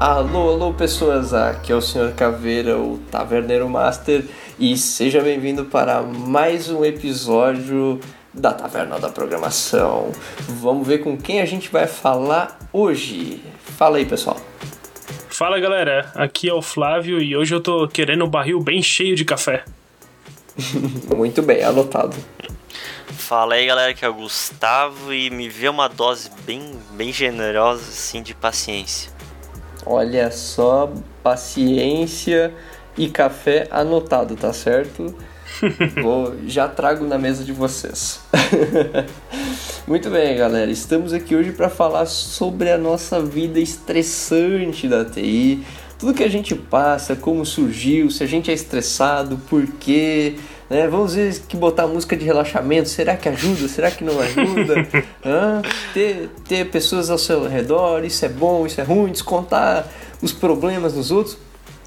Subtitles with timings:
[0.00, 2.14] Alô, alô pessoas, aqui é o Sr.
[2.14, 4.24] Caveira, o Taverneiro Master,
[4.56, 7.98] e seja bem-vindo para mais um episódio
[8.32, 10.12] da Taverna da Programação.
[10.46, 13.42] Vamos ver com quem a gente vai falar hoje.
[13.76, 14.36] Fala aí, pessoal.
[15.30, 19.16] Fala galera, aqui é o Flávio e hoje eu tô querendo um barril bem cheio
[19.16, 19.64] de café.
[21.12, 22.16] Muito bem, anotado.
[23.08, 27.82] Fala aí galera, que é o Gustavo e me vê uma dose bem, bem generosa
[27.82, 29.17] assim de paciência.
[29.90, 30.92] Olha só,
[31.22, 32.52] paciência
[32.94, 35.14] e café anotado, tá certo?
[36.02, 38.20] Vou, já trago na mesa de vocês.
[39.88, 40.70] Muito bem, galera.
[40.70, 45.64] Estamos aqui hoje para falar sobre a nossa vida estressante da TI.
[45.98, 50.36] Tudo que a gente passa, como surgiu, se a gente é estressado, por quê,
[50.68, 50.86] né?
[50.88, 53.68] Vamos ver que botar música de relaxamento, será que ajuda?
[53.68, 54.86] Será que não ajuda?
[55.24, 55.62] Hã?
[55.94, 59.86] Ter, ter pessoas ao seu redor, isso é bom, isso é ruim, descontar
[60.20, 61.38] os problemas nos outros.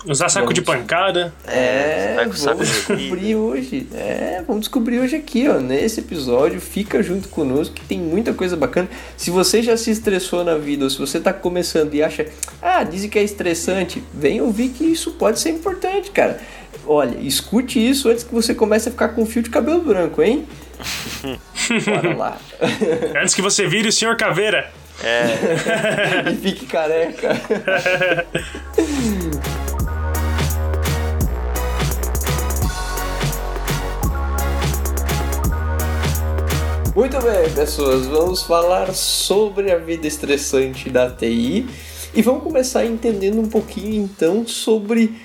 [0.08, 0.56] Usar saco Vamos.
[0.56, 1.32] de pancada.
[1.46, 3.88] É, saco vamos de descobrir hoje.
[3.94, 6.60] É, vamos descobrir hoje aqui, ó, nesse episódio.
[6.60, 8.90] Fica junto conosco que tem muita coisa bacana.
[9.16, 12.26] Se você já se estressou na vida, ou se você tá começando e acha,
[12.60, 16.40] ah, dizem que é estressante, vem ouvir que isso pode ser importante, cara.
[16.86, 20.48] Olha, escute isso antes que você comece a ficar com fio de cabelo branco, hein?
[21.86, 22.38] Bora lá.
[23.22, 24.16] Antes que você vire o Sr.
[24.18, 24.72] Caveira.
[25.04, 27.30] É, e fique careca.
[36.94, 41.66] Muito bem, pessoas, vamos falar sobre a vida estressante da TI
[42.14, 45.16] e vamos começar entendendo um pouquinho então sobre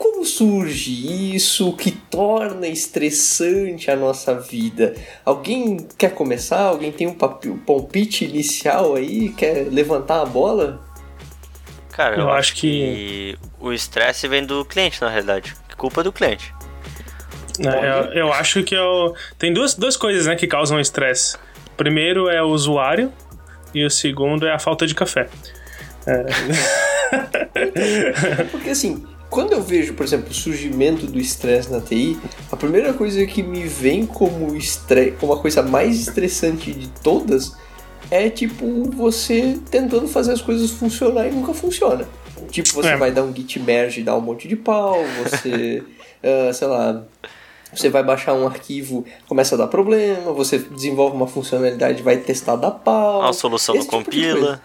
[0.00, 4.94] como surge isso, o que torna estressante a nossa vida.
[5.26, 6.62] Alguém quer começar?
[6.62, 9.28] Alguém tem um um palpite inicial aí?
[9.28, 10.80] Quer levantar a bola?
[11.92, 15.54] cara, eu, Eu acho acho que o estresse vem do cliente, na realidade.
[15.76, 16.54] Culpa do cliente.
[17.58, 17.70] né?
[17.82, 19.14] Eu, eu acho que eu...
[19.38, 21.36] tem duas, duas coisas né, que causam estresse.
[21.66, 23.12] O primeiro é o usuário
[23.74, 25.28] e o segundo é a falta de café.
[26.06, 26.24] É
[28.50, 32.18] porque assim, quando eu vejo, por exemplo, o surgimento do estresse na TI,
[32.50, 37.52] a primeira coisa que me vem como estresse, como a coisa mais estressante de todas,
[38.10, 42.08] é tipo você tentando fazer as coisas funcionar e nunca funciona.
[42.50, 42.96] Tipo, você É.
[42.96, 45.82] vai dar um git merge e dar um monte de pau, você,
[46.24, 47.04] ah, sei lá,
[47.72, 52.56] você vai baixar um arquivo, começa a dar problema, você desenvolve uma funcionalidade, vai testar,
[52.56, 53.22] dá pau.
[53.22, 54.34] A solução não tipo de coisa.
[54.34, 54.62] compila.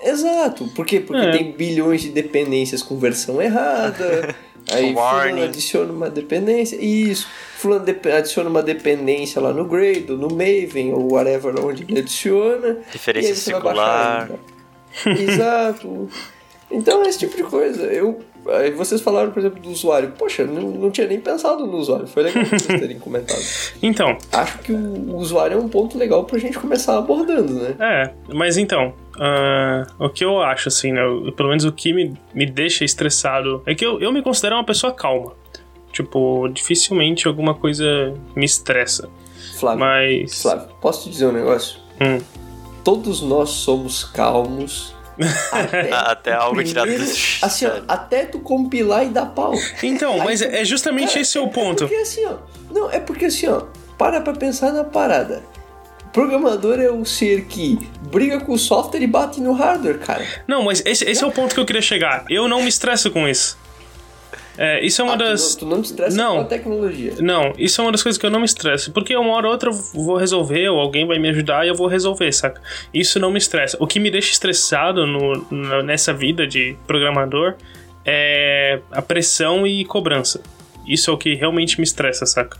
[0.00, 1.00] Exato, por quê?
[1.00, 1.30] Porque É.
[1.30, 4.34] tem bilhões de dependências com versão errada.
[4.70, 6.76] aí fulano adiciona uma dependência.
[6.76, 7.26] Isso.
[7.56, 12.78] Fulano dep- adiciona uma dependência lá no Gradle, no Maven, ou whatever onde ele adiciona.
[12.92, 14.28] Referência circular.
[15.04, 15.22] ainda.
[15.22, 16.08] Exato.
[16.70, 17.82] Então é esse tipo de coisa.
[17.84, 18.20] Eu.
[18.50, 20.12] Aí vocês falaram, por exemplo, do usuário.
[20.18, 22.06] Poxa, não, não tinha nem pensado no usuário.
[22.06, 23.40] Foi legal vocês terem comentado.
[23.82, 27.74] Então, Acho que o, usuário é um ponto legal pra gente começar abordando, né?
[27.78, 31.02] É, mas então, ah, o que eu acho, assim, né?
[31.36, 34.64] Pelo menos o que me, me deixa estressado é que eu, eu me considero uma
[34.64, 35.32] pessoa calma.
[35.92, 39.08] Tipo, dificilmente alguma coisa me estressa.
[39.58, 39.80] Flávio.
[39.80, 40.42] Mas.
[40.42, 41.78] Flávio, posso te dizer um negócio?
[42.00, 42.20] Hum.
[42.84, 44.95] Todos nós somos calmos.
[45.52, 47.02] Até, Até algo tirado do
[47.42, 49.52] Assim, ó, até tu compilar e dar pau.
[49.82, 51.86] Então, Aí mas tu- é justamente Cara, esse é o É ponto.
[51.88, 52.34] porque assim, ó.
[52.72, 53.62] Não, é porque assim, ó.
[53.96, 55.42] Para pra pensar na parada.
[56.12, 57.78] Programador é o ser que
[58.10, 60.24] briga com o software e bate no hardware, cara.
[60.46, 62.24] Não, mas esse, esse é o ponto que eu queria chegar.
[62.30, 63.58] Eu não me estresso com isso.
[64.58, 65.52] É, isso é uma Ah, tu das.
[65.52, 66.34] não- Tu não te estressa Não.
[66.36, 67.12] com a tecnologia.
[67.20, 68.90] Não, isso é uma das coisas que eu não me estresso.
[68.92, 71.74] Porque uma hora ou outra eu vou resolver, ou alguém vai me ajudar e eu
[71.74, 72.60] vou resolver, saca?
[72.94, 73.76] Isso não me estressa.
[73.80, 77.54] O que me deixa estressado no- nessa vida de programador
[78.04, 80.40] é a pressão e cobrança.
[80.86, 82.58] Isso é o que realmente me estressa, saca?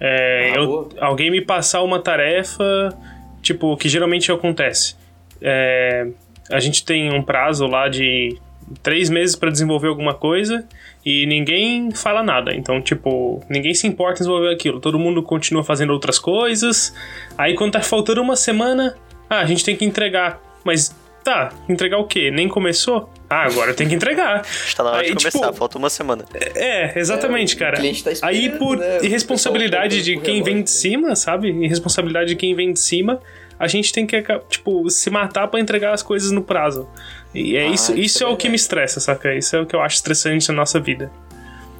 [0.00, 2.92] É, Ah, eu- alguém me passar uma tarefa,
[3.40, 4.96] tipo, que geralmente acontece.
[5.40, 6.08] É,
[6.50, 8.36] a gente tem um prazo lá de
[8.82, 10.64] três meses para desenvolver alguma coisa
[11.04, 12.54] e ninguém fala nada.
[12.54, 14.80] Então, tipo, ninguém se importa em desenvolver aquilo.
[14.80, 16.94] Todo mundo continua fazendo outras coisas.
[17.36, 18.96] Aí, quando tá faltando uma semana,
[19.28, 20.40] ah, a gente tem que entregar.
[20.64, 20.94] Mas,
[21.24, 22.30] tá, entregar o quê?
[22.30, 23.10] Nem começou?
[23.28, 24.42] Ah, agora tem que entregar.
[24.66, 26.24] Está na hora Aí, de começar, tipo, falta uma semana.
[26.34, 27.76] é, exatamente, É, o cara.
[27.76, 28.98] tá esperando, Aí por né?
[29.02, 31.48] Irresponsabilidade pessoal de tá quem vem de cima, sabe?
[31.48, 33.20] Irresponsabilidade de quem vem de cima,
[33.58, 36.88] a gente tem que, tipo, se matar pra entregar as coisas no prazo.
[37.34, 39.34] E é Ah, isso, isso é é o que me estressa, saca?
[39.34, 41.10] Isso é o que eu acho estressante na nossa vida.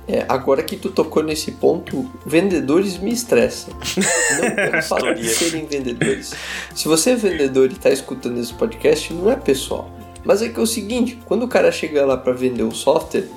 [0.09, 3.73] É, agora que tu tocou nesse ponto, vendedores me estressam.
[4.41, 6.35] Não pelo fato de serem vendedores.
[6.75, 9.91] Se você é vendedor e tá escutando esse podcast, não é pessoal.
[10.25, 13.29] Mas é que é o seguinte, quando o cara chega lá para vender o software,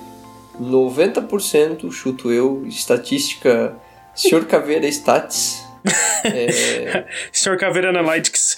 [0.59, 3.75] 90%, chuto eu, estatística,
[4.15, 4.45] Sr.
[4.45, 5.64] Caveira Stats.
[6.23, 7.57] É, Sr.
[7.57, 8.57] Caveira Analytics.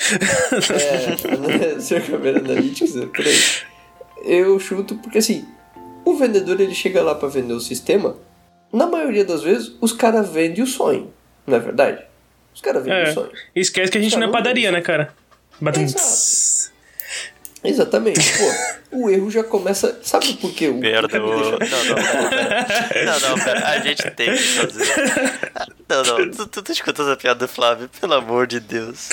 [0.72, 2.02] é, Sr.
[2.12, 3.40] Caveira Analytics, é por aí.
[4.26, 5.46] Eu chuto porque assim,
[6.06, 8.16] o vendedor ele chega lá para vender o sistema,
[8.72, 11.14] na maioria das vezes os caras vendem o sonho,
[11.46, 12.04] não é verdade?
[12.54, 13.10] Os caras vendem É.
[13.10, 13.32] o sonho.
[13.56, 15.14] Esquece que a gente não é padaria, né, cara?
[15.62, 16.04] Exato.
[17.64, 18.20] Exatamente.
[18.38, 20.00] Pô, o erro já começa.
[20.04, 20.68] Sabe por quê?
[20.70, 20.82] O me
[21.60, 21.96] Não, não,
[22.30, 22.68] pera.
[23.06, 23.68] Não, não, pera.
[23.68, 24.86] A gente tem que fazer.
[25.90, 26.32] Não, não.
[26.32, 27.90] Tu, tu, tu escutou essa piada do Flávio?
[28.00, 29.10] Pelo amor de Deus.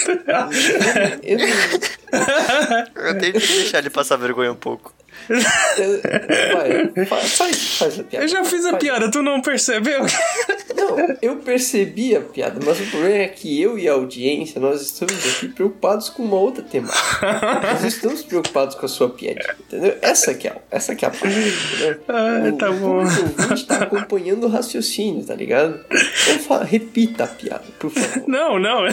[1.22, 4.92] Eu não- Eu tenho que deixar ele passar vergonha um pouco.
[5.28, 6.00] Eu-
[6.94, 8.24] Vai, fa- faz, faz a piada.
[8.24, 8.82] Eu já fiz a Faz.
[8.82, 10.00] piada, tu não percebeu?
[10.76, 14.82] Não, eu percebi a piada, mas o problema é que eu e a audiência, nós
[14.82, 17.60] estamos aqui preocupados com uma outra temática.
[17.62, 19.96] Nós estamos preocupados com a sua piada, entendeu?
[20.02, 22.00] Essa que é, essa que é a parte, entendeu?
[22.08, 22.96] Ah, tá bom.
[22.96, 25.80] O ouvinte tá acompanhando o raciocínio, tá ligado?
[25.90, 28.24] Então fala, repita a piada, por favor.
[28.28, 28.84] Não, não.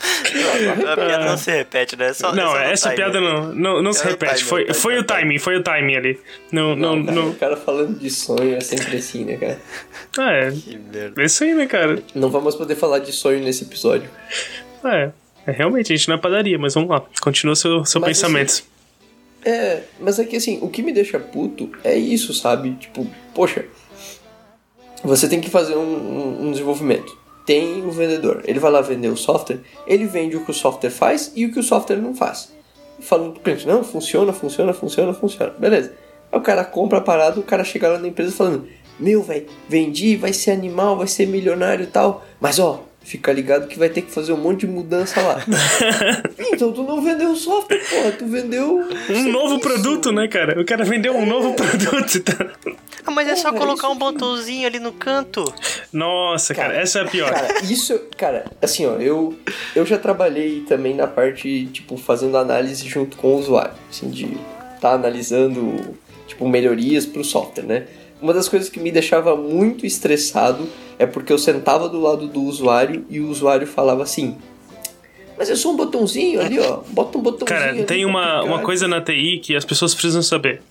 [0.90, 2.12] A piada não se repete, né?
[2.12, 4.36] Só, Não, só no essa piada não, não, não se É repete.
[4.36, 5.38] timing, Foi, é o foi o timing.
[5.38, 6.20] foi o timing ali.
[6.50, 7.28] Não, não, Não, cara, não.
[7.30, 9.60] O cara falando de sonho é sempre assim, né, cara?
[10.18, 10.50] Ah, é.
[10.52, 11.22] Que merda.
[11.22, 12.02] É isso aí, né, cara?
[12.14, 14.08] Não vamos poder falar de sonho nesse episódio.
[14.84, 15.10] É.
[15.46, 17.02] é, realmente, a gente não é padaria, mas vamos lá.
[17.20, 18.62] Continua seu, seu Mas, pensamento.
[19.44, 22.72] É, mas é que assim, o que me deixa puto é isso, sabe?
[22.76, 23.64] Tipo, poxa,
[25.02, 27.18] você tem que fazer um, um- um desenvolvimento.
[27.50, 30.88] Tem o vendedor, ele vai lá vender o software, ele vende o que o software
[30.88, 32.52] faz e o que o software não faz.
[33.00, 35.52] Falando pro cliente, não, funciona, funciona, funciona, funciona.
[35.58, 35.92] Beleza.
[36.30, 38.68] Aí o cara compra a parada, o cara chega lá na empresa falando,
[39.00, 42.24] meu, velho, vendi, vai ser animal, vai ser milionário e tal.
[42.40, 45.44] Mas ó, fica ligado que vai ter que fazer um monte de mudança lá.
[46.38, 50.60] então tu não vendeu o software, porra, tu vendeu Um novo produto, né, cara?
[50.60, 52.22] O cara vendeu um novo produto.
[52.22, 52.52] tá?
[53.04, 55.52] Ah, mas é só Porra, colocar isso um botãozinho ali no canto.
[55.92, 57.32] Nossa, cara, essa é a pior.
[57.32, 59.36] Cara, isso, cara, assim, ó, eu,
[59.74, 64.38] eu já trabalhei também na parte, tipo, fazendo análise junto com o usuário, assim, de
[64.80, 65.96] tá analisando,
[66.28, 67.86] tipo, melhorias pro software, né?
[68.20, 70.68] Uma das coisas que me deixava muito estressado
[70.98, 74.36] é porque eu sentava do lado do usuário e o usuário falava assim:
[75.38, 76.80] Mas é só um botãozinho ali, ó.
[76.88, 77.58] Bota um botãozinho.
[77.58, 80.62] Cara, ali tem uma, clicar." uma coisa na TI que as pessoas precisam saber.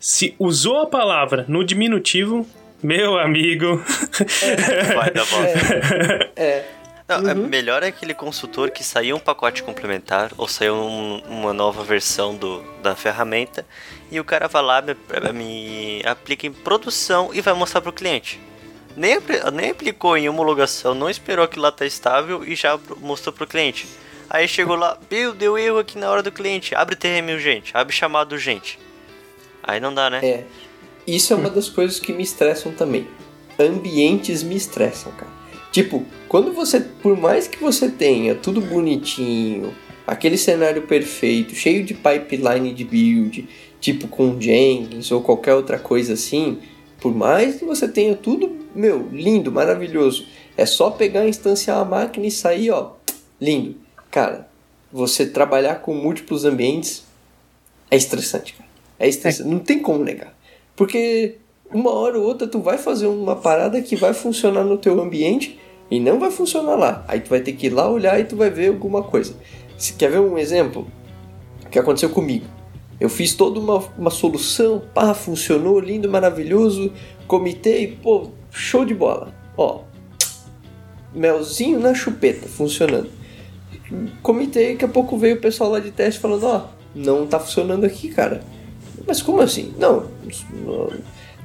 [0.00, 2.46] Se usou a palavra no diminutivo,
[2.82, 3.82] meu amigo.
[4.94, 6.30] Vai dar volta.
[6.36, 6.64] É,
[7.08, 11.52] Não, é melhor é aquele consultor que saiu um pacote complementar ou saiu um- uma
[11.54, 13.64] nova versão do, da ferramenta
[14.10, 14.94] e o cara vai lá, me,
[15.32, 18.38] me aplica em produção e vai mostrar pro cliente.
[18.94, 19.18] Nem,
[19.54, 23.88] nem aplicou em homologação, não esperou que lá tá estável e já mostrou pro cliente.
[24.28, 26.74] Aí chegou lá, meu, deu erro aqui na hora do cliente.
[26.74, 28.78] Abre TRM urgente, abre chamado urgente.
[29.62, 30.20] Aí não dá, né?
[30.22, 30.44] É.
[31.06, 33.08] Isso é uma das coisas que me estressam também.
[33.58, 35.30] Ambientes me estressam, cara.
[35.72, 39.74] Tipo, quando você, por mais que você tenha tudo bonitinho,
[40.06, 43.48] aquele cenário perfeito, cheio de pipeline de build,
[43.80, 46.58] tipo com Jenkins ou qualquer outra coisa assim,
[47.00, 50.26] por mais que você tenha tudo, meu, lindo, maravilhoso,
[50.56, 52.92] é só pegar, instanciar a máquina e sair, ó,
[53.40, 53.76] lindo.
[54.10, 54.48] Cara,
[54.92, 57.04] você trabalhar com múltiplos ambientes
[57.90, 58.68] é estressante, cara.
[58.98, 60.36] É estressante, não tem como negar.
[60.74, 61.36] Porque
[61.72, 65.58] uma hora ou outra tu vai fazer uma parada que vai funcionar no teu ambiente
[65.90, 67.04] e não vai funcionar lá.
[67.08, 69.34] Aí tu vai ter que ir lá olhar e tu vai ver alguma coisa.
[69.76, 70.86] Se quer ver um exemplo
[71.70, 72.46] que aconteceu comigo?
[73.00, 76.92] Eu fiz toda uma, uma solução, pá, funcionou, lindo, maravilhoso,
[77.28, 79.32] comitei, pô, show de bola.
[79.56, 79.82] Ó,
[81.14, 83.08] melzinho na chupeta, funcionando.
[84.22, 87.84] Comitei, daqui a pouco veio o pessoal lá de teste falando, ó, não tá funcionando
[87.84, 88.42] aqui, cara.
[89.06, 89.72] Mas como assim?
[89.78, 90.06] Não,
[90.64, 90.92] no-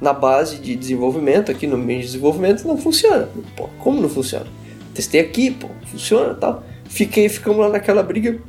[0.03, 3.29] na base de desenvolvimento, aqui no meio de desenvolvimento, não funciona.
[3.55, 4.45] Pô, como não funciona?
[4.93, 6.63] Testei aqui, pô, funciona tal.
[6.85, 8.39] Fiquei, ficamos lá naquela briga.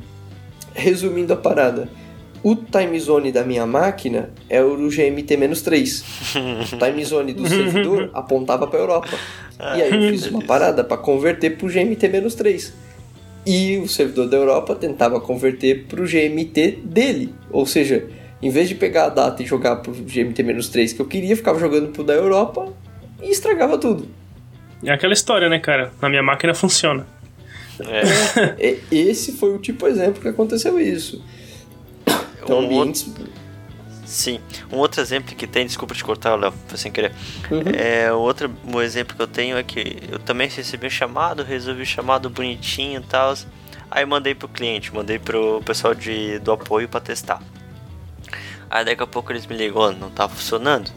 [0.73, 1.89] Resumindo a parada.
[2.43, 6.03] O time zone da minha máquina é o GMT-3.
[6.73, 9.17] O time zone do servidor apontava para Europa.
[9.77, 12.71] E aí eu fiz uma parada para converter para o GMT-3.
[13.47, 17.33] E o servidor da Europa tentava converter para o GMT dele.
[17.49, 18.05] Ou seja,
[18.41, 21.59] em vez de pegar a data e jogar para o GMT-3 que eu queria, ficava
[21.59, 22.71] jogando pro da Europa
[23.21, 24.07] e estragava tudo.
[24.83, 25.91] É aquela história, né, cara?
[26.01, 27.07] Na minha máquina funciona.
[27.79, 28.77] É.
[28.91, 31.23] Esse foi o tipo de exemplo que aconteceu isso.
[32.45, 33.11] Então, Um ambientes.
[34.05, 34.39] Sim.
[34.71, 37.11] Um outro exemplo que tem, desculpa te cortar, Léo, foi sem querer.
[37.49, 37.63] Uhum.
[37.75, 41.43] É, o outro um exemplo que eu tenho é que eu também recebi um chamado,
[41.43, 43.33] resolvi o chamado bonitinho e tal.
[43.89, 47.41] Aí mandei pro cliente, mandei pro pessoal de, do apoio para testar.
[48.69, 50.91] Aí daqui a pouco eles me ligam, oh, não tá funcionando.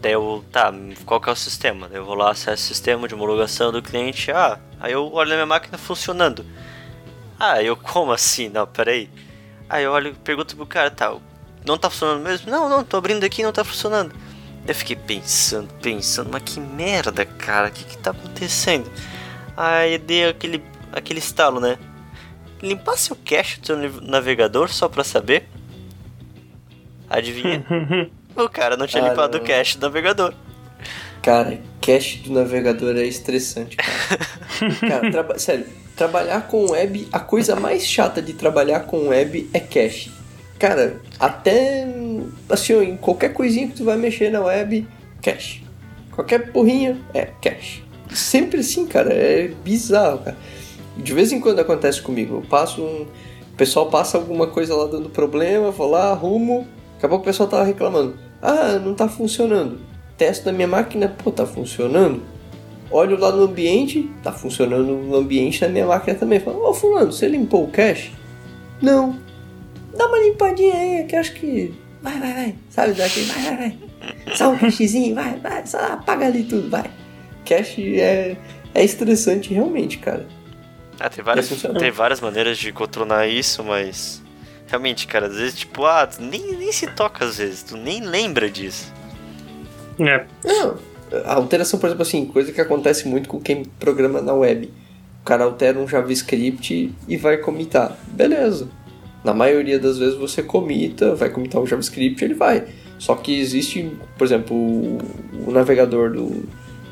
[0.00, 0.72] Daí eu, tá,
[1.04, 1.88] qual que é o sistema?
[1.88, 4.30] Daí eu vou lá, acesso o sistema de homologação do cliente.
[4.30, 6.46] Ah, aí eu olho na minha máquina funcionando.
[7.38, 8.48] Ah, eu, como assim?
[8.48, 9.10] Não, peraí.
[9.68, 11.14] Aí eu olho pergunto pro cara, tá,
[11.64, 12.50] não tá funcionando mesmo?
[12.50, 14.14] Não, não, tô abrindo aqui não tá funcionando.
[14.66, 18.90] Eu fiquei pensando, pensando, mas que merda, cara, o que que tá acontecendo?
[19.56, 21.78] Aí dei aquele, aquele estalo, né?
[22.62, 25.48] Limpar seu cache do seu navegador só pra saber?
[27.10, 27.64] Adivinha?
[28.36, 29.44] o cara não tinha ah, limpado não.
[29.44, 30.34] o cache do navegador.
[31.22, 34.70] Cara, cache do navegador é estressante, cara.
[34.88, 39.60] cara, traba sério, trabalhar com web, a coisa mais chata de trabalhar com web é
[39.60, 40.12] cache.
[40.58, 41.86] Cara, até
[42.48, 44.86] assim, em qualquer coisinha que tu vai mexer na web,
[45.22, 45.62] cache.
[46.12, 47.84] Qualquer porrinha é cache.
[48.12, 50.36] Sempre assim, cara, é bizarro, cara.
[50.96, 52.36] De vez em quando acontece comigo.
[52.36, 53.02] Eu passo um.
[53.02, 56.66] O pessoal passa alguma coisa lá dando problema, vou lá, arrumo.
[56.98, 58.18] Acabou que o pessoal tava reclamando.
[58.42, 59.78] Ah, não tá funcionando.
[60.16, 62.22] Testo na minha máquina, pô, tá funcionando.
[62.90, 66.40] Olho lá no ambiente, tá funcionando no ambiente da minha máquina também.
[66.40, 68.12] Falo, ô oh, fulano, você limpou o cache?
[68.82, 69.16] Não.
[69.96, 71.72] Dá uma limpadinha aí, que eu acho que.
[72.02, 72.54] Vai, vai, vai.
[72.68, 73.20] Sabe daqui?
[73.22, 73.78] Vai, vai, vai.
[74.34, 75.66] Só um cachezinho, vai, vai.
[75.66, 76.90] Só apaga ali tudo, vai.
[77.44, 78.36] Cache é,
[78.74, 80.26] é estressante realmente, cara.
[80.98, 84.22] Ah, tem várias, tem várias maneiras de contornar isso, mas.
[84.68, 88.50] Realmente, cara, às vezes, tipo, ah, nem, nem se toca às vezes, tu nem lembra
[88.50, 88.92] disso.
[89.98, 90.24] É.
[90.44, 90.78] Não,
[91.24, 94.70] a alteração, por exemplo, assim, coisa que acontece muito com quem programa na web.
[95.22, 97.96] O cara altera um JavaScript e vai comitar.
[98.08, 98.68] Beleza.
[99.24, 102.64] Na maioria das vezes você comita, vai comitar o JavaScript, ele vai.
[102.98, 104.98] Só que existe, por exemplo, o,
[105.46, 106.48] o navegador do,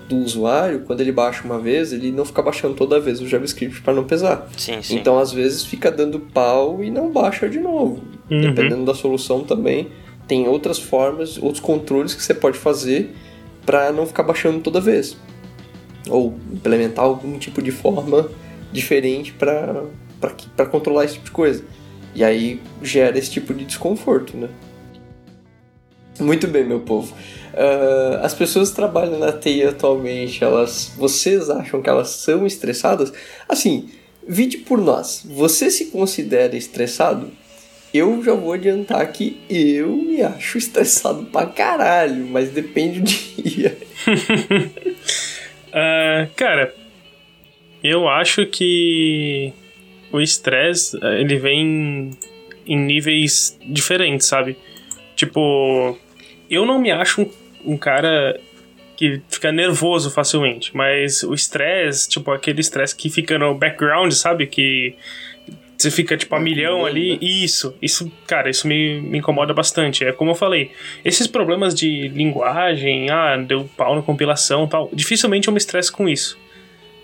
[0.09, 3.81] do usuário, quando ele baixa uma vez, ele não fica baixando toda vez o JavaScript
[3.83, 4.49] para não pesar.
[4.57, 4.97] Sim, sim.
[4.97, 8.03] Então, às vezes, fica dando pau e não baixa de novo.
[8.31, 8.41] Uhum.
[8.41, 9.89] Dependendo da solução também,
[10.29, 13.15] tem outras formas, outros controles que você pode fazer
[13.65, 15.17] para não ficar baixando toda vez.
[16.09, 18.31] Ou implementar algum tipo de forma
[18.73, 21.65] diferente para controlar esse tipo de coisa.
[22.15, 24.49] E aí gera esse tipo de desconforto, né?
[26.19, 27.13] Muito bem, meu povo.
[27.57, 33.11] Uh, as pessoas que trabalham na TI atualmente, elas, vocês acham que elas são estressadas?
[33.49, 33.89] Assim,
[34.29, 35.25] vide por nós.
[35.25, 37.31] Você se considera estressado?
[37.95, 43.79] Eu já vou adiantar que eu me acho estressado pra caralho, mas depende do dia.
[45.69, 46.75] uh, cara,
[47.83, 49.51] eu acho que
[50.13, 52.11] o estresse ele vem
[52.67, 54.59] em níveis diferentes, sabe?
[55.15, 55.97] Tipo,
[56.51, 57.31] eu não me acho um,
[57.65, 58.39] um cara
[58.97, 64.47] que fica nervoso facilmente, mas o estresse, tipo aquele estresse que fica no background, sabe?
[64.47, 64.97] Que
[65.77, 67.19] você fica tipo a milhão ali.
[67.21, 70.05] Isso, isso, cara, isso me, me incomoda bastante.
[70.05, 70.71] É como eu falei,
[71.05, 76.09] esses problemas de linguagem, ah, deu pau na compilação tal, dificilmente eu me estresso com
[76.09, 76.39] isso.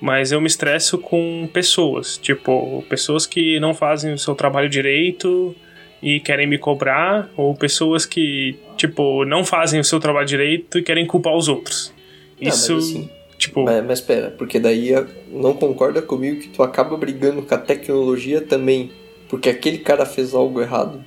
[0.01, 5.55] Mas eu me estresso com pessoas, tipo, pessoas que não fazem o seu trabalho direito
[6.03, 10.83] e querem me cobrar, ou pessoas que, tipo, não fazem o seu trabalho direito e
[10.83, 11.95] querem culpar os outros.
[12.41, 12.77] Isso.
[12.77, 13.09] Assim,
[13.43, 13.65] Tipo...
[13.65, 14.93] Mas, mas espera, porque daí
[15.29, 18.93] não concorda comigo que tu acaba brigando com a tecnologia também,
[19.29, 21.05] porque aquele cara fez algo errado.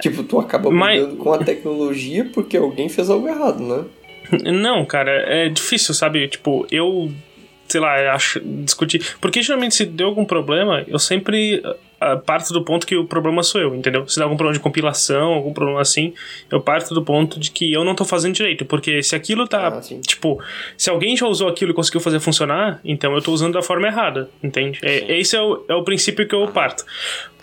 [0.00, 1.22] Tipo, tu acaba brigando mas...
[1.22, 3.84] com a tecnologia porque alguém fez algo errado, né?
[4.52, 6.26] Não, cara, é difícil, sabe?
[6.26, 7.12] Tipo, eu
[7.68, 9.16] sei lá, acho, discutir.
[9.20, 11.62] Porque geralmente se deu algum problema, eu sempre
[12.24, 14.06] parto do ponto que o problema sou eu, entendeu?
[14.06, 16.12] Se dá algum problema de compilação, algum problema assim,
[16.50, 18.64] eu parto do ponto de que eu não tô fazendo direito.
[18.64, 19.68] Porque se aquilo tá.
[19.68, 20.42] Ah, tipo,
[20.76, 23.86] se alguém já usou aquilo e conseguiu fazer funcionar, então eu tô usando da forma
[23.86, 24.78] errada, entende?
[24.82, 26.84] É, esse é o, é o princípio que eu parto.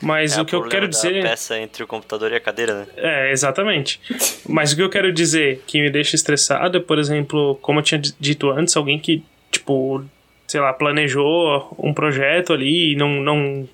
[0.02, 1.24] Mas é o que eu quero dizer.
[1.24, 2.88] peça entre o computador e a cadeira, né?
[2.98, 4.00] É, exatamente.
[4.48, 7.84] Mas o que eu quero dizer que me deixa estressado é, por exemplo, como eu
[7.84, 10.04] tinha dito antes, alguém que, tipo,
[10.48, 13.68] sei lá, planejou um projeto ali e não, não,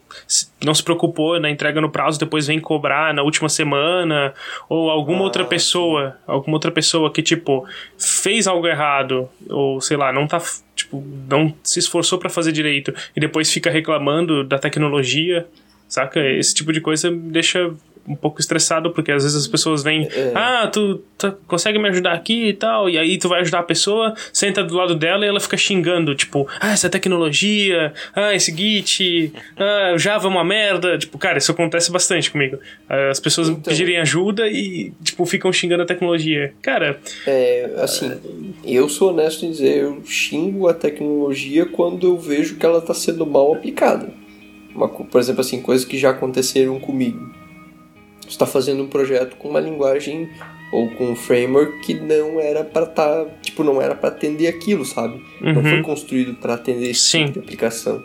[0.63, 4.33] não se preocupou na entrega no prazo, depois vem cobrar na última semana,
[4.69, 9.97] ou alguma ah, outra pessoa, alguma outra pessoa que, tipo, fez algo errado, ou sei
[9.97, 10.41] lá, não tá,
[10.75, 15.47] tipo, não se esforçou para fazer direito e depois fica reclamando da tecnologia,
[15.87, 16.19] saca?
[16.19, 17.73] Esse tipo de coisa me deixa
[18.09, 20.31] um pouco estressado, porque às vezes as pessoas vêm, é.
[20.33, 21.01] ah, tu,
[21.47, 24.75] consegue me ajudar aqui e tal, e aí tu vai ajudar a pessoa, senta do
[24.75, 29.99] lado dela e ela fica xingando, tipo, ah, essa tecnologia, ah, esse Git, ah, o
[29.99, 32.57] Java é uma merda, tipo, cara, isso acontece bastante comigo.
[33.11, 36.53] As pessoas então, pedirem ajuda e, tipo, ficam xingando a tecnologia.
[36.61, 36.99] Cara...
[37.27, 38.11] É, assim,
[38.65, 42.93] eu sou honesto em dizer, eu xingo a tecnologia quando eu vejo que ela está
[42.93, 44.09] sendo mal aplicada.
[44.73, 47.38] uma, por exemplo, assim, coisas que já aconteceram comigo.
[48.29, 50.29] Você está fazendo um projeto com uma linguagem
[50.71, 54.85] ou com um framework que não era para tá, tipo, não era para atender aquilo,
[54.85, 55.15] sabe?
[55.41, 55.53] Uhum.
[55.53, 57.25] Não foi construído para atender esse Sim.
[57.25, 58.03] tipo de aplicação.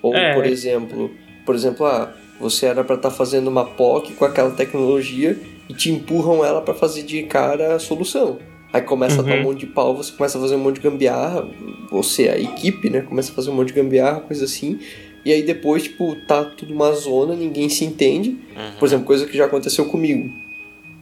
[0.00, 0.32] Ou, é.
[0.32, 1.10] por exemplo,
[1.44, 5.36] por exemplo, ah, você era para estar tá fazendo uma POC com aquela tecnologia
[5.68, 8.38] e te empurram ela para fazer de cara a solução.
[8.72, 9.28] Aí começa uhum.
[9.28, 11.48] a dar um monte de pau, você começa a fazer um monte de gambiarra,
[11.90, 14.78] você, a equipe, né, começa a fazer um monte de gambiarra, coisa assim.
[15.24, 18.30] E aí depois, tipo, tá tudo uma zona, ninguém se entende.
[18.30, 18.78] Uhum.
[18.78, 20.32] Por exemplo, coisa que já aconteceu comigo.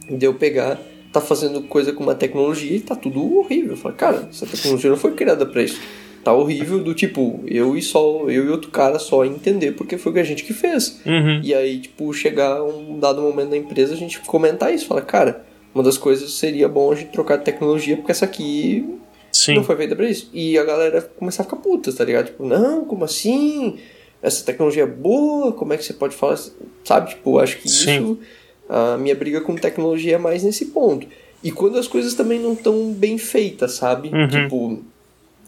[0.09, 0.79] De eu pegar,
[1.11, 3.71] tá fazendo coisa com uma tecnologia e tá tudo horrível.
[3.71, 5.79] Eu falo, cara, essa tecnologia não foi criada para isso
[6.23, 10.11] tá horrível do tipo, eu e só, eu e outro cara só entender porque foi
[10.11, 11.01] o que a gente que fez.
[11.05, 11.41] Uhum.
[11.43, 15.43] E aí, tipo, chegar um dado momento da empresa, a gente comentar isso, falar, cara,
[15.75, 18.85] uma das coisas seria bom a gente trocar de tecnologia porque essa aqui
[19.31, 19.55] Sim.
[19.55, 20.29] não foi feita pra isso.
[20.33, 22.27] E a galera começar a ficar puta, tá ligado?
[22.27, 23.77] Tipo, não, como assim?
[24.23, 26.39] Essa tecnologia é boa, como é que você pode falar?
[26.83, 27.09] Sabe?
[27.09, 27.95] Tipo, acho que Sim.
[27.95, 28.19] isso,
[28.69, 31.05] a minha briga com tecnologia é mais nesse ponto.
[31.43, 34.07] E quando as coisas também não estão bem feitas, sabe?
[34.07, 34.27] Uhum.
[34.29, 34.83] Tipo,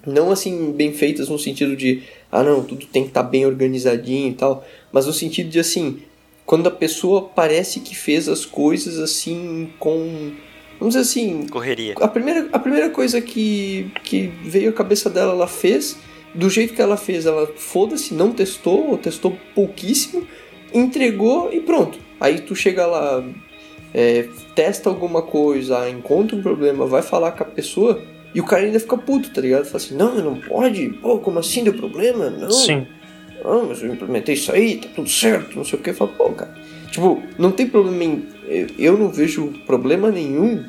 [0.06, 3.46] não assim bem feitas no sentido de, ah não, tudo tem que estar tá bem
[3.46, 6.00] organizadinho e tal, mas no sentido de assim,
[6.46, 10.34] quando a pessoa parece que fez as coisas assim com
[10.78, 11.96] vamos dizer assim, correria.
[12.02, 15.98] A primeira, a primeira coisa que, que veio à cabeça dela, ela fez,
[16.36, 20.28] do jeito que ela fez, ela foda-se, não testou, ou testou pouquíssimo,
[20.74, 21.98] entregou e pronto.
[22.20, 23.24] Aí tu chega lá,
[23.94, 28.02] é, testa alguma coisa, encontra um problema, vai falar com a pessoa,
[28.34, 29.66] e o cara ainda fica puto, tá ligado?
[29.66, 32.30] Fala assim, não, não pode, pô, como assim deu problema?
[32.30, 32.52] Não.
[32.52, 32.86] Sim.
[33.44, 35.94] Não, mas eu implementei isso aí, tá tudo certo, não sei o que.
[35.94, 36.54] Fala, pô, cara.
[36.92, 38.28] Tipo, não tem problema em.
[38.78, 40.64] Eu não vejo problema nenhum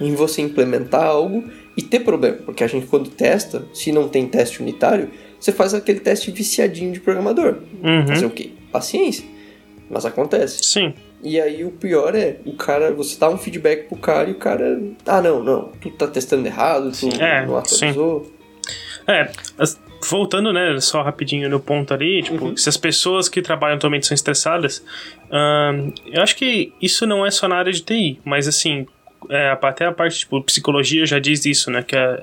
[0.00, 1.44] em você implementar algo
[1.76, 2.38] e ter problema.
[2.44, 6.92] Porque a gente, quando testa, se não tem teste unitário, você faz aquele teste viciadinho
[6.92, 7.58] de programador.
[7.82, 8.06] Uhum.
[8.06, 8.50] Fazer o quê?
[8.70, 9.24] Paciência.
[9.90, 10.64] Mas acontece.
[10.64, 10.94] Sim.
[11.22, 14.36] E aí o pior é, o cara, você dá um feedback pro cara e o
[14.36, 14.80] cara.
[15.06, 18.24] Ah não, não, tu tá testando errado, tu é, não atualizou.
[18.24, 18.32] Sim.
[19.06, 19.30] É,
[20.08, 22.56] voltando, né, só rapidinho no ponto ali, tipo, uhum.
[22.56, 24.84] se as pessoas que trabalham atualmente são estressadas,
[26.06, 28.86] eu acho que isso não é só na área de TI, mas assim,
[29.30, 32.22] é, até a parte, tipo, psicologia já diz isso, né, que é,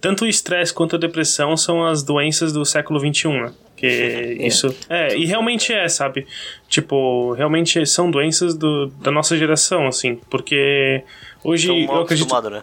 [0.00, 3.52] tanto o estresse quanto a depressão são as doenças do século XXI, né?
[3.76, 3.86] Que
[4.40, 4.46] é.
[4.46, 4.74] isso.
[4.88, 6.26] É, e realmente é, sabe?
[6.68, 10.16] Tipo, realmente são doenças do, da nossa geração, assim.
[10.28, 11.02] Porque
[11.42, 11.68] hoje.
[11.68, 12.50] Tão mal eu acredito.
[12.50, 12.62] Né?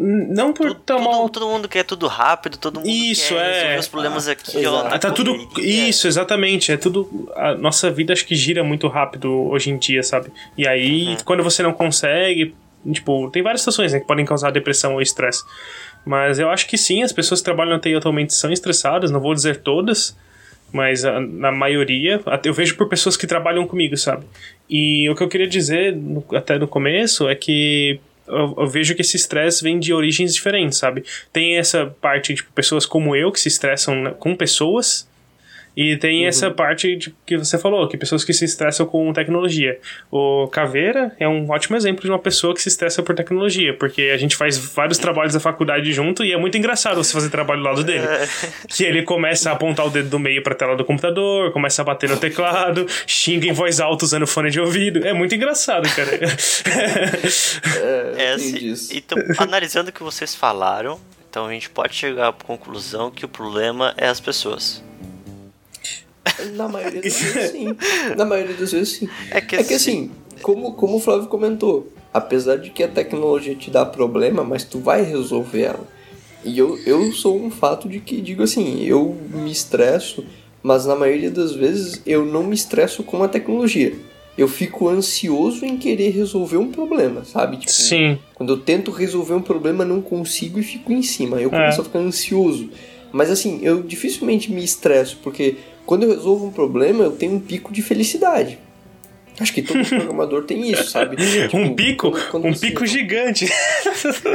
[0.00, 3.54] Não por tudo, todo, todo mundo quer tudo rápido, todo mundo isso, quer é.
[3.54, 4.86] resolver os problemas aqui, ó.
[4.86, 5.36] Ah, tá tudo.
[5.58, 6.70] Isso, exatamente.
[6.70, 7.28] É tudo.
[7.34, 10.30] A nossa vida acho que gira muito rápido hoje em dia, sabe?
[10.56, 11.16] E aí, uhum.
[11.24, 12.54] quando você não consegue.
[12.92, 15.44] Tipo, tem várias situações né, que podem causar depressão ou estresse.
[16.04, 19.20] Mas eu acho que sim, as pessoas que trabalham na TI atualmente são estressadas, não
[19.20, 20.16] vou dizer todas,
[20.72, 24.24] mas a, na maioria, eu vejo por pessoas que trabalham comigo, sabe?
[24.68, 28.94] E o que eu queria dizer, no, até no começo, é que eu, eu, vejo
[28.94, 31.04] que esse estresse vem de origens diferentes, sabe?
[31.32, 35.08] Tem essa parte, tipo, pessoas como eu que se estressam com pessoas,
[35.80, 36.28] e tem uhum.
[36.28, 39.78] essa parte de, que você falou, que pessoas que se estressam com tecnologia.
[40.10, 44.10] O Caveira é um ótimo exemplo de uma pessoa que se estressa por tecnologia, porque
[44.12, 47.60] a gente faz vários trabalhos da faculdade junto e é muito engraçado você fazer trabalho
[47.60, 48.04] do lado dele.
[48.04, 48.26] É.
[48.66, 51.84] que ele começa a apontar o dedo do meio pra tela do computador, começa a
[51.84, 55.06] bater no teclado, xinga em voz alta usando fone de ouvido.
[55.06, 56.10] É muito engraçado, cara.
[58.18, 58.74] é, é assim.
[58.96, 60.98] Então, analisando o que vocês falaram,
[61.30, 64.87] então a gente pode chegar à conclusão que o problema é as pessoas.
[66.54, 67.76] Na maioria das vezes, sim.
[68.16, 69.08] Na maioria das vezes, sim.
[69.30, 70.10] É que, é que assim,
[70.42, 74.78] como, como o Flávio comentou, apesar de que a tecnologia te dá problema, mas tu
[74.78, 75.98] vai resolver ela.
[76.44, 80.24] E eu, eu sou um fato de que, digo assim, eu me estresso,
[80.62, 83.94] mas na maioria das vezes eu não me estresso com a tecnologia.
[84.36, 87.56] Eu fico ansioso em querer resolver um problema, sabe?
[87.56, 88.18] Tipo, Sim.
[88.34, 91.40] Quando eu tento resolver um problema, não consigo e fico em cima.
[91.40, 91.80] Eu começo é.
[91.80, 92.70] a ficar ansioso.
[93.10, 95.56] Mas assim, eu dificilmente me estresso, porque
[95.88, 98.58] quando eu resolvo um problema, eu tenho um pico de felicidade.
[99.40, 101.16] Acho que todo programador tem isso, sabe?
[101.24, 102.10] Tipo, um pico?
[102.10, 102.66] Quando, quando um você...
[102.66, 103.48] pico gigante.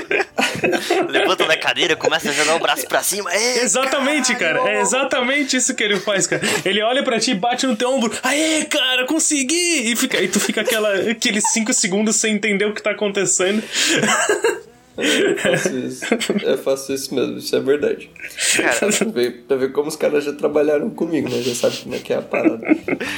[1.07, 3.29] Levanta da cadeira, começa a jogar o braço pra cima.
[3.35, 4.67] exatamente, cara.
[4.67, 6.41] É exatamente isso que ele faz, cara.
[6.65, 8.11] Ele olha pra ti, bate no teu ombro.
[8.23, 9.91] Aê, cara, consegui!
[9.91, 13.61] E, fica, e tu fica aquela, aqueles 5 segundos sem entender o que tá acontecendo.
[14.97, 16.05] Eu faço isso.
[16.43, 18.09] Eu faço isso mesmo, isso é verdade.
[18.57, 21.41] Cara, pra ver, pra ver como os caras já trabalharam comigo, né?
[21.41, 22.65] Já sabe como é que é a parada.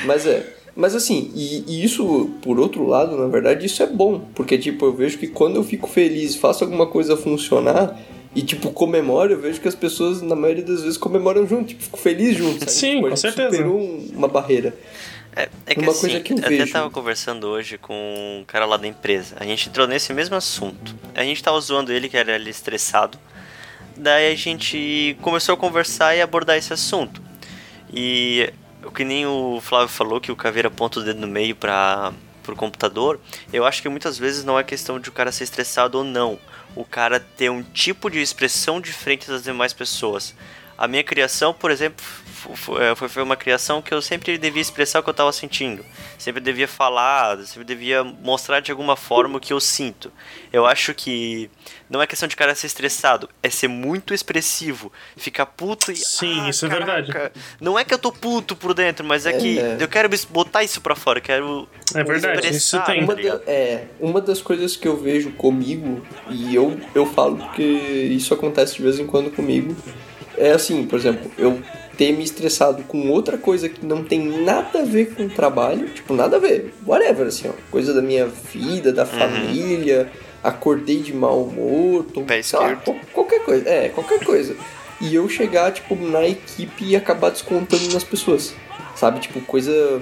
[0.05, 0.45] Mas é.
[0.75, 4.21] Mas assim, e, e, isso, por outro lado, na verdade, isso é bom.
[4.35, 7.97] Porque, tipo, eu vejo que quando eu fico feliz faço alguma coisa funcionar,
[8.35, 11.81] e, tipo, comemora, eu vejo que as pessoas, na maioria das vezes, comemoram junto, tipo,
[11.83, 12.71] fico feliz junto, sabe?
[12.71, 13.49] Sim, tipo, com certeza.
[13.51, 14.75] superou um- uma barreira.
[15.35, 16.71] É, é que Uma assim, coisa que eu até vejo.
[16.71, 19.35] tava conversando hoje com um cara lá da empresa.
[19.39, 20.95] A gente entrou nesse mesmo assunto.
[21.13, 23.19] A gente tava zoando ele, que era ele estressado.
[23.97, 27.21] Daí a gente começou a conversar e abordar esse assunto.
[27.93, 28.51] E
[28.83, 32.13] o que nem o Flávio falou, que o Caveira aponta o dedo no meio para
[32.43, 33.19] pro computador,
[33.51, 36.37] eu acho que muitas vezes não é questão de o cara ser estressado ou não.
[36.75, 40.35] O cara ter um tipo de expressão diferente das demais pessoas.
[40.77, 42.03] A minha criação, por exemplo,
[42.79, 45.85] eh, foi, foi uma criação que eu sempre devia expressar o que eu estava sentindo.
[46.17, 50.11] Sempre devia falar, sempre devia mostrar de alguma forma o que eu sinto.
[50.51, 51.49] Eu acho que
[51.89, 55.95] não é questão de cara ser estressado, é ser muito expressivo, ficar puto e.
[55.95, 57.11] Sim, "Ah, isso é verdade."
[57.61, 59.77] Não é que eu tô puto por dentro, mas é, que É.
[59.79, 61.69] eu quero botar isso pra fora, eu quero.
[61.93, 63.03] É verdade, expressar, isso tem.
[63.03, 67.61] Uma, da- é, uma das coisas que eu vejo comigo, e eu, eu falo porque
[67.63, 69.75] isso acontece de vez em quando comigo,
[70.37, 71.61] é assim, por exemplo, eu
[71.97, 75.87] ter me estressado com outra coisa que não tem nada a ver com o trabalho,
[75.89, 78.95] tipo, nada a ver, whatever, assim, ó, coisa da minha vida, Uhum.
[78.95, 80.11] da família,
[80.43, 82.75] acordei de mau humor, tô, Pé sei lá,
[83.13, 84.55] qualquer coisa, é, qualquer coisa.
[85.01, 88.53] E eu chegar, tipo, na equipe e acabar descontando nas pessoas,
[88.95, 90.01] sabe, tipo, coisa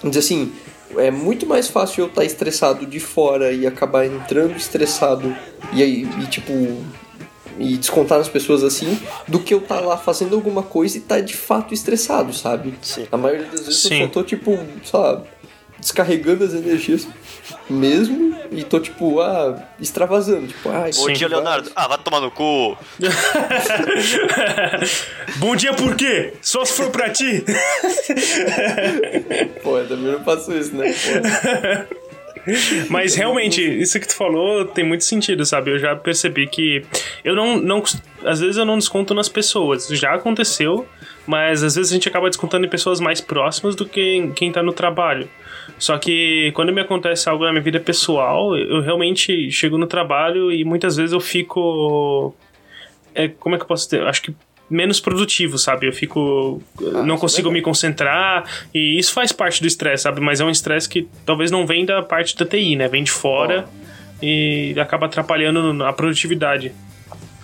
[0.00, 0.52] Vamos dizer assim,
[0.96, 5.34] é muito mais fácil eu estar estressado de fora e acabar entrando estressado
[5.72, 6.52] e aí, e, tipo,
[7.58, 11.20] e descontar nas pessoas assim, do que eu estar lá fazendo alguma coisa e estar
[11.20, 12.74] de fato estressado, sabe?
[12.82, 13.06] Sim.
[13.10, 14.00] A maioria das vezes Sim.
[14.00, 14.58] eu só tô, tipo,
[14.92, 15.22] lá,
[15.78, 17.06] descarregando as energias
[17.68, 20.48] mesmo e tô, tipo, ah, extravasando.
[20.48, 21.70] Tipo, ah, Bom dia, Leonardo.
[21.74, 22.76] Ah, vai tomar no cu.
[25.36, 26.34] Bom dia por quê?
[26.42, 27.44] Só se for pra ti.
[29.62, 30.92] Pô, eu também não faço isso, né?
[30.92, 31.92] Pô.
[32.90, 35.70] Mas realmente, isso que tu falou tem muito sentido, sabe?
[35.70, 36.84] Eu já percebi que
[37.24, 37.82] eu não, não.
[38.24, 39.88] Às vezes eu não desconto nas pessoas.
[39.88, 40.86] Já aconteceu,
[41.26, 44.50] mas às vezes a gente acaba descontando em pessoas mais próximas do que em quem
[44.50, 45.28] tá no trabalho.
[45.78, 50.50] Só que quando me acontece algo na minha vida pessoal, eu realmente chego no trabalho
[50.50, 52.34] e muitas vezes eu fico.
[53.14, 54.02] É, como é que eu posso ter?
[54.06, 54.34] Acho que
[54.72, 55.86] menos produtivo, sabe?
[55.86, 56.60] Eu fico.
[56.80, 58.44] não isso é consigo me concentrar.
[58.74, 60.20] E isso faz parte do estresse, sabe?
[60.20, 62.88] Mas é um estresse que talvez não vem da parte da TI, né?
[62.88, 63.66] Vem de fora
[64.22, 66.72] e acaba atrapalhando a produtividade.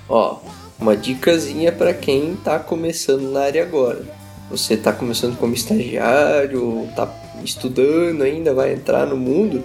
[0.08, 0.38] Ó,
[0.78, 4.04] uma dicasinha pra quem tá começando na área agora.
[4.50, 7.12] Você tá começando como estagiário, tá
[7.44, 9.62] estudando ainda, vai entrar no mundo.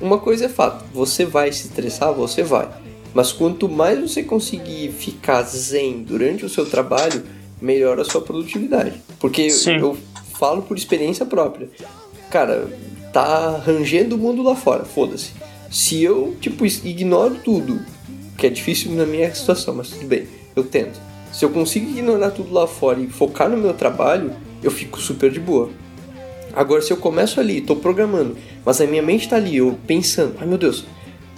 [0.00, 2.68] Uma coisa é fato, você vai se estressar, você vai.
[3.14, 7.22] Mas quanto mais você conseguir ficar zen durante o seu trabalho,
[7.60, 8.94] melhor a sua produtividade.
[9.18, 9.78] Porque Sim.
[9.78, 9.96] eu
[10.38, 11.68] falo por experiência própria.
[12.30, 12.68] Cara,
[13.12, 15.32] tá rangendo o mundo lá fora, foda-se.
[15.70, 17.80] Se eu, tipo, ignoro tudo,
[18.36, 21.00] que é difícil na minha situação, mas tudo bem, eu tento.
[21.32, 25.30] Se eu consigo ignorar tudo lá fora e focar no meu trabalho, eu fico super
[25.30, 25.70] de boa.
[26.52, 30.34] Agora, se eu começo ali, tô programando, mas a minha mente tá ali, eu pensando,
[30.40, 30.84] ai meu Deus,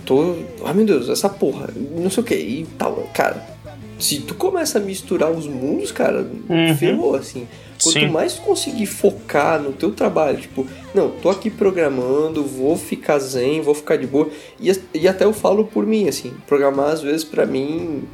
[0.05, 0.37] tô.
[0.65, 3.51] Ai meu Deus, essa porra, não sei o que, e tal, cara.
[3.99, 6.77] Se tu começa a misturar os mundos, cara, Uhum.
[6.77, 7.47] ferrou, assim.
[7.81, 8.09] Quanto Sim.
[8.09, 13.61] mais tu conseguir focar no teu trabalho, tipo, não, tô aqui programando, vou ficar zen,
[13.61, 14.29] vou ficar de boa.
[14.61, 18.05] E, e até eu falo por mim, assim, programar às vezes pra mim,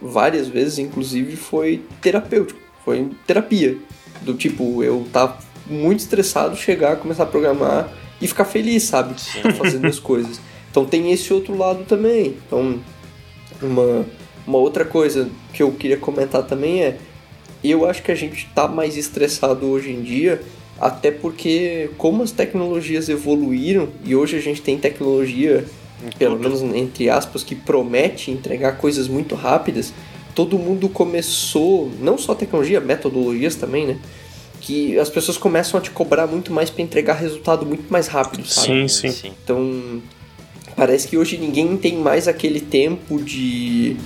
[0.00, 3.76] várias vezes inclusive, foi terapêutico, foi terapia.
[4.22, 9.14] Do tipo, eu tá muito estressado, chegar, começar a programar e ficar feliz, sabe?
[9.58, 10.40] Fazendo as coisas.
[10.74, 12.34] Então tem esse outro lado também.
[12.44, 12.80] Então,
[13.62, 14.04] uma,
[14.44, 16.98] uma outra coisa que eu queria comentar também é
[17.62, 20.42] eu acho que a gente tá mais estressado hoje em dia,
[20.80, 25.64] até porque como as tecnologias evoluíram e hoje a gente tem tecnologia,
[26.18, 29.94] pelo menos entre aspas, que promete entregar coisas muito rápidas,
[30.34, 33.98] todo mundo começou, não só tecnologia, metodologias também, né?
[34.60, 38.44] Que as pessoas começam a te cobrar muito mais para entregar resultado muito mais rápido,
[38.44, 38.88] sabe?
[38.88, 39.32] Sim, sim.
[39.44, 40.02] Então,
[40.76, 43.96] parece que hoje ninguém tem mais aquele tempo de,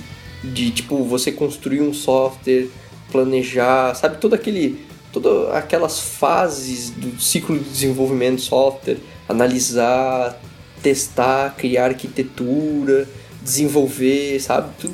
[0.43, 2.67] de tipo, você construir um software,
[3.11, 4.17] planejar, sabe?
[4.17, 4.87] Todo aquele.
[5.11, 10.39] Todas aquelas fases do ciclo de desenvolvimento de software, analisar,
[10.83, 13.09] testar, criar arquitetura,
[13.41, 14.69] desenvolver, sabe?
[14.79, 14.93] Tudo,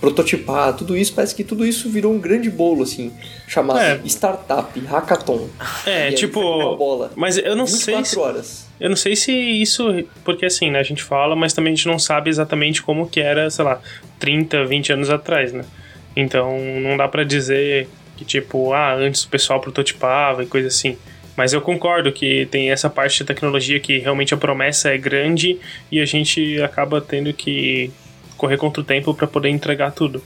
[0.00, 3.10] prototipar, tudo isso, parece que tudo isso virou um grande bolo, assim,
[3.48, 4.00] chamado É.
[4.04, 5.48] startup, hackathon.
[5.86, 6.40] É, tipo.
[6.76, 7.10] bola.
[7.16, 8.18] Mas eu não sei 24 se.
[8.18, 8.63] horas.
[8.80, 10.04] Eu não sei se isso.
[10.24, 10.80] Porque assim, né?
[10.80, 13.80] A gente fala, mas também a gente não sabe exatamente como que era, sei lá,
[14.18, 15.64] 30, 20 anos atrás, né?
[16.16, 20.96] Então não dá pra dizer que, tipo, ah, antes o pessoal prototipava e coisa assim.
[21.36, 25.58] Mas eu concordo que tem essa parte da tecnologia que realmente a promessa é grande
[25.90, 27.90] e a gente acaba tendo que
[28.36, 30.22] correr contra o tempo para poder entregar tudo.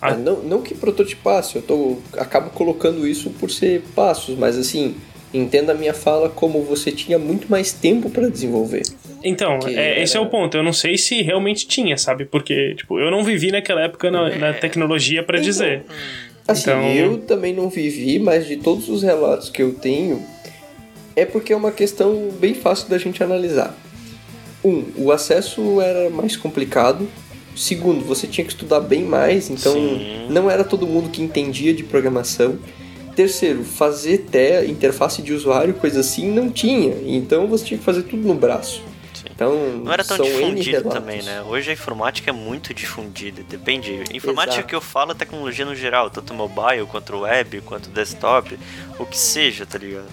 [0.00, 0.14] Ah.
[0.14, 4.96] Não, não que prototipasse, eu tô, acabo colocando isso por ser passos, mas assim,
[5.32, 8.82] entenda a minha fala como você tinha muito mais tempo para desenvolver.
[9.24, 10.56] Então, é, esse é o ponto.
[10.56, 12.24] Eu não sei se realmente tinha, sabe?
[12.24, 14.52] Porque, tipo, eu não vivi naquela época na, na é.
[14.52, 15.84] tecnologia para então, dizer.
[16.46, 16.82] Assim, então...
[16.82, 20.22] eu também não vivi, mas de todos os relatos que eu tenho,
[21.14, 23.76] é porque é uma questão bem fácil da gente analisar.
[24.64, 27.08] Um, o acesso era mais complicado.
[27.54, 30.26] Segundo, você tinha que estudar bem mais, então Sim.
[30.30, 32.58] não era todo mundo que entendia de programação.
[33.14, 36.96] Terceiro, fazer te, interface de usuário, coisa assim, não tinha.
[37.04, 38.82] Então você tinha que fazer tudo no braço.
[39.30, 41.42] Então, não era tão difundido também, né?
[41.42, 44.04] Hoje a informática é muito difundida, depende.
[44.12, 44.68] Informática Exato.
[44.68, 48.58] que eu falo é tecnologia no geral, tanto mobile, quanto web, quanto desktop,
[48.98, 50.08] o que seja, tá ligado?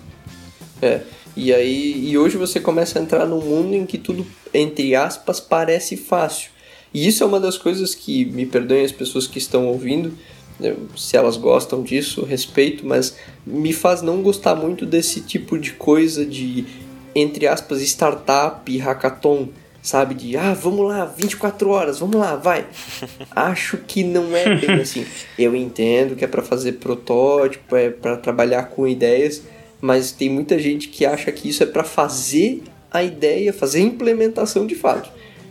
[0.82, 1.02] É.
[1.36, 5.40] E aí, e hoje você começa a entrar num mundo em que tudo, entre aspas,
[5.40, 6.50] parece fácil.
[6.94, 10.18] E isso é uma das coisas que, me perdoem as pessoas que estão ouvindo,
[10.96, 16.26] se elas gostam disso, respeito, mas me faz não gostar muito desse tipo de coisa
[16.26, 16.66] de,
[17.16, 19.50] entre aspas, startup, hackathon,
[19.82, 20.14] sabe?
[20.14, 22.66] De, ah, vamos lá, 24 horas, vamos lá, vai.
[23.32, 25.06] Acho que não é bem assim.
[25.38, 29.44] Eu entendo que é para fazer protótipo, é para trabalhar com ideias,
[29.82, 33.84] mas tem muita gente que acha que isso é para fazer a ideia, fazer a
[33.84, 35.10] implementação de fato.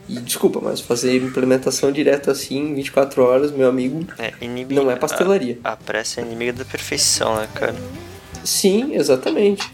[0.08, 4.96] E desculpa, mas fazer implementação direta assim, 24 horas, meu amigo, é, inimiga, não é
[4.96, 5.58] pastelaria.
[5.62, 7.76] A, a pressa é inimiga da perfeição, né, cara?
[8.42, 9.70] Sim, exatamente.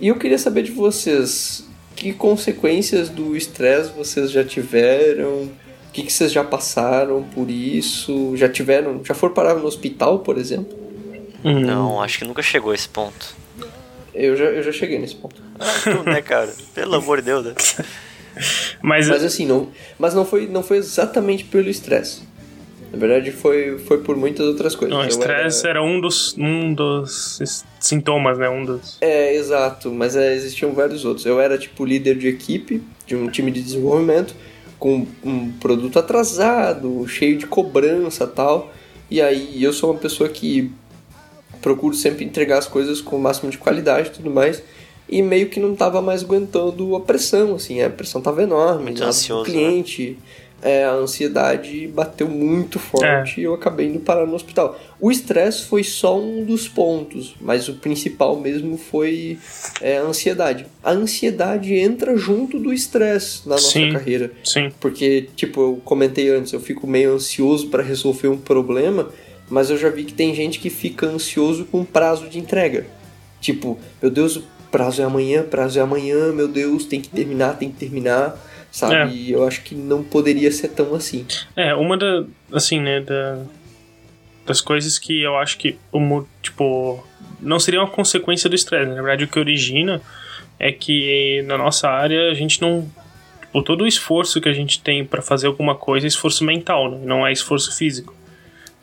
[0.00, 1.64] E eu queria saber de vocês,
[1.94, 5.44] que consequências do estresse vocês já tiveram?
[5.44, 8.36] O que, que vocês já passaram por isso?
[8.36, 10.76] Já tiveram, já foram parar no hospital, por exemplo?
[11.44, 13.36] Não, acho que nunca chegou a esse ponto.
[14.12, 15.40] Eu já, eu já cheguei nesse ponto.
[15.58, 16.52] Ah, né, cara?
[16.74, 17.54] Pelo amor de Deus, né?
[18.82, 19.68] mas, mas assim, não,
[19.98, 22.22] mas não foi, não foi exatamente pelo estresse.
[22.94, 24.96] Na verdade, foi, foi por muitas outras coisas.
[24.96, 25.80] Não, estresse era...
[25.80, 25.82] era...
[25.82, 28.48] um, dos, um dos sintomas, né?
[28.48, 28.98] Um dos...
[29.00, 29.90] É, exato.
[29.90, 31.26] Mas é, existiam vários outros.
[31.26, 34.34] Eu era, tipo, líder de equipe de um time de desenvolvimento
[34.78, 38.72] com um produto atrasado, cheio de cobrança tal.
[39.10, 40.70] E aí eu sou uma pessoa que
[41.60, 44.62] procuro sempre entregar as coisas com o máximo de qualidade e tudo mais.
[45.14, 48.86] E meio que não tava mais aguentando a pressão, assim, a pressão tava enorme.
[48.86, 50.18] Muito ansioso, o cliente,
[50.62, 50.70] né?
[50.70, 53.40] é, a ansiedade bateu muito forte é.
[53.40, 54.76] e eu acabei indo parar no hospital.
[55.00, 59.38] O estresse foi só um dos pontos, mas o principal mesmo foi
[59.80, 60.66] é, a ansiedade.
[60.82, 64.32] A ansiedade entra junto do estresse na nossa sim, carreira.
[64.42, 64.72] Sim.
[64.80, 69.10] Porque, tipo, eu comentei antes, eu fico meio ansioso para resolver um problema
[69.48, 72.86] mas eu já vi que tem gente que fica ansioso com prazo de entrega.
[73.40, 77.56] Tipo, meu Deus, o prazo é amanhã, prazo é amanhã, meu Deus, tem que terminar,
[77.56, 78.36] tem que terminar,
[78.72, 79.30] sabe?
[79.30, 79.36] É.
[79.36, 81.24] Eu acho que não poderia ser tão assim.
[81.54, 83.38] É, uma da, assim, né, da,
[84.44, 85.78] das coisas que eu acho que,
[86.42, 87.06] tipo,
[87.40, 88.90] não seria uma consequência do estresse.
[88.90, 90.02] Na verdade, o que origina
[90.58, 92.90] é que na nossa área a gente não
[93.42, 96.90] tipo, todo o esforço que a gente tem para fazer alguma coisa é esforço mental,
[96.90, 96.98] né?
[97.04, 98.12] não é esforço físico.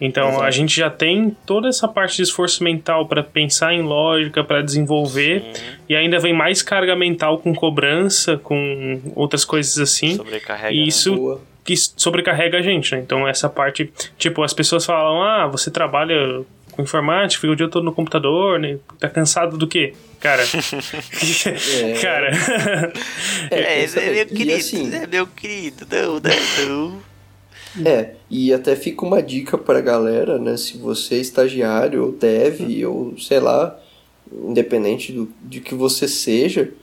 [0.01, 0.43] Então Exato.
[0.43, 4.63] a gente já tem toda essa parte de esforço mental para pensar em lógica, para
[4.63, 5.63] desenvolver, Sim.
[5.87, 10.15] e ainda vem mais carga mental com cobrança, com outras coisas assim.
[10.15, 10.73] Sobrecarrega.
[10.73, 10.87] E né?
[10.87, 11.37] isso né?
[11.63, 13.01] que sobrecarrega a gente, né?
[13.01, 17.67] Então essa parte, tipo, as pessoas falam: "Ah, você trabalha com informática, fica o dia
[17.67, 18.79] todo no computador, né?
[18.99, 20.41] Tá cansado do quê?" Cara.
[20.41, 21.93] é.
[22.01, 22.31] Cara.
[23.51, 27.11] é, é, é meu querido, assim, é meu querido, não, não, não.
[27.86, 30.57] É, e até fica uma dica pra galera, né?
[30.57, 33.79] Se você é estagiário ou deve, ou sei lá,
[34.31, 36.73] independente do, de que você seja,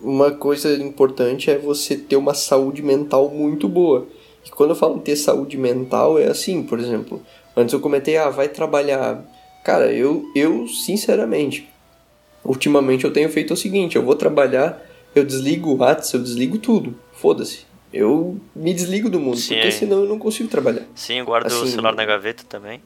[0.00, 4.08] uma coisa importante é você ter uma saúde mental muito boa.
[4.44, 7.22] E quando eu falo ter saúde mental, é assim, por exemplo,
[7.56, 9.24] antes eu comentei, ah, vai trabalhar.
[9.64, 11.68] Cara, eu, eu sinceramente,
[12.44, 16.58] ultimamente eu tenho feito o seguinte, eu vou trabalhar, eu desligo o WhatsApp, eu desligo
[16.58, 20.82] tudo, foda-se eu me desligo do mundo, Sim, porque senão eu não consigo trabalhar.
[20.96, 22.82] Sim, eu guardo assim, o celular na gaveta também.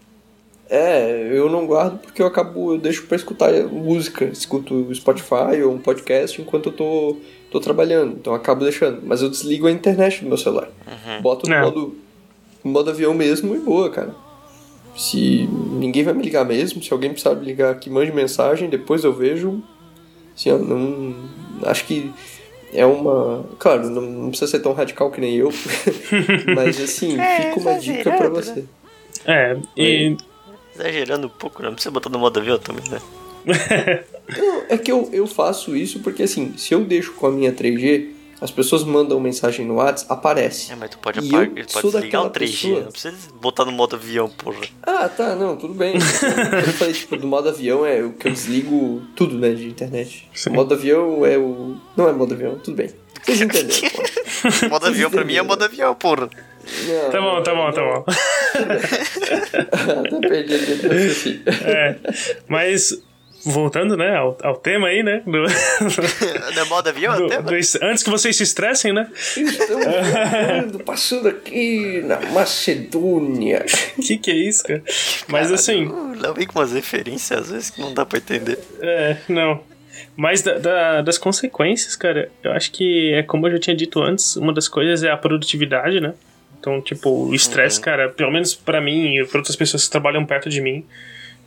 [0.68, 5.72] É, eu não guardo porque eu acabo, eu deixo para escutar música, escuto Spotify ou
[5.72, 7.16] um podcast enquanto eu tô,
[7.50, 9.00] tô trabalhando, então eu acabo deixando.
[9.02, 10.68] Mas eu desligo a internet do meu celular.
[10.86, 11.22] Uhum.
[11.22, 11.62] Boto no é.
[11.62, 11.96] modo,
[12.62, 14.14] no modo avião mesmo e boa, cara.
[14.94, 19.04] Se ninguém vai me ligar mesmo, se alguém precisar me ligar aqui, mande mensagem, depois
[19.04, 19.62] eu vejo.
[20.36, 21.14] Assim, eu não.
[21.62, 22.12] Acho que
[22.72, 23.44] é uma.
[23.58, 25.52] Claro, não precisa ser tão radical que nem eu,
[26.54, 28.64] mas assim, é, fica uma dica para você.
[29.24, 30.16] É, e.
[30.74, 33.00] Exagerando um pouco, não precisa botar no modo avião também, né?
[34.36, 37.52] não, é que eu, eu faço isso porque assim, se eu deixo com a minha
[37.52, 40.70] 3G, As pessoas mandam mensagem no WhatsApp, aparece.
[40.72, 43.72] É, mas tu pode apagar, pode desligar o daquela 3G, pessoa- não precisa botar no
[43.72, 44.60] modo avião, porra.
[44.82, 45.94] Ah, tá, não, tudo bem.
[46.66, 50.28] eu falei, tipo, do modo avião é o que eu desligo tudo, né, de internet.
[50.34, 50.50] Sim.
[50.50, 51.76] O modo avião é o.
[51.96, 52.90] Não é modo avião, tudo bem.
[53.24, 54.02] Vocês entenderam, pô.
[54.70, 56.30] modo avião pra mim é modo avião, porra.
[56.86, 58.04] Não, Tá bom, tá bom, tá bom.
[60.06, 61.42] Até perdi a linha de raciocínio.
[61.64, 61.96] É,
[62.46, 63.02] mas
[63.50, 65.22] voltando, né, ao, ao tema aí, né?
[65.24, 65.42] Do,
[66.54, 67.42] Não é modo avião do- até?
[67.42, 69.08] do est- antes que vocês se estressem, né?
[69.36, 73.64] Estamos passando aqui na Macedônia.
[74.00, 74.82] Que que é isso, cara?
[75.28, 78.58] Mas assim, Uh, Lá vem com umas referências às vezes que não dá pra entender.
[78.80, 79.60] é, não.
[80.16, 84.00] Mas da- da- das consequências, cara, eu acho que é como eu já tinha dito
[84.02, 86.14] antes, uma das coisas é a produtividade, né?
[86.58, 90.24] Então, tipo, o estresse, cara, pelo menos pra mim e pra outras pessoas que trabalham
[90.26, 90.84] perto de mim,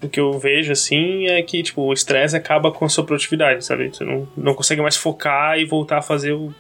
[0.02, 3.64] o que eu vejo, assim, é que, tipo, o estresse acaba com a sua produtividade,
[3.64, 3.90] sabe?
[3.90, 6.54] Você não, não consegue mais focar e voltar a fazer o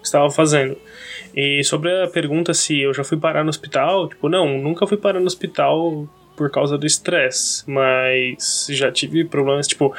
[0.00, 0.76] que estava fazendo.
[1.34, 4.96] E sobre a pergunta se eu já fui parar no hospital, tipo, não, nunca fui
[4.96, 9.94] parar no hospital por causa do estresse, mas já tive problemas, tipo,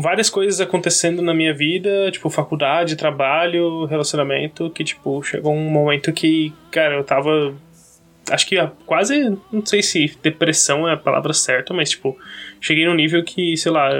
[0.00, 6.12] várias coisas acontecendo na minha vida, tipo, faculdade, trabalho, relacionamento, que, tipo, chegou um momento
[6.12, 7.54] que, cara, eu tava.
[8.30, 8.56] Acho que
[8.86, 9.36] quase.
[9.52, 12.16] Não sei se depressão é a palavra certa, mas, tipo,
[12.60, 13.90] cheguei num nível que, sei lá,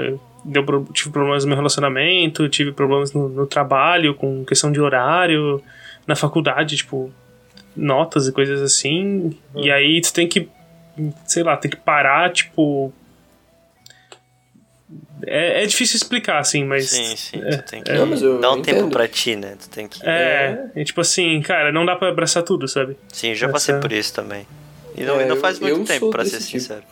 [0.43, 5.61] deu, tive problemas no meu relacionamento, tive problemas no, no trabalho, com questão de horário,
[6.07, 7.11] na faculdade, tipo,
[7.75, 9.37] notas e coisas assim.
[9.55, 10.47] E aí tu tem que,
[11.25, 12.93] sei lá, tem que parar, tipo.
[15.25, 16.89] É, é difícil explicar, assim, mas.
[16.89, 18.91] Sim, sim, É, tu tem que Não, mas eu dar um tempo entendo.
[18.91, 19.55] pra ti, né?
[19.61, 19.99] Tu tem que.
[20.05, 22.97] é, é, tipo assim, cara, não dá pra abraçar tudo, sabe?
[23.11, 24.45] Sim, eu já passei Essa- por isso também.
[24.95, 26.43] E não, É, não eu- faz muito eu tempo, pra ser tipo.
[26.59, 26.83] sincero.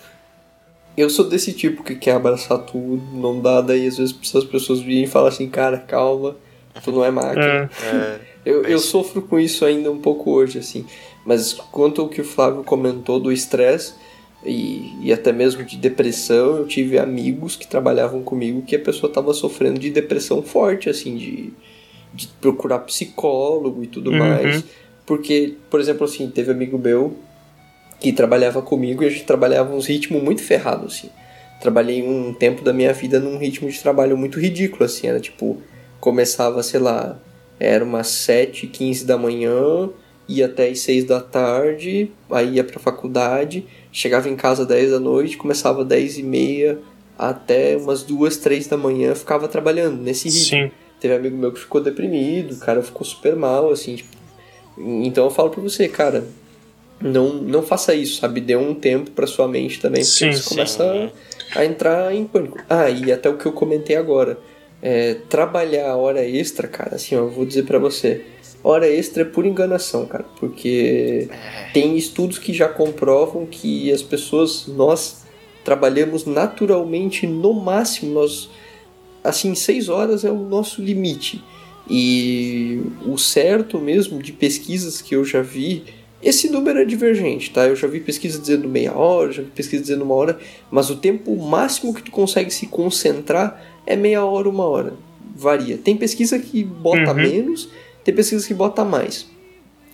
[0.97, 4.79] Eu sou desse tipo que quer abraçar tudo, não dá, daí às vezes as pessoas
[4.81, 6.35] virem e falam assim, cara, calma,
[6.83, 7.69] tu não é máquina.
[7.81, 10.85] É, É, Eu, eu sofro com isso ainda um pouco hoje, assim.
[11.25, 13.93] Mas quanto ao que o Flávio comentou do estresse
[14.45, 19.09] e, e até mesmo de depressão, eu tive amigos que trabalhavam comigo que a pessoa
[19.09, 21.53] estava sofrendo de depressão forte, assim, de,
[22.13, 24.17] de procurar psicólogo e tudo Uhum.
[24.17, 24.63] mais.
[25.05, 27.15] Porque, por exemplo, assim, teve amigo meu
[27.99, 31.09] que trabalhava comigo e a gente trabalhava uns ritmos muito ferrados, assim.
[31.59, 35.07] Trabalhei um tempo da minha vida num ritmo de trabalho muito ridículo, assim.
[35.07, 35.61] Era tipo,
[35.99, 37.19] começava, sei lá,
[37.59, 39.89] era umas 7, 15 da manhã,
[40.27, 44.99] ia até as 6 da tarde, aí ia pra faculdade, chegava em casa 10 da
[44.99, 46.79] noite, começava 10 e meia
[47.17, 50.63] até umas 2, 3 da manhã, ficava trabalhando nesse ritmo.
[50.69, 50.71] sim.
[50.99, 53.95] Teve amigo meu que ficou deprimido, o cara ficou super mal, assim.
[53.95, 54.09] tipo,
[54.77, 56.23] então eu falo pra você, cara,
[57.01, 58.39] não, não faça isso, sabe?
[58.39, 60.49] Dê um tempo pra sua mente também, porque Sim, você sim.
[60.49, 61.11] começa
[61.55, 62.59] a, a entrar em pânico.
[62.69, 64.37] Ah, e até o que eu comentei agora.
[64.83, 68.25] É, trabalhar a hora extra, cara, assim, ó, eu vou dizer pra você.
[68.63, 71.27] Hora extra é por enganação, cara, porque
[71.73, 75.23] tem estudos que já comprovam que as pessoas, nós
[75.63, 78.49] trabalhamos naturalmente no máximo, nós
[79.23, 81.43] assim, seis horas é o nosso limite.
[81.89, 85.83] E o certo mesmo de pesquisas que eu já vi,
[86.21, 87.65] esse número é divergente, tá?
[87.67, 90.95] Eu já vi pesquisa dizendo meia hora, já vi pesquisa dizendo uma hora, mas o
[90.95, 94.93] tempo máximo que tu consegue se concentrar é meia hora, uma hora.
[95.35, 95.77] Varia.
[95.77, 97.15] Tem pesquisa que bota Uhum.
[97.15, 97.69] menos,
[98.03, 99.27] tem pesquisa que bota mais.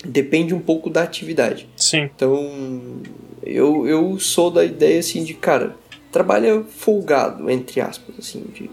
[0.06, 1.68] Depende um pouco da atividade.
[1.76, 2.10] Sim.
[2.16, 3.02] Então,
[3.44, 5.76] eu, eu sou da ideia assim de, cara,
[6.12, 8.70] trabalha folgado, entre aspas, assim, de,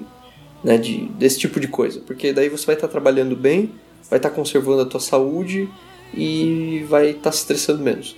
[0.62, 2.00] né, de, desse tipo de coisa.
[2.06, 3.72] Porque daí você vai estar trabalhando bem,
[4.10, 5.68] vai estar conservando a tua saúde
[6.12, 8.16] e vai estar se estressando menos.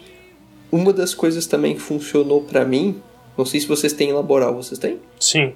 [0.70, 3.00] Uma das coisas também que funcionou pra mim,
[3.38, 4.98] não sei se vocês têm laboral, vocês têm?
[5.20, 5.54] Sim.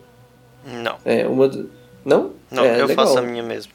[0.64, 0.96] Não.
[1.04, 1.48] É, uma.
[1.48, 1.68] do-
[2.04, 2.30] Não?
[2.50, 3.06] Não, é, eu legal.
[3.06, 3.72] faço a minha mesmo.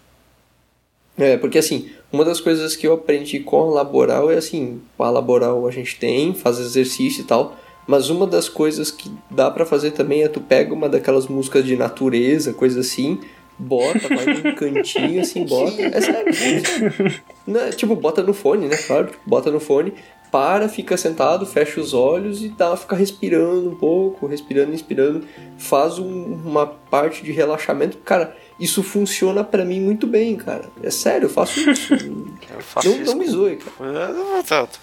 [1.17, 5.09] É, porque assim, uma das coisas que eu aprendi com a laboral é assim, a
[5.09, 7.55] laboral a gente tem, faz exercício e tal,
[7.87, 11.63] mas uma das coisas que dá pra fazer também é tu pega uma daquelas músicas
[11.65, 13.19] de natureza, coisa assim,
[13.57, 15.81] bota, vai num cantinho assim, bota.
[15.81, 17.21] É sério, é.
[17.47, 18.75] Não, tipo, bota no fone, né?
[18.75, 19.93] Claro, tipo, bota no fone,
[20.31, 25.23] para, fica sentado, fecha os olhos e dá, fica respirando um pouco, respirando, inspirando,
[25.57, 27.97] faz um- uma parte de relaxamento.
[27.99, 30.69] Cara, isso funciona pra mim muito bem, cara.
[30.81, 31.93] É sério, eu faço isso.
[32.55, 33.11] Eu faço não, isso.
[33.11, 34.09] não me zoe, cara.
[34.37, 34.79] Ah, tá, tá.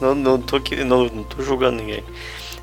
[0.00, 2.04] Não, não, tô aqui, não, não tô julgando ninguém.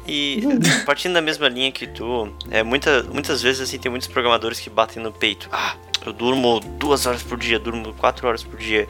[0.07, 0.41] E
[0.85, 4.69] partindo da mesma linha que tu, é, muita, muitas vezes assim tem muitos programadores que
[4.69, 5.49] batem no peito.
[5.51, 8.87] Ah, eu durmo duas horas por dia, durmo quatro horas por dia.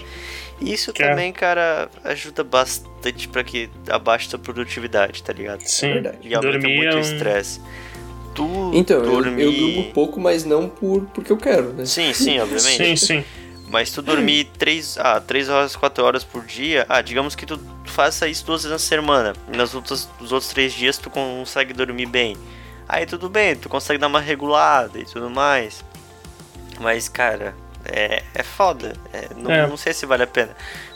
[0.62, 1.10] E isso Que é.
[1.10, 5.62] também, cara, ajuda bastante pra que abaixe tua produtividade, tá ligado?
[5.62, 5.94] Sim.
[5.94, 6.18] verdade.
[6.22, 7.18] E aumenta Dormir muito é o um-
[8.74, 9.44] Então, eu, dormir...
[9.44, 11.86] eu durmo pouco, mas não por porque eu quero, né?
[11.86, 12.78] Sim, sim, obviamente.
[12.78, 13.24] Sim, sim.
[13.70, 17.60] Mas tu dormir 3, ah, 3 horas, 4 horas por dia, ah, digamos que tu
[17.86, 19.34] faça isso duas vezes na semana.
[19.52, 22.38] E nas outras, nos outros 3 dias tu consegue dormir bem.
[22.88, 25.84] Aí tudo bem, tu consegue dar uma regulada e tudo mais.
[26.80, 27.56] Mas, cara,
[27.86, 28.94] é, é foda.
[29.12, 29.68] É, não, é.
[29.68, 30.56] não sei se vale a pena.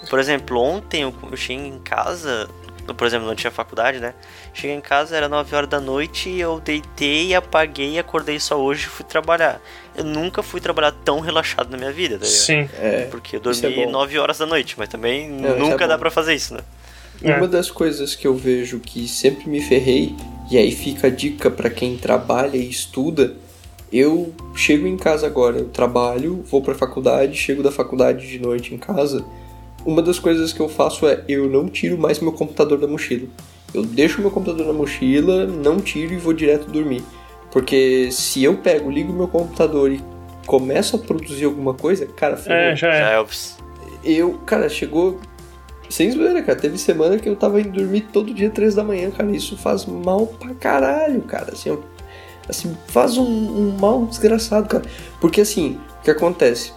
[0.09, 2.47] Por exemplo, ontem eu, eu cheguei em casa,
[2.93, 4.13] por exemplo, não tinha faculdade, né?
[4.53, 8.89] Cheguei em casa, era 9 horas da noite, eu deitei, apaguei, acordei só hoje e
[8.89, 9.61] fui trabalhar.
[9.95, 12.69] Eu nunca fui trabalhar tão relaxado na minha vida, tá Sim.
[12.79, 15.97] É, Porque eu dormi é 9 horas da noite, mas também não, nunca é dá
[15.97, 16.61] pra fazer isso, né?
[17.21, 17.47] Uma é.
[17.47, 20.15] das coisas que eu vejo que sempre me ferrei,
[20.51, 23.35] e aí fica a dica para quem trabalha e estuda,
[23.91, 28.73] eu chego em casa agora, eu trabalho, vou pra faculdade, chego da faculdade de noite
[28.73, 29.25] em casa.
[29.87, 33.25] Uma das coisas que eu faço é eu não tiro mais meu computador da mochila.
[33.73, 37.01] Eu deixo meu computador na mochila, não tiro e vou direto dormir.
[37.53, 40.03] Porque se eu pego, ligo meu computador e
[40.45, 43.25] começo a produzir alguma coisa, cara, é, já é.
[44.03, 45.21] Eu, cara, chegou
[45.89, 46.59] sem zoeira, cara.
[46.59, 49.31] Teve semana que eu tava indo dormir todo dia, três da manhã, cara.
[49.31, 51.53] Isso faz mal pra caralho, cara.
[51.53, 51.77] Assim,
[52.49, 54.83] assim faz um, um, mal desgraçado, cara.
[55.21, 56.73] Porque assim, o que acontece?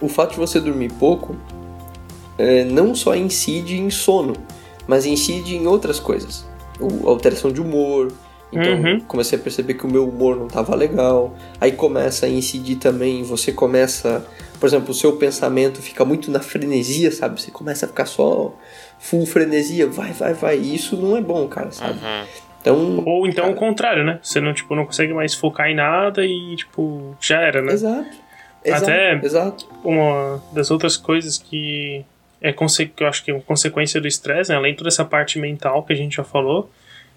[0.00, 1.36] O fato de você dormir pouco
[2.38, 4.34] é, não só incide em sono,
[4.86, 6.48] mas incide em outras coisas.
[6.80, 8.12] O, alteração de humor.
[8.50, 9.00] Então, uhum.
[9.00, 11.36] comecei a perceber que o meu humor não tava legal.
[11.60, 14.24] Aí começa a incidir também, você começa
[14.58, 17.40] por exemplo, o seu pensamento fica muito na frenesia, sabe?
[17.40, 18.52] Você começa a ficar só
[18.98, 20.58] full frenesia, vai, vai, vai.
[20.58, 21.98] E isso não é bom, cara, sabe?
[22.00, 22.26] Uhum.
[22.60, 23.56] Então, Ou então cara...
[23.56, 24.18] o contrário, né?
[24.20, 27.72] Você não, tipo, não consegue mais focar em nada e, tipo, já era, né?
[27.72, 28.28] Exato.
[28.68, 29.68] Até exato.
[29.84, 32.04] uma das outras coisas que
[32.40, 32.54] é
[33.00, 34.56] eu acho que é consequência do estresse, né?
[34.56, 36.70] além de toda essa parte mental que a gente já falou,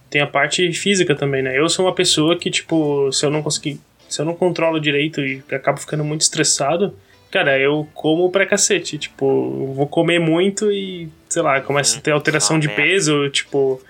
[0.09, 1.57] tem a parte física também, né?
[1.57, 5.22] Eu sou uma pessoa que, tipo, se eu não conseguir, se eu não controlo direito
[5.22, 6.93] e acabo ficando muito estressado,
[7.32, 8.97] Cara, eu como pra cacete.
[8.97, 13.82] Tipo, vou comer muito e, sei lá, começa a ter alteração de peso, tipo,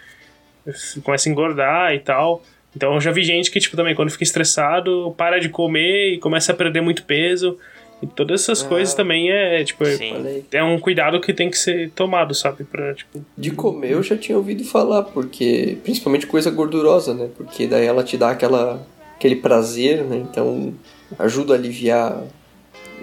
[1.03, 2.43] começa a engordar e tal.
[2.75, 6.19] Então eu já vi gente que, tipo, também quando fica estressado, para de comer e
[6.19, 7.57] começa a perder muito peso.
[8.01, 10.43] E todas essas ah, coisas também é, tipo, sim.
[10.51, 12.63] é um cuidado que tem que ser tomado, sabe?
[12.63, 13.23] Pra, tipo...
[13.37, 15.77] De comer eu já tinha ouvido falar, porque.
[15.83, 17.29] Principalmente coisa gordurosa, né?
[17.35, 18.85] Porque daí ela te dá aquela,
[19.15, 20.17] aquele prazer, né?
[20.17, 20.73] Então
[21.19, 22.23] ajuda a aliviar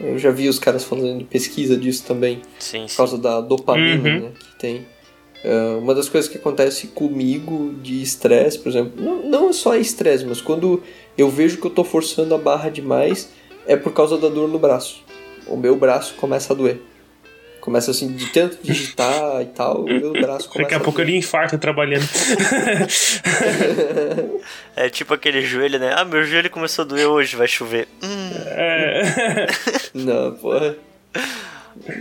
[0.01, 2.41] eu já vi os caras fazendo pesquisa disso também.
[2.59, 4.21] Sim, por causa da dopamina uhum.
[4.21, 4.87] né, que tem.
[5.45, 9.77] Uh, uma das coisas que acontece comigo de estresse, por exemplo, não, não é só
[9.77, 10.83] estresse, mas quando
[11.17, 13.31] eu vejo que eu tô forçando a barra demais,
[13.69, 15.05] é por causa da dor no braço.
[15.47, 16.81] O meu braço começa a doer.
[17.61, 21.01] Começa assim, de tanto digitar e tal, o meu braço começa Daqui a, a pouco
[21.03, 22.05] ele infarta trabalhando.
[24.75, 25.93] é tipo aquele joelho, né?
[25.95, 27.87] Ah, meu joelho começou a doer hoje, vai chover.
[28.03, 28.31] Hum.
[28.47, 29.47] É.
[29.93, 30.77] Não, porra.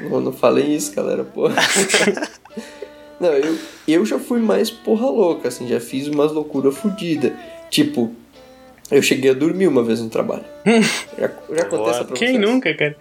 [0.09, 1.55] Não, não falei isso, galera, porra.
[3.19, 3.57] Não, eu,
[3.87, 7.33] eu já fui mais porra louca, assim, já fiz umas loucuras fodidas.
[7.69, 8.11] Tipo,
[8.89, 10.45] eu cheguei a dormir uma vez no trabalho.
[11.17, 12.95] já, já acontece pra Quem nunca, cara?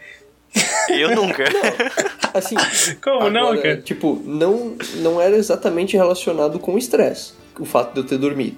[0.89, 1.45] Eu nunca.
[1.45, 2.57] Não, assim.
[3.03, 3.77] Como agora, não, cara?
[3.79, 8.57] Tipo, não, não era exatamente relacionado com o estresse, o fato de eu ter dormido.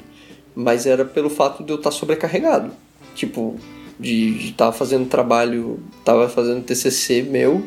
[0.55, 2.73] Mas era pelo fato de eu estar sobrecarregado.
[3.15, 3.59] Tipo,
[3.99, 7.65] de estar fazendo trabalho, tava fazendo TCC meu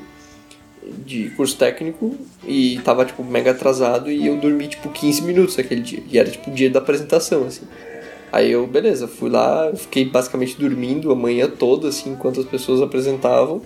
[1.05, 5.82] de curso técnico e tava tipo mega atrasado e eu dormi tipo 15 minutos aquele
[5.82, 6.01] dia.
[6.09, 7.66] E era tipo o dia da apresentação assim.
[8.32, 12.82] Aí eu, beleza, fui lá, fiquei basicamente dormindo a manhã toda assim enquanto as pessoas
[12.82, 13.61] apresentavam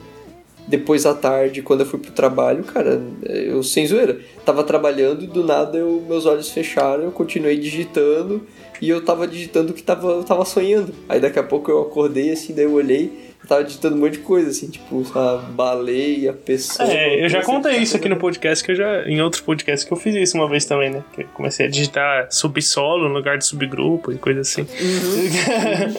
[0.67, 5.27] depois à tarde, quando eu fui pro trabalho, cara, eu sem zoeira, tava trabalhando e
[5.27, 8.41] do nada eu, meus olhos fecharam, eu continuei digitando
[8.81, 10.93] e eu tava digitando que tava, eu tava sonhando.
[11.07, 13.11] Aí daqui a pouco eu acordei assim, daí eu olhei,
[13.45, 16.89] tava digitando um monte de coisa, assim, tipo, a baleia, pessoa.
[16.91, 19.07] É, eu já contei isso aqui no podcast, que eu já.
[19.07, 21.03] Em outros podcasts que eu fiz isso uma vez também, né?
[21.13, 24.61] Que eu comecei a digitar subsolo no lugar de subgrupo e coisa assim.
[24.61, 25.95] Uhum.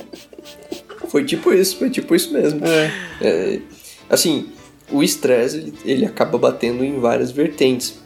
[1.09, 2.61] foi tipo isso, foi tipo isso mesmo.
[2.67, 2.91] É.
[3.21, 3.61] É,
[4.11, 4.49] assim,
[4.91, 7.99] o estresse ele, ele acaba batendo em várias vertentes.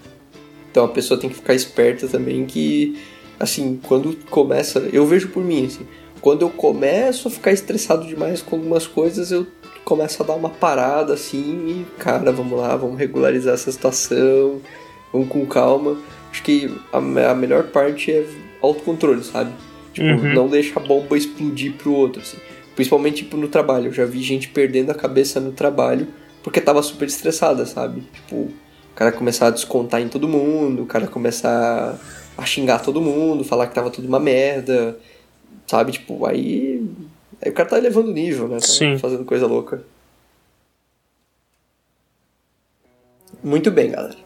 [0.70, 2.99] Então a pessoa tem que ficar esperta também que,
[3.38, 4.88] assim, quando começa.
[4.93, 5.86] Eu vejo por mim, assim,
[6.20, 9.46] quando eu começo a ficar estressado demais com algumas coisas, eu
[9.84, 14.60] começo a dar uma parada assim e, cara, vamos lá, vamos regularizar essa situação,
[15.12, 15.96] vamos com calma.
[16.30, 18.24] Acho que a, a melhor parte é
[18.62, 19.50] autocontrole, sabe?
[19.92, 20.34] Tipo, uhum.
[20.34, 22.36] não deixa a bomba explodir pro outro, assim.
[22.76, 23.86] Principalmente, tipo, no trabalho.
[23.86, 26.06] Eu já vi gente perdendo a cabeça no trabalho
[26.42, 28.02] porque tava super estressada, sabe?
[28.12, 28.52] Tipo, o
[28.94, 31.98] cara começar a descontar em todo mundo, o cara começar
[32.36, 34.98] a xingar todo mundo, falar que tava tudo uma merda,
[35.70, 35.92] sabe?
[35.92, 36.84] Tipo, aí.
[37.40, 38.58] Aí o cara tá elevando o nível, né?
[38.58, 38.98] Tá Sim.
[38.98, 39.82] fazendo coisa louca.
[43.42, 44.16] Muito bem, galera.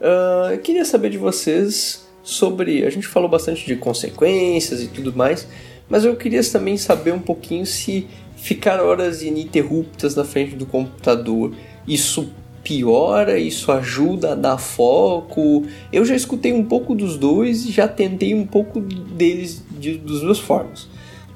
[0.00, 2.84] Uh, eu queria saber de vocês sobre.
[2.84, 5.48] A gente falou bastante de consequências e tudo mais,
[5.88, 11.54] mas eu queria também saber um pouquinho se ficar horas ininterruptas na frente do computador
[11.86, 12.32] isso
[12.62, 15.64] piora, isso ajuda a dar foco.
[15.92, 20.20] Eu já escutei um pouco dos dois e já tentei um pouco deles de, dos
[20.20, 20.88] duas formas.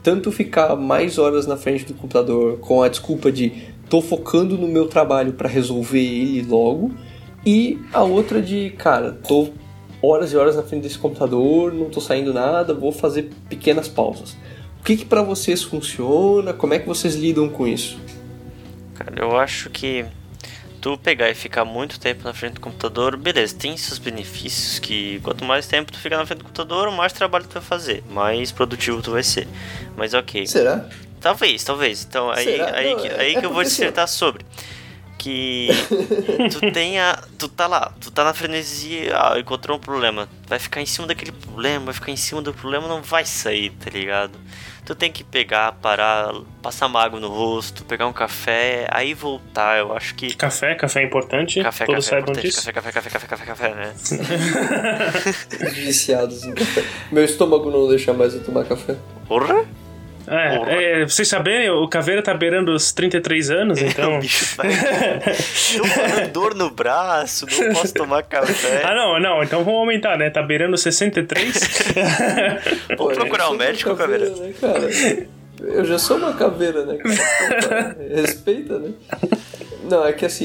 [0.02, 3.52] Tanto ficar mais horas na frente do computador com a desculpa de
[3.88, 6.92] tô focando no meu trabalho para resolver ele logo,
[7.44, 9.48] e a outra de, cara, tô
[10.02, 14.36] horas e horas na frente desse computador, não tô saindo nada, vou fazer pequenas pausas.
[14.80, 16.52] O que que para vocês funciona?
[16.52, 17.98] Como é que vocês lidam com isso?
[18.94, 20.04] Cara, eu acho que
[20.86, 25.18] tu pegar e ficar muito tempo na frente do computador, beleza, tem seus benefícios que
[25.18, 28.52] quanto mais tempo tu ficar na frente do computador, mais trabalho tu vai fazer, mais
[28.52, 29.48] produtivo tu vai ser.
[29.96, 30.46] Mas ok.
[30.46, 30.88] Será?
[31.20, 32.06] Talvez, talvez.
[32.08, 34.46] Então aí, aí, não, que, aí é que eu vou dissertar assim, sobre.
[35.18, 35.70] Que
[36.52, 37.18] tu tenha.
[37.36, 40.28] Tu tá lá, tu tá na frenesia, ah, encontrou um problema.
[40.46, 43.70] Vai ficar em cima daquele problema, vai ficar em cima do problema, não vai sair,
[43.70, 44.38] tá ligado?
[44.86, 46.32] Tu tem que pegar, parar,
[46.62, 49.78] passar uma água no rosto, pegar um café, aí voltar.
[49.78, 50.34] Eu acho que.
[50.34, 51.60] Café, café é importante.
[51.60, 52.46] Café, Todos café é importante.
[52.46, 52.72] disso.
[52.72, 53.94] Café, café, café, café, café, café, né?
[55.74, 56.84] Viciados em café.
[57.10, 58.96] Meu estômago não deixa mais eu tomar café.
[59.26, 59.66] Porra!
[60.28, 64.16] É, é, vocês saberem, o Caveira tá beirando os 33 anos, então.
[64.16, 64.68] o bicho vai.
[64.68, 68.82] Tô com dor no braço, não posso tomar café.
[68.84, 70.28] ah, não, não, então vamos aumentar, né?
[70.30, 71.86] Tá beirando 63.
[72.96, 74.28] Vamos procurar um médico, Caveira.
[74.30, 74.88] Né, cara?
[75.60, 76.96] Eu já sou uma caveira, né?
[76.96, 77.96] Cara?
[78.14, 78.90] Respeita, né?
[79.88, 80.44] Não, é que assim,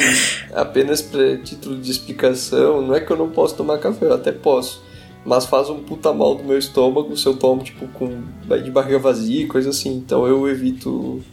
[0.54, 4.32] apenas pra título de explicação, não é que eu não posso tomar café, eu até
[4.32, 4.84] posso
[5.26, 8.24] mas faz um puta mal do meu estômago se eu tomo, tipo, com
[8.64, 9.96] de barriga vazia e coisa assim.
[9.96, 11.24] Então eu evito.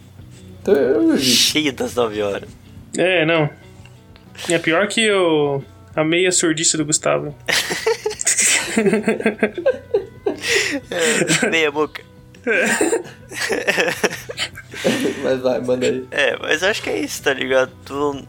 [0.61, 1.25] Então eu evito.
[1.25, 2.49] Cheio das 9 horas.
[2.97, 3.49] É, não.
[4.49, 5.61] É pior que o...
[5.95, 7.35] a meia surdice do Gustavo.
[10.91, 12.03] é, meia boca.
[15.23, 16.07] mas vai, manda aí.
[16.11, 17.71] É, mas acho que é isso, tá ligado?
[17.85, 18.25] Tu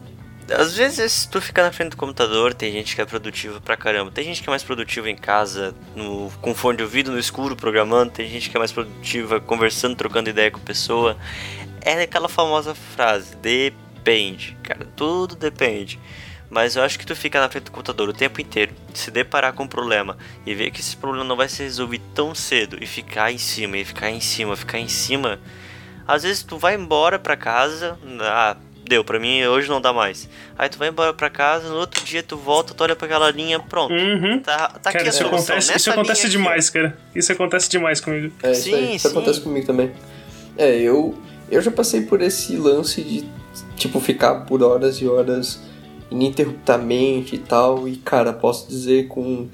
[0.57, 4.11] às vezes tu fica na frente do computador, tem gente que é produtiva pra caramba.
[4.11, 7.55] Tem gente que é mais produtiva em casa, no, com fone de ouvido, no escuro,
[7.55, 8.11] programando.
[8.11, 11.17] Tem gente que é mais produtiva conversando, trocando ideia com pessoa.
[11.81, 14.57] É aquela famosa frase, depende.
[14.63, 15.99] Cara, tudo depende.
[16.49, 19.53] Mas eu acho que tu fica na frente do computador o tempo inteiro, se deparar
[19.53, 22.85] com um problema e ver que esse problema não vai ser resolvido tão cedo e
[22.85, 25.39] ficar em cima, e ficar em cima, ficar em cima.
[26.05, 28.57] Às vezes tu vai embora pra casa, ah,
[28.91, 30.27] deu, pra mim hoje não dá mais.
[30.57, 33.31] Aí tu vai embora pra casa, no outro dia tu volta, tu olha pra aquela
[33.31, 33.93] linha, pronto.
[33.93, 34.39] Uhum.
[34.39, 35.55] Tá, tá cara, aqui a isso solução.
[35.55, 36.97] acontece, isso acontece demais, aqui, cara.
[37.15, 38.33] Isso acontece demais comigo.
[38.43, 39.15] É, isso, sim, aí, isso sim.
[39.15, 39.91] acontece comigo também.
[40.57, 41.17] É, eu,
[41.49, 43.25] eu já passei por esse lance de,
[43.77, 45.61] tipo, ficar por horas e horas
[46.11, 49.47] ininterruptamente e tal, e cara, posso dizer com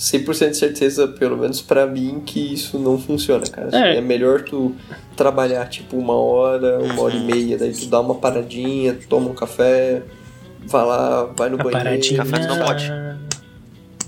[0.00, 3.68] 100% de certeza, pelo menos para mim, que isso não funciona, cara.
[3.70, 3.98] É.
[3.98, 4.00] é.
[4.00, 4.74] melhor tu
[5.14, 9.34] trabalhar tipo uma hora, uma hora e meia, daí tu dá uma paradinha, toma um
[9.34, 10.00] café,
[10.64, 11.84] vai lá, vai no A banheiro.
[11.84, 12.16] paradinha.
[12.16, 12.90] Café tu não pode.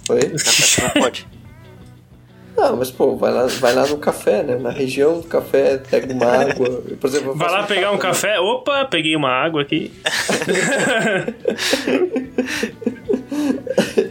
[0.09, 0.20] Oi?
[0.30, 1.26] Café tu não pode.
[2.57, 4.57] Não, mas pô, vai lá, vai lá no café, né?
[4.57, 6.82] Na região do café, pega uma água.
[7.01, 8.01] Por exemplo, Vai lá pegar um né?
[8.01, 8.38] café.
[8.40, 9.90] Opa, peguei uma água aqui.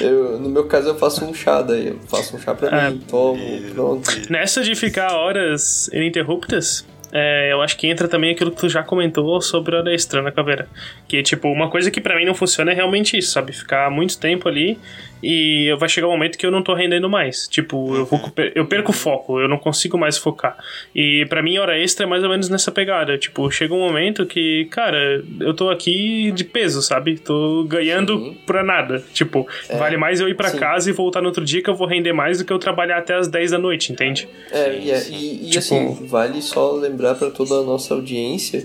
[0.00, 1.88] Eu, no meu caso, eu faço um chá daí.
[1.88, 2.90] Eu faço um chá pra Ah.
[2.90, 3.42] mim, tomo,
[3.74, 4.10] pronto.
[4.30, 8.82] Nessa de ficar horas ininterruptas, é, eu acho que entra também aquilo que tu já
[8.82, 10.68] comentou sobre a hora extra na caveira.
[11.08, 13.52] Que, tipo, uma coisa que pra mim não funciona é realmente isso, sabe?
[13.52, 14.78] Ficar muito tempo ali
[15.22, 17.48] e vai chegar um momento que eu não tô rendendo mais.
[17.48, 18.20] Tipo, eu, vou,
[18.54, 20.56] eu perco o foco, eu não consigo mais focar.
[20.94, 23.16] E pra mim, hora extra é mais ou menos nessa pegada.
[23.18, 27.18] Tipo, chega um momento que, cara, eu tô aqui de peso, sabe?
[27.18, 28.38] Tô ganhando Sim.
[28.46, 29.02] pra nada.
[29.12, 29.46] Tipo,
[29.78, 30.58] vale mais eu ir pra sim.
[30.58, 32.98] casa e voltar no outro dia que eu vou render mais do que eu trabalhar
[32.98, 34.28] até as 10 da noite, entende?
[34.50, 35.14] É, Sim, e, é- sim.
[35.16, 38.64] e, e Tipo- assim, vale só lembrar pra toda a nossa audiência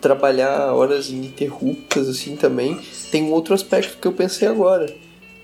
[0.00, 2.78] trabalhar horas ininterruptas assim também.
[3.10, 4.86] Tem um outro aspecto que eu pensei agora,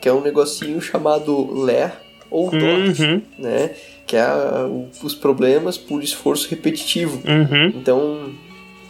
[0.01, 1.93] que é um negocinho chamado LER
[2.31, 3.71] ou DOT, Uhum, né?
[4.07, 4.69] Que é a-
[5.03, 7.21] os problemas por esforço repetitivo.
[7.27, 7.67] uhum.
[7.75, 8.31] Então,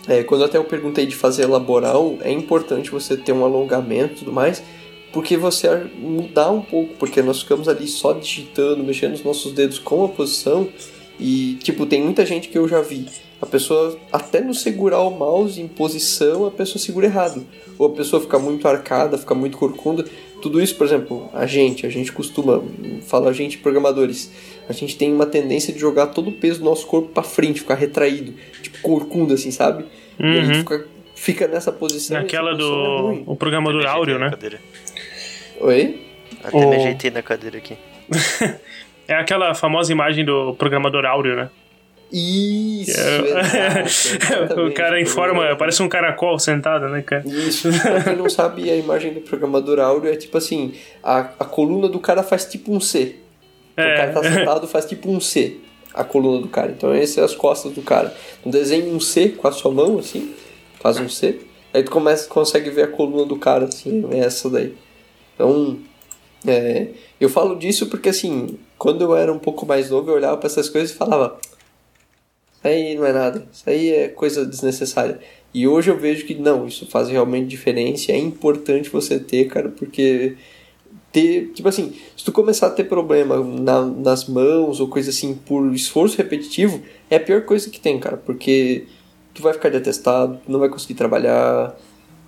[0.08, 4.18] é, quando até eu perguntei de fazer laboral, é importante você ter um alongamento e
[4.20, 4.62] tudo mais,
[5.12, 9.78] porque você mudar um pouco, porque nós ficamos ali só digitando, mexendo os nossos dedos
[9.78, 10.68] com a posição,
[11.18, 13.06] e, tipo, tem muita gente que eu já vi.
[13.40, 17.46] A pessoa, até no segurar o mouse em posição, a pessoa segura errado.
[17.78, 20.04] Ou a pessoa fica muito arcada, fica muito corcunda.
[20.42, 22.62] Tudo isso, por exemplo, a gente, a gente costuma,
[23.06, 24.30] fala a gente programadores,
[24.68, 27.60] a gente tem uma tendência de jogar todo o peso do nosso corpo pra frente,
[27.60, 29.84] ficar retraído, tipo corcunda assim, sabe?
[30.18, 30.44] E a Uhum.
[30.44, 32.18] gente fica fica nessa posição.
[32.18, 33.24] Naquela é do ruim.
[33.26, 34.30] o programador Me áureo, né?
[34.30, 34.60] cadeira.
[35.60, 36.00] Oi?
[36.44, 37.76] Até me O- ajeitei na cadeira aqui.
[39.08, 41.48] É aquela famosa imagem do programador áureo, né?
[42.12, 43.82] Isso, É.
[43.84, 47.24] exato, o cara em forma, parece um caracol sentado, né, cara?
[47.26, 51.44] Isso, pra quem não sabe, a imagem do programador áudio é tipo assim: a, a
[51.44, 53.16] coluna do cara faz tipo um C.
[53.72, 54.32] Então, O cara tá É.
[54.32, 55.56] sentado faz tipo um C,
[55.92, 56.70] a coluna do cara.
[56.70, 58.14] Então, essas são as costas do cara.
[58.40, 60.32] Então, desenha um C com a sua mão, assim,
[60.80, 61.40] faz um C.
[61.74, 64.74] Aí tu começa, consegue ver a coluna do cara, assim, é essa daí.
[65.34, 65.78] Então,
[66.46, 66.86] é,
[67.20, 70.46] eu falo disso porque, assim, quando eu era um pouco mais novo, eu olhava pra
[70.46, 71.36] essas coisas e falava:
[72.66, 75.18] Isso aí não é nada, isso aí é coisa desnecessária.
[75.54, 79.68] E hoje eu vejo que não, isso faz realmente diferença, é importante você ter, cara,
[79.70, 80.36] porque
[81.12, 85.34] ter, tipo assim, se tu começar a ter problema na- nas mãos ou coisa assim
[85.34, 88.84] por esforço repetitivo, é a pior coisa que tem, cara, porque
[89.32, 91.74] tu vai ficar de atestado, tu não vai conseguir trabalhar,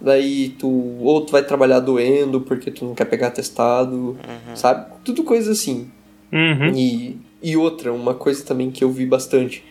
[0.01, 0.69] daí tu
[1.01, 4.17] ou tu vai trabalhar doendo porque tu não quer pegar atestado,
[4.57, 4.87] sabe?
[5.05, 5.91] Tudo coisa assim.
[6.33, 6.73] Uhum.
[6.75, 9.63] E, e outra, uma coisa também que eu vi bastante.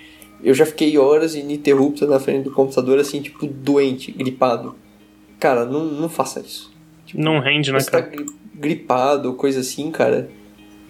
[0.43, 4.75] Eu já fiquei horas ininterruptas na frente do computador, assim, tipo, doente, gripado.
[5.39, 6.71] Cara, não, não faça isso.
[7.05, 8.15] Tipo, Não rende, né, você tá cara?
[8.15, 10.29] gri- gripado coisa assim, cara.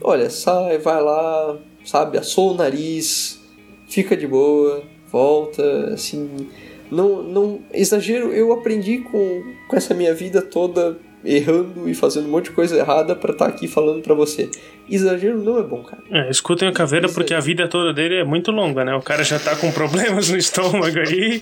[0.02, 3.42] Olha, sai, vai lá, sabe, assou o nariz,
[3.90, 6.48] fica de boa, volta, assim.
[6.92, 7.60] Não, não.
[7.74, 12.52] Exagero, eu aprendi com, com essa minha vida toda errando e fazendo um monte de
[12.52, 14.50] coisa errada pra estar aqui falando pra você.
[14.90, 16.02] Exagero não é bom, cara.
[16.10, 18.96] É, escutem o Caveira porque a vida toda dele é muito longa, né?
[18.96, 21.42] O cara já tá com problemas no estômago aí.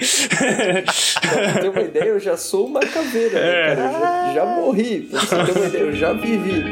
[1.21, 3.75] Pra ter uma ideia, eu já sou uma caveira, né, É.
[3.75, 3.87] cara?
[3.87, 5.01] Eu já, já morri.
[5.11, 6.63] Pra você ter uma ideia, eu já vivi.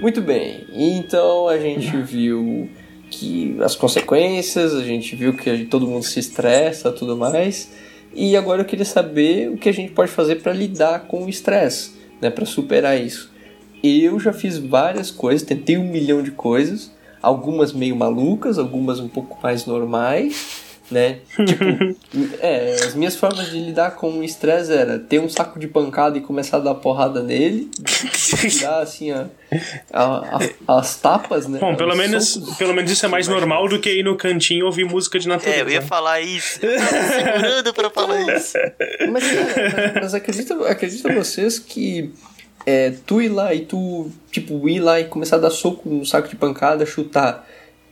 [0.00, 2.68] Muito bem, então a gente viu
[3.10, 7.72] que as consequências, a gente viu que todo mundo se estressa tudo mais.
[8.14, 11.28] E agora eu queria saber o que a gente pode fazer para lidar com o
[11.28, 13.30] estresse, né, para superar isso.
[13.82, 16.90] Eu já fiz várias coisas, tentei um milhão de coisas,
[17.22, 21.18] algumas meio malucas, algumas um pouco mais normais, né?
[21.46, 21.64] Tipo,
[22.40, 26.16] é, as minhas formas de lidar com o estresse era ter um saco de pancada
[26.16, 27.68] e começar a dar porrada nele,
[28.50, 29.26] tirar assim a,
[29.92, 31.58] a- a- as tapas, né?
[31.58, 32.56] Bom, pelo Os menos, socos.
[32.56, 35.58] pelo menos isso é mais normal do que ir no cantinho ouvir música de natureza.
[35.58, 36.58] É, eu ia falar isso.
[36.64, 38.58] Eu tava segurando pra falar isso.
[39.10, 42.12] Mas, cara, mas, mas acredita, acredita vocês que
[42.64, 46.04] é, tu ir lá e tu, tipo, ir lá e começar a dar soco no
[46.04, 47.46] saco de pancada, chutar,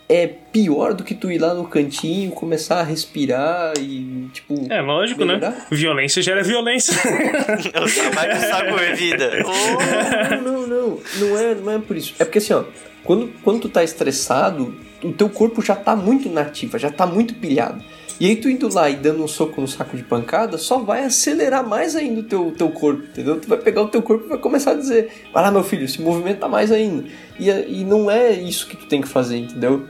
[0.08, 4.66] é pior do que tu ir lá no cantinho, começar a respirar e, tipo.
[4.70, 5.34] É, lógico, né?
[5.34, 5.66] melhorar?
[5.70, 6.94] Violência gera violência.
[7.72, 9.30] Eu trabalho saco é vida.
[9.44, 11.00] Oh, Não, não, não.
[11.18, 12.14] Não é, não é por isso.
[12.18, 12.64] É porque assim, ó,
[13.02, 17.34] quando, quando tu tá estressado, o teu corpo já tá muito nativa, já tá muito
[17.34, 17.82] pilhado.
[18.18, 21.04] E aí tu indo lá e dando um soco no saco de pancada, só vai
[21.04, 23.40] acelerar mais ainda o teu, teu corpo, entendeu?
[23.40, 25.88] Tu vai pegar o teu corpo e vai começar a dizer, vai lá meu filho,
[25.88, 27.04] se movimenta mais ainda.
[27.38, 29.84] E, e não é isso que tu tem que fazer, entendeu?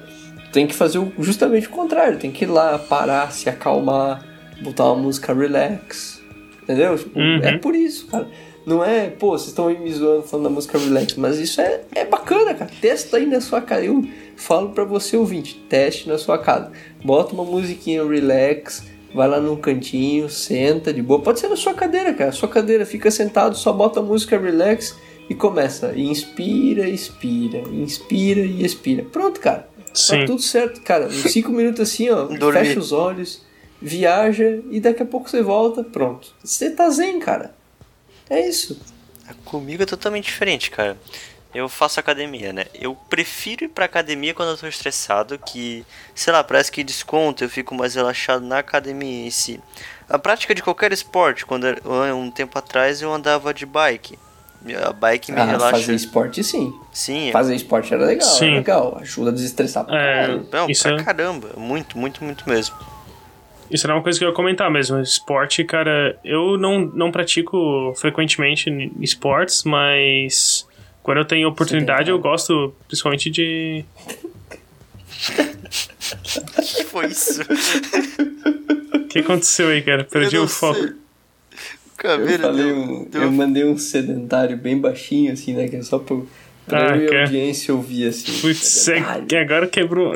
[0.54, 4.24] Tem que fazer justamente o contrário, tem que ir lá, parar, se acalmar,
[4.62, 6.22] botar uma música relax,
[6.62, 6.96] entendeu?
[6.96, 7.40] Tipo, Uhum.
[7.42, 8.28] É por isso, cara.
[8.64, 12.04] Não é, pô, vocês estão me zoando falando da música relax, mas isso é, é
[12.04, 12.70] bacana, cara.
[12.80, 13.84] Testa aí na sua casa.
[13.84, 16.70] Eu falo pra você, ouvinte, teste na sua casa.
[17.04, 21.20] Bota uma musiquinha relax, vai lá num cantinho, senta de boa.
[21.20, 22.30] Pode ser na sua cadeira, cara.
[22.30, 24.96] Sua cadeira, fica sentado, só bota a música relax
[25.28, 25.92] e começa.
[25.98, 29.02] Inspira, expira, inspira e expira.
[29.02, 29.73] Pronto, cara.
[29.94, 30.20] Sim.
[30.20, 31.06] Tá tudo certo, cara.
[31.06, 32.24] Uns 5 minutos assim, ó.
[32.36, 32.66] Dormir.
[32.66, 33.42] Fecha os olhos,
[33.80, 35.84] viaja e daqui a pouco você volta.
[35.84, 36.34] Pronto.
[36.42, 37.54] Você tá zen, cara.
[38.28, 38.80] É isso.
[39.44, 40.98] Comigo é totalmente diferente, cara.
[41.54, 42.64] Eu faço academia, né?
[42.74, 47.44] Eu prefiro ir pra academia quando eu tô estressado, que, sei lá, parece que desconto,
[47.44, 49.60] eu fico mais relaxado na academia em si.
[50.08, 51.64] A prática de qualquer esporte, quando
[52.16, 54.18] um tempo atrás eu andava de bike.
[54.86, 55.76] A bike me Ah, relaxa.
[55.78, 56.72] fazer esporte sim.
[56.92, 58.46] Sim, Fazer esporte era legal, Sim.
[58.46, 58.98] era legal.
[59.00, 60.40] Ajuda a desestressar pra É.
[60.52, 61.50] não, Isso pra é- caramba.
[61.56, 62.74] Muito, muito, muito mesmo.
[63.70, 64.98] Isso era uma coisa que eu ia comentar mesmo.
[65.00, 70.66] Esporte, cara, eu não, não pratico frequentemente esportes, mas
[71.02, 73.84] quando eu tenho oportunidade eu gosto principalmente de.
[76.56, 77.40] O que foi isso?
[78.94, 80.02] O que aconteceu aí, cara?
[80.02, 80.74] Perdi Eu o foco.
[80.80, 80.92] sei.
[82.06, 85.68] Eu, falei deu, um, deu- eu mandei um sedentário bem baixinho, assim, né?
[85.68, 86.16] Que é só pra,
[86.66, 87.18] pra Ah, eu e é?
[87.18, 88.40] a audiência ouvir, assim.
[88.40, 90.14] Putz, é, que agora quebrou.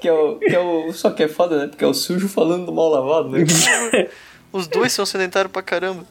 [0.00, 1.66] Que é o, que é o, só que é foda, né?
[1.68, 3.44] Porque é o sujo falando do mal lavado, né?
[4.52, 6.04] Os dois são sedentários pra caramba.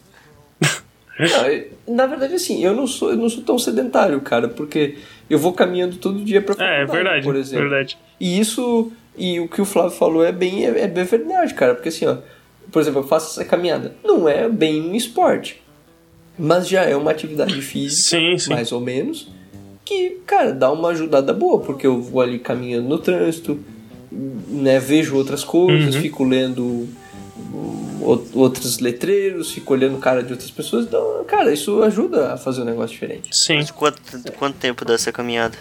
[1.18, 4.96] Não, eu- na verdade, assim, eu não sou, eu não sou tão sedentário, cara, porque
[5.28, 7.68] eu vou caminhando todo dia pra É, é faculdade, verdade, por exemplo.
[7.68, 7.98] verdade.
[8.18, 11.74] E isso E o que o Flávio falou é bem, é, é bem verdade, cara.
[11.74, 12.16] Porque assim, ó,
[12.72, 13.94] por exemplo, eu faço essa caminhada.
[14.02, 15.62] Não é bem um esporte,
[16.38, 18.50] mas já é uma atividade física, Sim, sim.
[18.50, 19.28] mais ou menos,
[19.84, 23.60] que, cara, dá uma ajudada boa, porque eu vou ali caminhando no trânsito,
[24.48, 26.00] né, vejo outras coisas, Uhum.
[26.02, 26.88] fico lendo
[28.00, 32.62] ou- outros letreiros, fico olhando cara de outras pessoas, então, cara, isso ajuda a fazer
[32.62, 33.28] um negócio diferente.
[33.36, 33.56] Sim.
[33.56, 34.00] Mas quanto,
[34.38, 35.56] quanto tempo dá essa caminhada?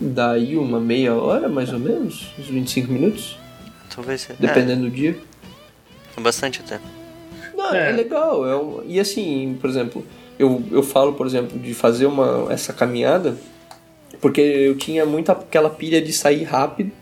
[0.00, 3.36] Daí uma meia hora, mais ou menos, uns 25 minutos,
[3.94, 4.36] Talvez seja.
[4.40, 5.16] dependendo do dia.
[6.20, 6.78] Bastante até.
[7.56, 7.92] Não, é, É.
[7.92, 8.46] legal.
[8.46, 10.04] É um- e assim, por exemplo,
[10.38, 13.36] eu, eu falo, por exemplo, de fazer uma, essa caminhada
[14.20, 16.92] porque eu tinha muito aquela pilha de sair rápido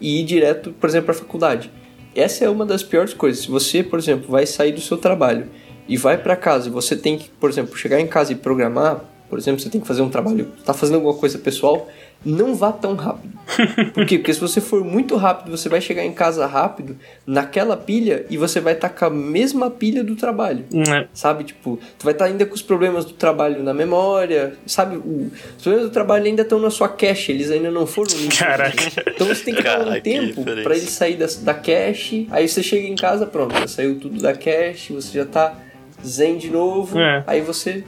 [0.00, 1.70] e ir direto, por exemplo, para a faculdade.
[2.16, 3.44] Essa é uma das piores coisas.
[3.44, 5.46] Se você, por exemplo, vai sair do seu trabalho
[5.86, 9.04] e vai para casa e você tem que, por exemplo, chegar em casa e programar,
[9.28, 11.88] por exemplo, você tem que fazer um trabalho, tá fazendo alguma coisa pessoal,
[12.24, 13.34] não vá tão rápido.
[13.92, 14.16] Por quê?
[14.18, 16.96] Porque se você for muito rápido, você vai chegar em casa rápido
[17.26, 20.64] naquela pilha e você vai estar com a mesma pilha do trabalho.
[20.88, 21.06] É.
[21.12, 24.96] Sabe, tipo, tu vai estar ainda com os problemas do trabalho na memória, sabe?
[24.96, 28.10] O- os problemas do trabalho ainda estão na sua cache, eles ainda não foram.
[28.38, 28.82] Caraca.
[29.14, 32.62] Então você tem que dar um tempo pra ele sair da, da cache, aí você
[32.62, 35.58] chega em casa, pronto, já saiu tudo da cache, você já tá
[36.06, 37.24] zen de novo, É.
[37.26, 37.84] aí você...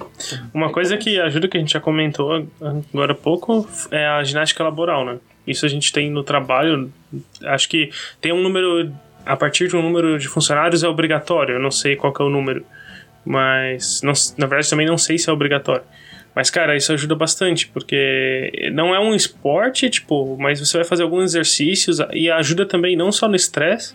[0.53, 2.47] Uma coisa que ajuda que a gente já comentou
[2.93, 5.19] agora há pouco é a ginástica laboral, né?
[5.47, 6.93] Isso a gente tem no trabalho.
[7.45, 7.91] Acho que
[8.21, 8.93] tem um número.
[9.25, 11.55] A partir de um número de funcionários é obrigatório.
[11.55, 12.65] Eu não sei qual é o número.
[13.25, 14.03] Mas.
[14.03, 15.83] Não, na verdade, também não sei se é obrigatório.
[16.35, 21.03] Mas, cara, isso ajuda bastante, porque não é um esporte, tipo, mas você vai fazer
[21.03, 23.95] alguns exercícios e ajuda também não só no estresse,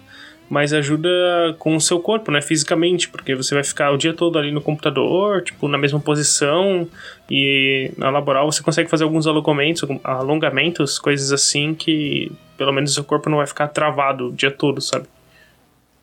[0.52, 1.10] mas ajuda
[1.58, 4.60] com o seu corpo, né, fisicamente, porque você vai ficar o dia todo ali no
[4.60, 6.86] computador, tipo, na mesma posição,
[7.30, 12.94] e na laboral você consegue fazer alguns alongamentos, alongamentos, coisas assim que pelo menos o
[12.96, 15.06] seu corpo não vai ficar travado o dia todo, sabe?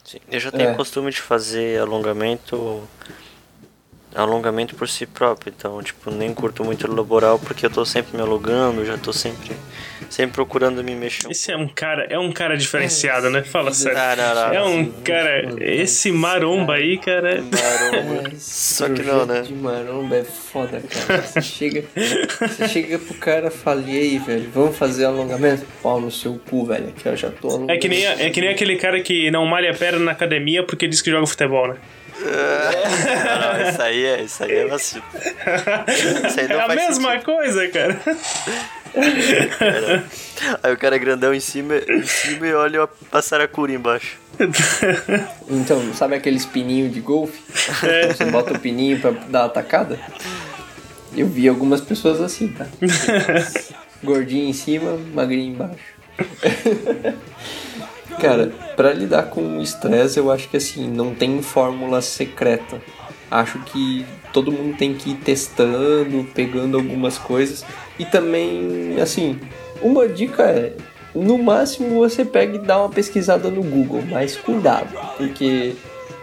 [0.03, 0.75] Sim, Eu já tenho É.
[0.75, 2.83] costume de fazer alongamento
[4.23, 8.16] alongamento por si próprio, então tipo, nem curto muito o laboral porque eu tô sempre
[8.16, 9.57] me alongando, já tô sempre
[10.11, 11.31] sempre procurando me mexer.
[11.31, 13.43] Esse é um cara, é um cara diferenciado, né?
[13.43, 13.99] Fala sério.
[13.99, 14.77] Ah, não, não, É não.
[14.79, 18.29] um cara, esse maromba aí, cara, Maromba.
[18.29, 19.43] É, Só que não, né?
[19.43, 21.23] De maromba é foda, cara.
[21.23, 21.85] Você chega,
[22.41, 25.66] você chega pro cara fala, e aí, velho, vamos fazer alongamento?
[25.83, 27.73] Pau no seu cu, velho, que eu já tô alongando.
[27.73, 30.62] É que, nem, é que nem aquele cara que não malha a perna na academia
[30.62, 31.77] porque diz que joga futebol, né?
[32.21, 35.05] Não, não, isso aí é, isso aí é vacilo.
[36.27, 37.25] Isso aí não É a mesma sentido.
[37.25, 38.01] coisa, cara.
[40.62, 44.16] Aí o cara é grandão em cima, em cima e olha a saracura embaixo.
[45.49, 47.41] Então, sabe aqueles pininhos de golfe?
[47.87, 48.09] É.
[48.09, 49.99] Você bota o pininho pra dar a tacada?
[51.16, 52.66] Eu vi algumas pessoas assim, tá?
[54.03, 55.99] Gordinho em cima, magrinho embaixo.
[58.21, 62.81] Cara, pra lidar com o estresse, eu acho que assim, não tem fórmula secreta.
[63.31, 67.64] Acho que todo mundo tem que ir testando, pegando algumas coisas.
[67.99, 69.39] E também, assim,
[69.81, 70.73] uma dica é:
[71.14, 75.75] no máximo você pega e dá uma pesquisada no Google, mas cuidado, porque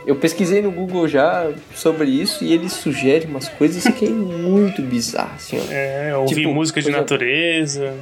[0.06, 4.82] eu pesquisei no Google já sobre isso e ele sugere umas coisas que é muito
[4.82, 5.72] bizarro, assim, ó.
[5.72, 7.94] É, ouvir Tipo, música de natureza.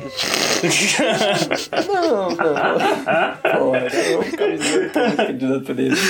[1.88, 2.36] Não, não.
[2.36, 6.02] Porra, não zoando com música de natureza.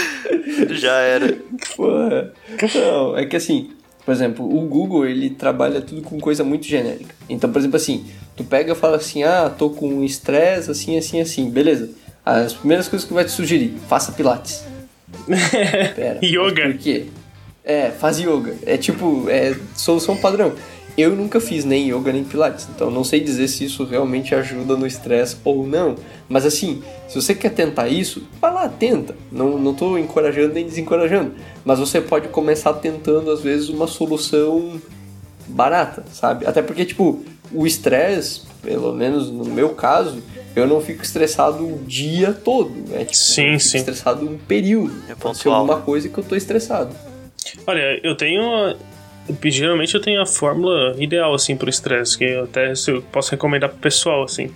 [0.72, 1.38] Já era.
[1.76, 2.32] Porra.
[2.76, 3.72] Não, é que assim,
[4.06, 7.16] por exemplo, o Google ele trabalha tudo com coisa muito genérica.
[7.30, 11.22] Então, por exemplo, assim, tu pega e fala assim, ah, tô com estresse, assim, assim,
[11.22, 11.90] assim, beleza.
[12.26, 14.64] As primeiras coisas que vai te sugerir, faça pilates.
[15.96, 16.70] Pera, Yoga.
[16.70, 17.06] Por quê?
[17.64, 18.56] É, faz yoga.
[18.66, 20.54] É tipo, é solução padrão.
[20.96, 24.76] Eu nunca fiz nem yoga nem pilates, então não sei dizer se isso realmente ajuda
[24.76, 25.96] no estresse ou não.
[26.30, 29.16] Mas assim, se você quer tentar isso, vai lá, tenta.
[29.32, 31.34] Não, não tô encorajando nem desencorajando.
[31.66, 34.80] Mas você pode começar tentando, às vezes, uma solução
[35.48, 36.46] barata, sabe?
[36.46, 40.22] Até porque, tipo, o estresse, pelo menos no meu caso,
[40.56, 42.70] eu não fico estressado o dia todo.
[42.90, 43.00] Né?
[43.06, 43.78] Tipo, Sim, eu fico sim.
[43.80, 44.94] estressado um período.
[45.10, 45.56] É pontual.
[45.56, 46.96] alguma coisa que eu tô estressado.
[47.66, 48.76] Olha, eu tenho.
[49.46, 53.32] Geralmente eu tenho a fórmula ideal, assim, pro estresse, que eu até se eu posso
[53.32, 54.52] recomendar pro pessoal, assim.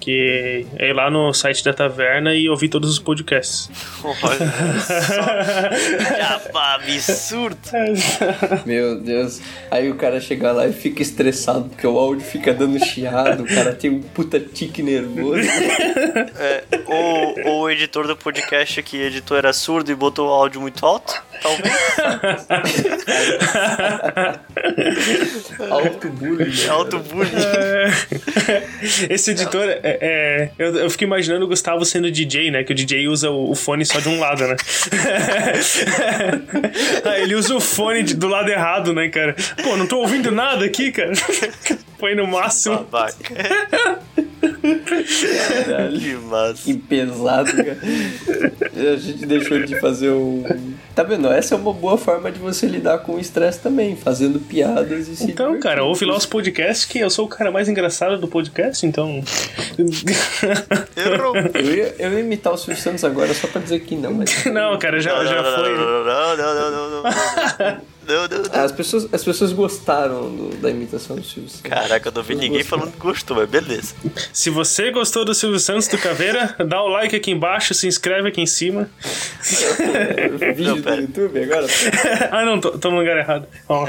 [0.00, 3.70] Que é ir lá no site da taverna e ouvir todos os podcasts.
[4.02, 6.50] Olha só.
[6.80, 7.58] Absurdo.
[8.64, 9.40] Meu Deus.
[9.70, 13.46] Aí o cara chega lá e fica estressado porque o áudio fica dando chiado, o
[13.46, 15.40] cara tem um puta tique nervoso.
[16.38, 20.60] É, ou, ou o editor do podcast que editou era surdo e botou o áudio
[20.60, 21.72] muito alto, talvez.
[25.70, 26.68] Auto-bullying.
[26.68, 27.30] Auto-bullying.
[27.34, 29.12] É.
[29.14, 32.64] Esse editor, é, é, eu, eu fico imaginando o Gustavo sendo DJ, né?
[32.64, 34.56] Que o DJ usa o, o fone só de um lado, né?
[37.04, 39.34] Ah, ele usa o fone de- do lado errado, né, cara?
[39.62, 41.12] Pô, não tô ouvindo nada aqui, cara.
[41.98, 42.76] Põe no máximo.
[42.76, 43.34] Babaca.
[45.98, 46.62] que massa.
[46.64, 47.78] Que pesado, cara.
[48.92, 50.44] A gente deixou de fazer o.
[50.94, 51.28] Tá vendo?
[51.32, 55.16] Essa é uma boa forma de você lidar com o estresse também, fazendo piadas e
[55.16, 55.58] se Então, divertindo.
[55.60, 59.22] cara, ouve lá os podcasts que eu sou o cara mais engraçado do podcast, então.
[60.96, 61.36] Errou.
[61.36, 64.44] Eu ia, eu ia imitar o Silvio Santos agora só pra dizer que não, mas.
[64.46, 65.70] Não, cara, já, já foi.
[65.76, 67.80] Não, não, não, não, não, não, não.
[68.10, 68.60] Não, não, não.
[68.64, 71.60] As pessoas, as pessoas gostaram do- da imitação do Silvio Santos.
[71.62, 73.94] Caraca, eu não vi ninguém falando que gostou, mas beleza.
[74.32, 78.28] Se você gostou do Silvio Santos do Caveira, dá o like aqui embaixo, se inscreve
[78.28, 78.90] aqui em cima.
[80.56, 80.90] Vídeo Não, do.
[80.94, 81.66] YouTube agora?
[82.32, 83.46] ah, não, tô, tô no lugar errado.
[83.68, 83.86] Ó.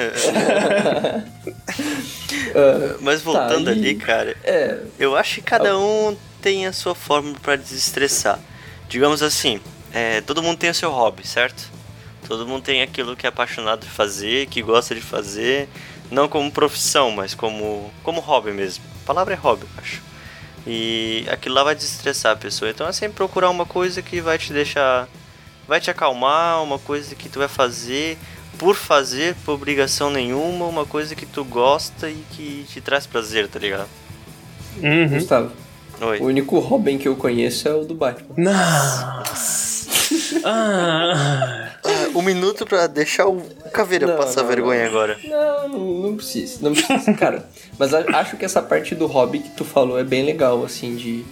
[2.55, 6.73] Ah, Mas voltando Tá, e- ali, cara, é, eu acho que cada um tem a
[6.73, 8.39] sua forma pra desestressar.
[8.89, 9.59] Digamos assim,
[9.93, 11.63] é, todo mundo tem o seu hobby, certo?
[12.31, 15.67] Todo mundo tem aquilo que é apaixonado de fazer, que gosta de fazer,
[16.09, 18.85] não como profissão, mas como, como hobby mesmo.
[19.03, 20.01] A palavra é hobby, eu acho.
[20.65, 22.71] E aquilo lá vai desestressar a pessoa.
[22.71, 25.09] Então é sempre procurar uma coisa que vai te deixar.
[25.67, 28.17] Vai te acalmar, uma coisa que tu vai fazer
[28.57, 33.49] por fazer, por obrigação nenhuma, uma coisa que tu gosta e que te traz prazer,
[33.49, 33.89] tá ligado?
[34.81, 35.09] Uhum.
[35.09, 35.51] Gustavo,
[36.01, 36.19] Oi.
[36.19, 38.33] o único Robin que eu conheço é o do Batman.
[38.37, 38.51] Não.
[38.53, 39.23] Ah.
[41.83, 43.41] Ah, um minuto pra deixar o
[43.73, 44.89] Caveira Não, passar não, vergonha não.
[44.89, 45.17] agora.
[45.23, 45.79] Não, não,
[46.09, 47.13] não precisa, não precisa.
[47.13, 47.45] Cara,
[47.77, 51.23] mas acho que essa parte do hobby que tu falou é bem legal, assim, de.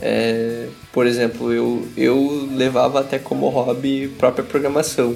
[0.00, 5.14] é, por exemplo, eu, eu levava até como hobby própria programação.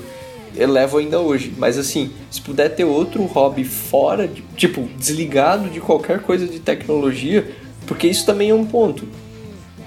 [0.57, 5.69] Eu levo ainda hoje, mas assim, se puder ter outro hobby fora, de, tipo, desligado
[5.71, 7.49] de qualquer coisa de tecnologia,
[7.91, 9.05] porque isso também é um ponto.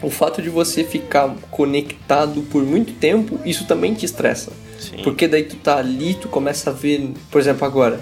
[0.01, 4.51] O fato de você ficar conectado por muito tempo, isso também te estressa.
[4.77, 4.97] Sim.
[5.01, 8.01] Porque daí tu tá ali, tu começa a ver, por exemplo, agora,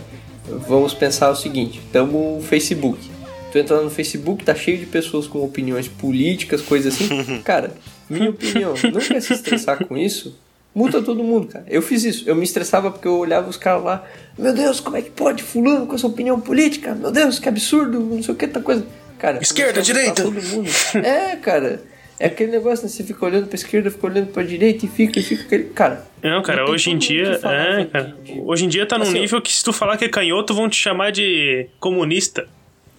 [0.67, 3.11] vamos pensar o seguinte, tamo no Facebook.
[3.51, 7.39] Tu entra no Facebook, tá cheio de pessoas com opiniões políticas, coisas assim.
[7.45, 7.71] Cara,
[8.09, 10.35] minha opinião, não quer se estressar com isso?
[10.73, 11.65] Multa todo mundo, cara.
[11.67, 12.23] Eu fiz isso.
[12.27, 14.05] Eu me estressava porque eu olhava os caras lá.
[14.37, 16.95] Meu Deus, como é que pode fulano com essa opinião política?
[16.95, 18.87] Meu Deus, que absurdo, não sei o que, tá coisa.
[19.21, 20.23] Cara, Esquerda, direita.
[20.23, 20.67] Todo mundo.
[20.95, 21.83] É, cara.
[22.19, 22.89] É aquele negócio, né?
[22.89, 25.65] Você fica olhando pra esquerda, fica olhando pra direita e fica, e fica aquele.
[25.65, 27.39] Cara, Não, cara, Não hoje em dia.
[27.43, 28.15] É, cara.
[28.23, 30.55] de- Hoje em dia tá num Assim, nível que se tu falar que é canhoto,
[30.55, 32.47] vão te chamar de comunista.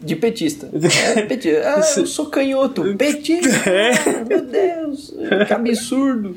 [0.01, 0.69] De petista.
[1.17, 1.61] É, petista.
[1.65, 2.83] Ah, eu sou canhoto.
[2.97, 3.49] Petista.
[3.69, 3.91] É.
[3.91, 5.13] Ah, meu Deus.
[5.49, 6.37] Que absurdo.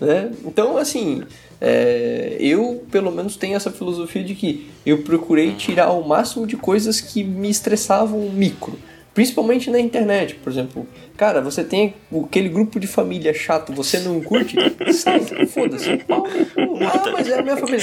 [0.00, 0.30] Né?
[0.44, 1.22] Então, assim,
[1.60, 6.56] é, eu pelo menos tenho essa filosofia de que eu procurei tirar o máximo de
[6.56, 8.78] coisas que me estressavam micro.
[9.14, 10.86] Principalmente na internet, por exemplo.
[11.18, 11.94] Cara, você tem
[12.24, 14.56] aquele grupo de família chato, você não curte?
[14.94, 16.00] Sai, foda-se.
[16.08, 17.78] Ah, mas é a minha família.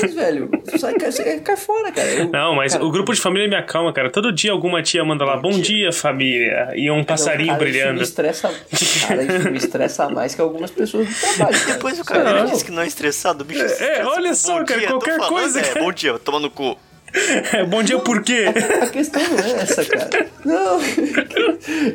[0.00, 0.50] Cu, velho.
[0.78, 2.08] Sai, cai, cai fora, cara.
[2.08, 4.10] Eu- Não, mas cara, o grupo de família me acalma, cara.
[4.10, 6.72] Todo dia alguma tia manda lá, bom dia, família.
[6.76, 7.94] E um passarinho Não, cara, brilhando.
[7.94, 8.54] Isso me estressa,
[9.08, 11.58] cara, isso me estressa mais que algumas pessoas do trabalho.
[11.60, 11.72] cara.
[11.74, 12.44] Depois o não.
[12.46, 15.32] disse que não é estressado, o bicho É, estressa olha só, cara, dia, qualquer falando,
[15.32, 15.80] coisa, É, cara.
[15.84, 16.78] bom dia, toma no cu.
[17.52, 18.46] É, bom dia por quê?
[18.82, 20.26] A questão não é essa, cara.
[20.44, 20.80] Não.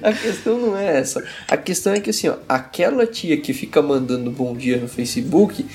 [0.01, 1.23] A questão não é essa.
[1.47, 5.65] A questão é que assim, ó, aquela tia que fica mandando bom dia no Facebook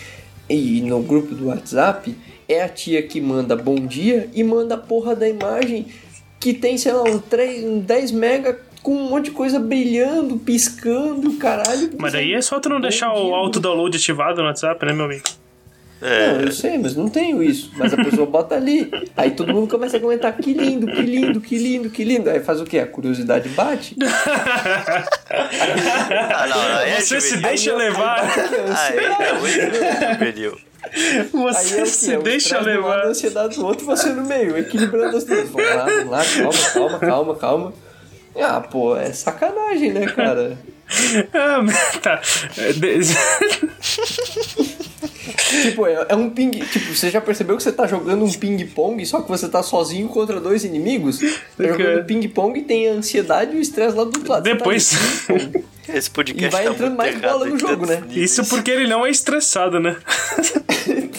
[0.48, 2.16] e no grupo do WhatsApp
[2.48, 5.86] é a tia que manda bom dia e manda a porra da imagem
[6.40, 10.36] que tem, sei lá, um, 3, um 10 mega com um monte de coisa brilhando,
[10.38, 11.90] piscando, caralho.
[11.98, 15.06] Mas daí é só tu não deixar dia, o auto-download ativado no WhatsApp, né, meu
[15.06, 15.24] amigo?
[16.02, 17.70] É, Não, eu sei, mas não tenho isso.
[17.76, 18.90] Mas a pessoa bota ali.
[19.16, 22.28] Aí todo mundo começa a comentar: que lindo, que lindo, que lindo, que lindo.
[22.28, 22.80] Aí faz o quê?
[22.80, 23.96] A curiosidade bate.
[25.30, 28.20] ah, não, não, é Você se deixa Aí eu- levar.
[28.20, 30.28] Aí é, é
[30.92, 32.16] é Você o se?
[32.16, 32.98] O deixa de um levar.
[33.00, 35.48] A ansiedade do outro, você no meio, equilibrando as duas.
[35.48, 37.72] Vamos lá, vamos lá, calma, calma, calma, calma.
[38.36, 40.58] Ah, pô, é sacanagem, né, cara?
[41.32, 41.60] Ah,
[42.02, 42.20] tá.
[45.04, 46.50] É, Tipo, é, é um ping.
[46.50, 50.08] Tipo, você já percebeu que você tá jogando um ping-pong, só que você tá sozinho
[50.08, 51.18] contra dois inimigos?
[51.56, 54.44] Tá jogando ping-pong e tem a ansiedade e o estresse lá do outro lado.
[54.44, 54.90] Tá Depois-
[55.26, 55.64] ping-pong.
[55.86, 58.02] Esse podcast E vai tá entrando muito mais bola no jogo, né?
[58.08, 59.96] Isso porque ele não é estressado, né?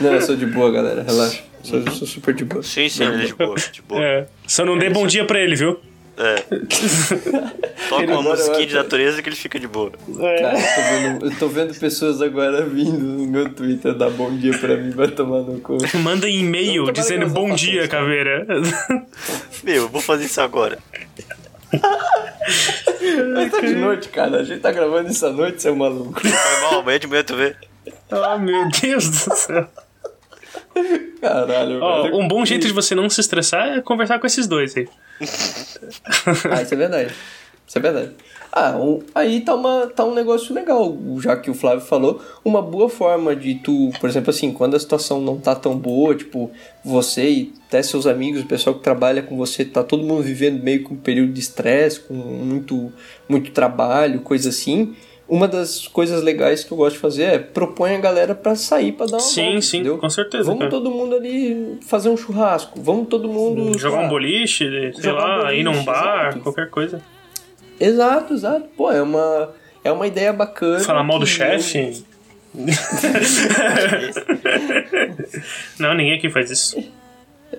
[0.00, 1.42] Não, eu sou de boa, galera, relaxa.
[1.62, 2.62] Sou, sou super de boa.
[2.62, 4.02] Sim, sim, ele é de boa, de boa.
[4.04, 4.26] É.
[4.46, 5.78] Só não dê bom dia pra ele, viu?
[6.16, 6.44] É.
[7.88, 9.90] Toca uma musiquinha de natureza que ele fica de boa.
[9.90, 14.34] Cara, eu tô, vendo, eu tô vendo pessoas agora vindo no meu Twitter dar bom
[14.36, 15.76] dia pra mim, vai tomar no cu.
[15.98, 17.90] Manda e-mail dizendo bom dia, isso.
[17.90, 18.46] caveira.
[19.64, 20.78] Meu, eu vou fazer isso agora.
[23.34, 24.38] Mas tá de noite, cara.
[24.40, 26.20] A gente tá gravando isso à noite, seu maluco.
[26.20, 27.56] Foi mal, amanhã de manhã tu vê.
[28.10, 29.68] Ah, meu Deus do céu.
[31.20, 32.16] Caralho, Ó, velho.
[32.16, 34.88] um bom jeito de você não se estressar é conversar com esses dois aí.
[36.50, 37.14] Ah, isso é verdade.
[37.66, 38.10] Isso é verdade.
[38.52, 42.20] Ah, um- aí tá, uma, tá um negócio legal, já que o Flávio falou.
[42.44, 46.14] Uma boa forma de tu, por exemplo, assim, quando a situação não tá tão boa,
[46.14, 46.50] tipo,
[46.84, 50.62] você e até seus amigos, o pessoal que trabalha com você, tá todo mundo vivendo
[50.62, 52.92] meio com um período de estresse, com muito,
[53.28, 54.94] muito trabalho, coisa assim.
[55.26, 58.92] Uma das coisas legais que eu gosto de fazer é propõe a galera pra sair
[58.92, 59.96] pra dar uma Sim, volta, sim, entendeu?
[59.98, 60.70] com certeza, Vamos cara.
[60.70, 62.78] todo mundo ali fazer um churrasco.
[62.82, 63.78] Vamos todo mundo.
[63.78, 66.40] Jogar um lá, boliche, sei Jogar um lá, ir num boliche, bar, exato.
[66.40, 67.00] qualquer coisa.
[67.80, 68.66] Exato, exato.
[68.76, 69.50] Pô, é uma,
[69.82, 70.80] é uma ideia bacana.
[70.80, 72.04] Falar mal do chefe.
[75.78, 76.78] não, ninguém aqui faz isso.
[76.78, 76.84] eu-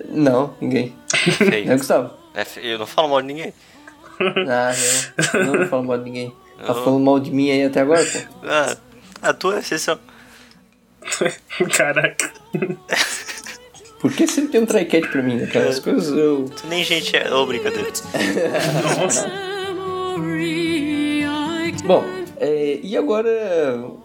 [0.08, 0.94] Não, ninguém.
[1.08, 1.72] Feio.
[1.72, 2.10] É, Gustavo?
[2.34, 2.66] É feio.
[2.74, 3.52] Eu não falo mal de ninguém.
[4.48, 4.72] Ah,
[5.34, 5.44] não.
[5.44, 6.32] Não, não falo mal de ninguém.
[6.58, 8.18] Tá falando mal de mim aí até agora, pô?
[8.48, 8.76] Ah,
[9.22, 9.98] a tua é exceção.
[11.76, 12.32] Caraca.
[14.00, 15.68] Por que sempre tem um try-cat pra mim, né, cara?
[15.68, 16.48] As coisas eu.
[16.48, 17.32] Tu nem gente é.
[17.32, 17.90] Ô, brincadeira.
[19.00, 19.30] Nossa.
[21.84, 22.04] Bom,
[22.38, 23.28] é, e agora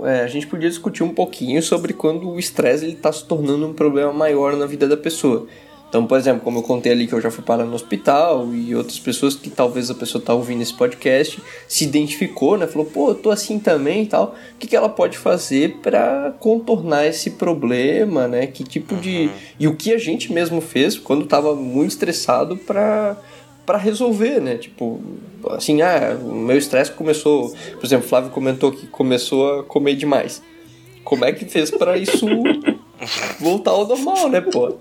[0.01, 3.67] é, a gente podia discutir um pouquinho sobre quando o estresse ele tá se tornando
[3.67, 5.47] um problema maior na vida da pessoa.
[5.91, 8.73] Então, por exemplo, como eu contei ali que eu já fui parar no hospital e
[8.73, 12.65] outras pessoas que talvez a pessoa tá ouvindo esse podcast se identificou, né?
[12.65, 14.33] Falou, pô, eu tô assim também e tal.
[14.55, 18.47] O que, que ela pode fazer para contornar esse problema, né?
[18.47, 19.29] Que tipo de.
[19.59, 23.17] E o que a gente mesmo fez quando tava muito estressado pra
[23.65, 24.55] para resolver, né?
[24.55, 25.01] Tipo,
[25.49, 29.95] assim, ah, o meu estresse começou, por exemplo, o Flávio comentou que começou a comer
[29.95, 30.41] demais.
[31.03, 32.25] Como é que fez pra isso
[33.39, 34.73] voltar ao normal, né, pô?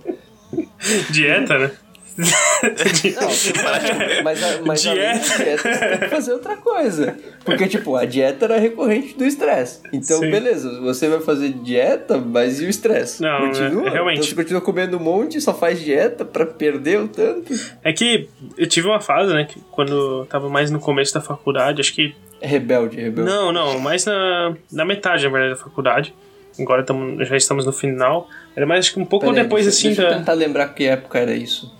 [1.11, 1.71] Dieta, né?
[2.19, 2.23] Não,
[4.25, 5.29] mas, a- mas além Dieta.
[5.39, 7.17] da dieta, você tem que fazer outra coisa.
[7.45, 9.81] Porque, tipo, a dieta era recorrente do estresse.
[9.93, 10.31] Então, Sim.
[10.31, 13.23] beleza, você vai fazer dieta, mas e o estresse?
[13.23, 13.87] Não, continua?
[13.87, 14.17] é- realmente.
[14.19, 17.55] Então você continua comendo um monte, só faz dieta pra perder o tanto?
[17.83, 18.29] É que
[18.59, 21.95] eu tive uma fase, né, que quando eu tava mais no começo da faculdade, acho
[21.95, 22.15] que.
[22.41, 23.31] É rebelde, é rebelde.
[23.31, 26.15] Não, não, mais na, na metade, na verdade, da faculdade.
[26.63, 28.29] Agora tamo, já estamos no final.
[28.57, 30.17] Era mais acho que um pouco Pera aí, depois, deixa, assim, deixa eu da.
[30.19, 31.75] tentar lembrar que época era isso.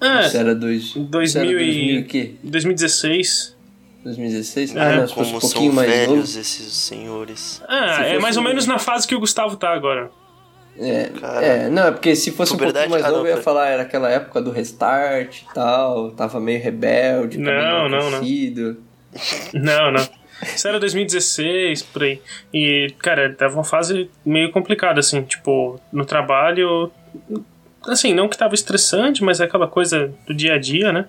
[0.00, 1.98] Ah, Isso era dois, isso 2000 era 2000 e...
[1.98, 2.34] e quê?
[2.42, 3.56] 2016.
[4.04, 4.76] 2016?
[4.76, 6.20] É, Ah, não, Como um são pouquinho mais velhos novo.
[6.40, 7.62] esses senhores.
[7.66, 10.10] Ah, Se é mais ou um- menos na fase que o Gustavo tá agora.
[10.78, 11.10] É,
[11.42, 13.68] é, não, é porque se fosse um pouquinho mais ah, não, novo, eu ia falar,
[13.68, 18.76] era aquela época do restart e tal, tava meio rebelde, tava Não, meio não, não.
[19.54, 20.08] Não, não.
[20.42, 22.20] Isso era 2016, por aí.
[22.52, 26.90] E, cara, tava uma fase meio complicada, assim, tipo, no trabalho.
[27.86, 31.06] Assim, não que tava estressante, mas é aquela coisa do dia a dia, né?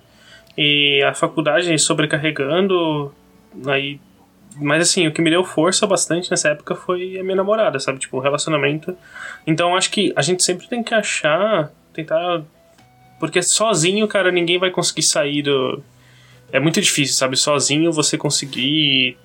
[0.56, 3.12] E a faculdade sobrecarregando.
[3.66, 4.00] Aí.
[4.56, 7.98] Mas assim, o que me deu força bastante nessa época foi a minha namorada, sabe?
[7.98, 8.96] Tipo, o relacionamento.
[9.46, 12.42] Então acho que a gente sempre tem que achar, tentar.
[13.20, 15.82] Porque sozinho, cara, ninguém vai conseguir sair do,
[16.52, 17.36] é muito difícil, sabe?
[17.36, 19.16] Sozinho você conseguir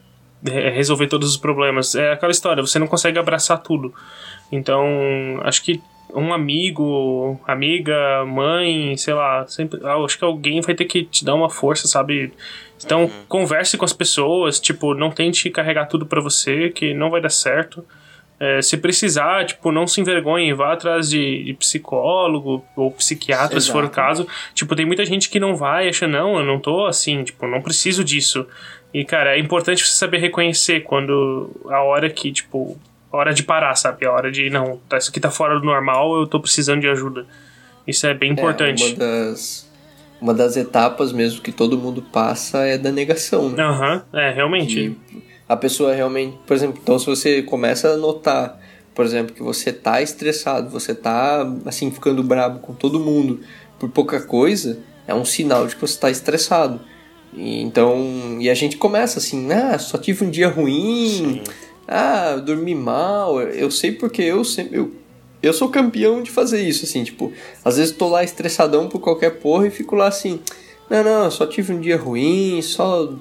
[0.44, 1.96] resolver todos os problemas.
[1.96, 3.94] É aquela história, você não consegue abraçar tudo.
[4.52, 4.86] Então,
[5.44, 5.82] acho que
[6.14, 11.26] um amigo, amiga, mãe, sei lá, sempre, ah, acho que alguém vai ter que te
[11.26, 12.32] dar uma força, sabe?
[12.84, 17.22] Então, converse com as pessoas, tipo, não tente carregar tudo pra você, que não vai
[17.22, 17.84] dar certo.
[18.44, 23.72] É, se precisar, tipo, não se envergonhe, vá atrás de, de psicólogo ou psiquiatra, se
[23.72, 23.96] for o Exato.
[23.96, 24.28] caso.
[24.54, 27.62] Tipo, tem muita gente que não vai, acha, não, eu não tô assim, tipo, não
[27.62, 28.46] preciso disso.
[28.94, 32.78] E, cara, é importante você saber reconhecer quando a hora que, tipo,
[33.10, 34.06] a hora de parar, sabe?
[34.06, 36.90] A hora de, não, tá, isso aqui tá fora do normal, eu tô precisando de
[36.90, 37.26] ajuda.
[37.88, 38.84] Isso é bem importante.
[38.84, 39.72] É, uma das,
[40.20, 43.64] uma das etapas mesmo que todo mundo passa é da negação, né?
[43.64, 44.98] Aham, é, realmente.
[45.10, 48.60] Que a pessoa realmente, por exemplo, então se você começa a notar,
[48.96, 53.42] por exemplo, que você tá estressado, você tá assim ficando brabo com todo mundo
[53.80, 56.80] por pouca coisa, é um sinal de que você tá estressado.
[57.34, 61.42] E, então, e a gente começa assim, ah, só tive um dia ruim,
[61.88, 64.92] ah, eu dormi mal, eu sei porque eu sempre eu,
[65.42, 67.34] eu sou campeão de fazer isso assim, tipo,
[67.66, 70.40] às vezes tô lá estressadão por qualquer porra e fico lá assim,
[70.90, 73.14] não, não, só tive um dia ruim, só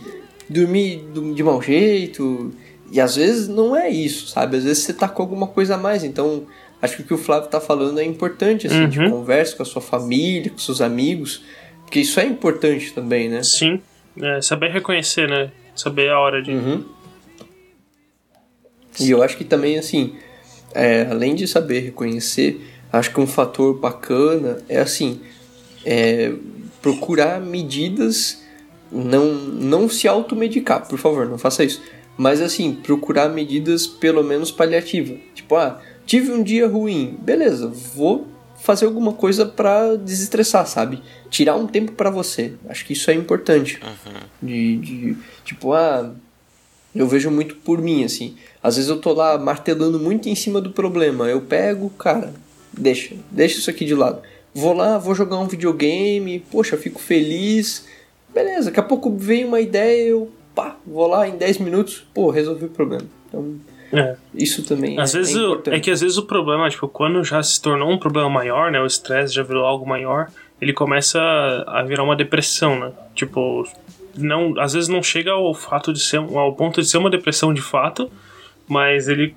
[0.52, 2.52] dormi do- de mau jeito.
[2.90, 4.56] E às vezes não é isso, sabe?
[4.58, 6.04] Às vezes você tá com alguma coisa a mais.
[6.04, 6.44] Então,
[6.80, 9.10] acho que o que o Flávio tá falando é importante, assim, de Uhum.
[9.10, 11.42] conversa com a sua família, com seus amigos.
[11.84, 13.42] Porque isso é importante também, né?
[13.42, 13.80] Sim.
[14.20, 15.50] É, saber reconhecer, né?
[15.74, 16.52] Saber a hora de.
[16.52, 16.84] Uhum.
[19.00, 20.14] E eu acho que também, assim,
[20.74, 22.60] é, além de saber reconhecer,
[22.92, 25.20] acho que um fator bacana é, assim,
[25.84, 26.32] é,
[26.82, 28.41] procurar medidas,
[28.92, 31.82] não, não se automedicar, por favor, não faça isso.
[32.16, 35.18] Mas, assim, procurar medidas pelo menos paliativas.
[35.34, 38.28] Tipo, ah, tive um dia ruim, beleza, vou
[38.60, 41.02] fazer alguma coisa para desestressar, sabe?
[41.28, 42.52] Tirar um tempo para você.
[42.68, 43.80] Acho que isso é importante.
[43.82, 44.20] Uhum.
[44.40, 46.12] De, de, tipo, ah,
[46.94, 48.36] eu vejo muito por mim, assim.
[48.62, 51.26] Às vezes eu tô lá martelando muito em cima do problema.
[51.28, 52.32] Eu pego, cara,
[52.72, 54.22] deixa, deixa isso aqui de lado.
[54.54, 57.86] Vou lá, vou jogar um videogame, poxa, fico feliz.
[58.34, 62.30] Beleza, daqui a pouco vem uma ideia, eu pá, vou lá em 10 minutos, pô,
[62.30, 63.04] resolvi o problema.
[63.28, 63.56] Então,
[63.92, 64.16] É.
[64.34, 65.74] isso também Às é, vezes é o- importante.
[65.76, 68.80] é que às vezes o problema, tipo, quando já se tornou um problema maior, né?
[68.80, 70.30] O estresse já virou algo maior,
[70.60, 71.20] ele começa
[71.66, 72.92] a virar uma depressão, né?
[73.14, 73.66] Tipo,
[74.16, 77.52] não, às vezes não chega ao fato de ser ao ponto de ser uma depressão
[77.52, 78.10] de fato,
[78.68, 79.34] mas ele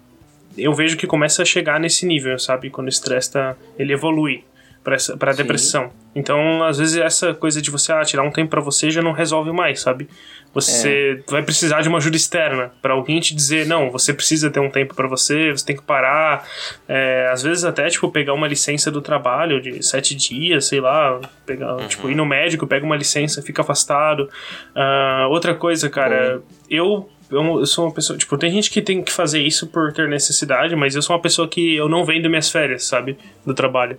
[0.58, 2.70] eu vejo que começa a chegar nesse nível, sabe?
[2.70, 4.44] Quando o estresse tá, ele evolui
[4.84, 5.92] para para depressão.
[6.16, 9.12] Então, às vezes essa coisa de você ah, tirar um tempo pra você já não
[9.12, 10.08] resolve mais, sabe?
[10.54, 11.32] Você É.
[11.32, 14.70] vai precisar de uma ajuda externa para alguém te dizer não, você precisa ter um
[14.70, 16.48] tempo pra você, você tem que parar.
[16.88, 21.20] É, às vezes até tipo pegar uma licença do trabalho de sete dias, sei lá,
[21.46, 24.30] pegar tipo ir no médico, pega uma licença, fica afastado.
[24.74, 29.04] Ah, outra coisa, cara, eu eu, eu sou uma pessoa, tipo, tem gente que tem
[29.04, 32.30] que fazer isso por ter necessidade, mas eu sou uma pessoa que eu não vendo
[32.30, 33.18] minhas férias, sabe?
[33.44, 33.98] Do trabalho.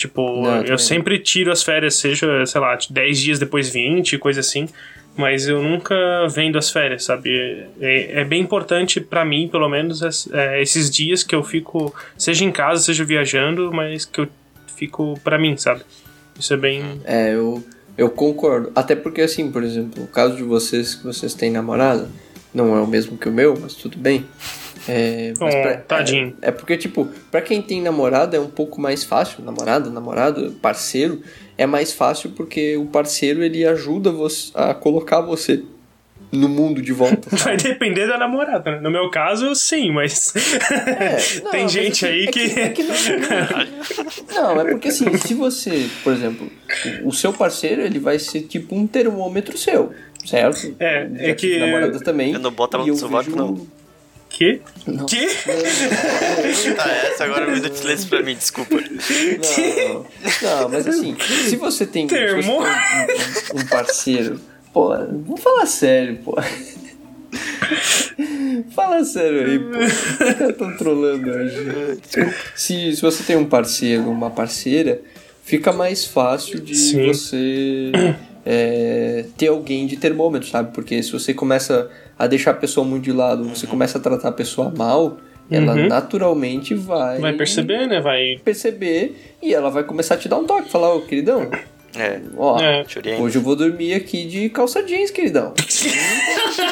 [0.00, 4.16] Tipo, Não, eu eu sempre tiro as férias, seja, sei lá, 10 dias depois 20,
[4.16, 4.66] coisa assim.
[5.14, 5.94] Mas eu nunca
[6.34, 7.66] vendo as férias, sabe?
[7.78, 10.00] É, é bem importante pra mim, pelo menos,
[10.32, 14.28] é, esses dias que eu fico, seja em casa, seja viajando, mas que eu
[14.74, 15.82] fico pra mim, sabe?
[16.38, 17.02] Isso é bem.
[17.04, 17.62] É, eu,
[17.98, 18.72] eu concordo.
[18.74, 22.08] Até porque, assim, por exemplo, o caso de vocês que vocês têm namorada,
[22.54, 24.24] não é o mesmo que o meu, mas tudo bem.
[24.88, 26.36] É, mas Oh, pra- tadinho.
[26.40, 29.44] É, é porque, tipo, pra quem tem namorada é um pouco mais fácil.
[29.44, 31.20] Namorada, namorado, parceiro,
[31.58, 35.62] é mais fácil porque o parceiro ele ajuda você a colocar você
[36.32, 37.28] no mundo de volta.
[37.36, 38.80] Vai depender da namorada, né?
[38.80, 40.32] No meu caso, sim, mas.
[40.70, 42.40] É, não, Tem mas gente assim, aí é que.
[42.60, 42.94] é que não,
[44.54, 46.50] não, é porque assim, se você, por exemplo,
[47.04, 49.92] o- seu parceiro, ele vai ser tipo um termômetro seu,
[50.24, 50.74] certo?
[50.78, 52.32] É, Já é que- namorada também.
[52.32, 53.66] Eu não boto a mão no sovaco, vejo- não.
[54.40, 54.62] Que?
[54.86, 55.04] Não.
[55.04, 55.26] Que?
[56.74, 58.76] Tá, essa agora é um minuto de silêncio pra mim, desculpa.
[58.76, 60.06] Não, não.
[60.40, 61.14] Não, mas assim,
[61.46, 62.48] se você tem, se você
[63.52, 64.40] tem um, parceiro,
[64.72, 66.38] pô, vamos falar sério, pô.
[68.74, 70.54] Fala sério aí, pô.
[70.54, 72.00] Tô trolando hoje.
[72.56, 75.02] Se, se você tem um parceiro, uma parceira,
[75.44, 77.08] fica mais fácil de Sim.
[77.08, 77.92] você
[78.44, 80.72] é, ter alguém de termômetro, sabe?
[80.74, 84.28] Porque se você começa a deixar a pessoa muito de lado, você começa a tratar
[84.28, 85.18] a pessoa mal,
[85.50, 85.88] ela Uhum.
[85.88, 88.00] naturalmente vai Vai perceber, né?
[88.00, 88.36] Vai.
[88.44, 91.50] perceber e ela vai começar a te dar um toque, falar, ô queridão,
[91.98, 92.84] É, ó, É.
[93.18, 95.52] hoje eu vou dormir aqui de calça jeans, queridão.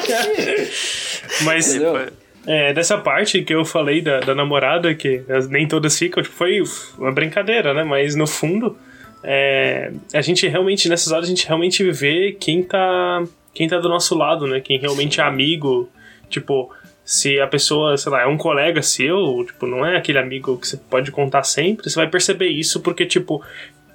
[1.45, 1.69] Mas.
[1.75, 2.07] Entendeu?
[2.47, 6.35] É, dessa parte que eu falei da, da namorada, que as- nem todas ficam, tipo,
[6.35, 6.63] foi
[6.97, 7.85] uma brincadeira, né?
[7.85, 8.77] Mas no fundo,
[9.23, 13.89] é, a gente realmente, nessas horas, a gente realmente vê quem tá, quem tá do
[13.89, 14.61] nosso lado, né?
[14.61, 15.89] Quem realmente é amigo.
[16.29, 16.71] Tipo,
[17.05, 20.69] se a pessoa, sei lá, é um colega seu, tipo, não é aquele amigo que
[20.69, 23.43] você pode contar sempre, você vai perceber isso porque, tipo,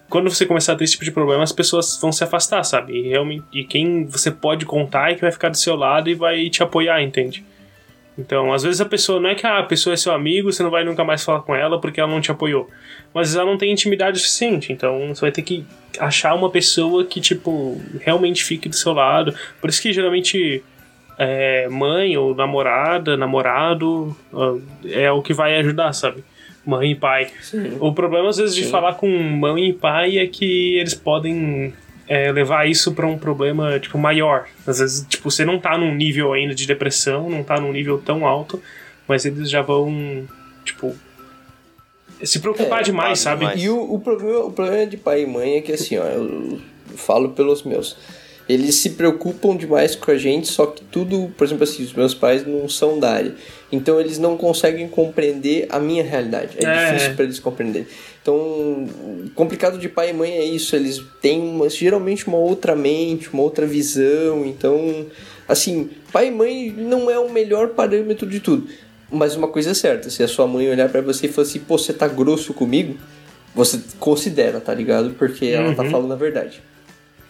[0.09, 2.93] quando você começar a ter esse tipo de problema, as pessoas vão se afastar, sabe?
[2.93, 6.15] E, realmente, e quem você pode contar é que vai ficar do seu lado e
[6.15, 7.45] vai te apoiar, entende?
[8.17, 10.61] Então, às vezes a pessoa não é que ah, a pessoa é seu amigo, você
[10.61, 12.69] não vai nunca mais falar com ela porque ela não te apoiou.
[13.13, 15.65] Mas ela não tem intimidade suficiente, então você vai ter que
[15.99, 19.33] achar uma pessoa que, tipo, realmente fique do seu lado.
[19.59, 20.63] Por isso que geralmente
[21.17, 26.23] é, mãe ou namorada, namorado ah, é o que vai ajudar, sabe?
[26.65, 27.27] Mãe e pai.
[27.41, 27.77] Sim.
[27.79, 28.71] O problema, às vezes, de Sim.
[28.71, 31.73] falar com mãe e pai é que eles podem
[32.07, 34.47] é, levar isso pra um problema, tipo, maior.
[34.67, 37.97] Às vezes, tipo, você não tá num nível ainda de depressão, não tá num nível
[37.97, 38.61] tão alto,
[39.07, 40.27] mas eles já vão,
[40.65, 40.95] tipo,
[42.23, 43.57] se preocupar É, demais, preocupado sabe?
[43.57, 43.63] demais.
[43.63, 46.59] E o, o, problema, o problema de pai e mãe é que assim, ó, eu
[46.95, 47.97] falo pelos meus.
[48.47, 52.13] Eles se preocupam demais com a gente, só que tudo, por exemplo assim, os meus
[52.13, 53.35] pais não são da área.
[53.75, 56.57] Então eles não conseguem compreender a minha realidade.
[56.59, 56.85] É, É.
[56.93, 57.87] difícil para eles compreenderem.
[58.21, 58.87] Então,
[59.35, 63.41] complicado de pai e mãe é isso, eles têm uma, geralmente uma outra mente, uma
[63.41, 64.45] outra visão.
[64.45, 65.07] Então,
[65.47, 68.67] assim, pai e mãe não é o melhor parâmetro de tudo.
[69.11, 71.59] Mas uma coisa é certa, se a sua mãe olhar pra você e falar assim,
[71.59, 72.95] pô, você tá grosso comigo,
[73.55, 75.11] você considera, tá ligado?
[75.17, 75.89] Porque ela tá Uhum.
[75.91, 76.61] falando a verdade.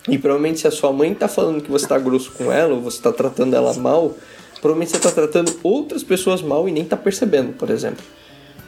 [0.09, 2.81] E provavelmente se a sua mãe tá falando que você tá grosso com ela, ou
[2.81, 4.15] você tá tratando ela mal,
[4.63, 8.01] provavelmente você tá tratando outras pessoas mal e nem tá percebendo, por exemplo.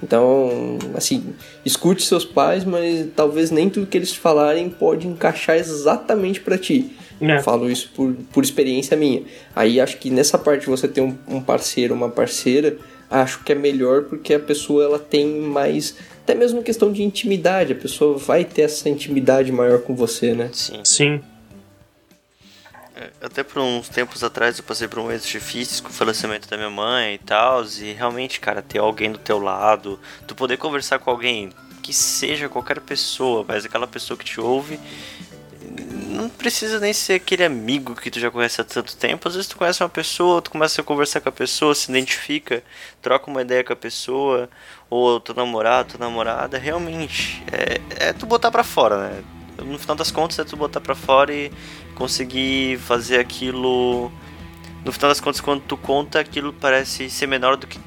[0.03, 6.41] Então, assim, escute seus pais, mas talvez nem tudo que eles falarem pode encaixar exatamente
[6.41, 6.91] para ti.
[7.22, 7.41] É.
[7.41, 9.23] Falo isso por, por experiência minha.
[9.55, 12.77] Aí acho que nessa parte você ter um, um parceiro, uma parceira,
[13.09, 17.72] acho que é melhor porque a pessoa ela tem mais até mesmo questão de intimidade,
[17.72, 20.49] a pessoa vai ter essa intimidade maior com você, né?
[20.51, 20.81] Sim.
[20.84, 21.22] Sim.
[22.95, 26.47] É, até por uns tempos atrás eu passei por um momento difícil com o falecimento
[26.47, 30.57] da minha mãe e tal, e realmente, cara, ter alguém do teu lado, tu poder
[30.57, 31.51] conversar com alguém
[31.84, 34.80] que seja qualquer pessoa, mas aquela pessoa que te ouve
[36.07, 39.27] não precisa nem ser aquele amigo que tu já conhece há tanto tempo.
[39.27, 42.63] Às vezes tu conhece uma pessoa, tu começa a conversar com a pessoa, se identifica,
[43.01, 44.49] troca uma ideia com a pessoa,
[44.89, 46.57] ou teu namorado, tua namorada.
[46.57, 49.23] Realmente, é, é tu botar pra fora, né?
[49.57, 51.51] No final das contas, é tu botar pra fora e
[51.95, 54.11] conseguir fazer aquilo.
[54.84, 57.80] No final das contas, quando tu conta, aquilo parece ser menor do que,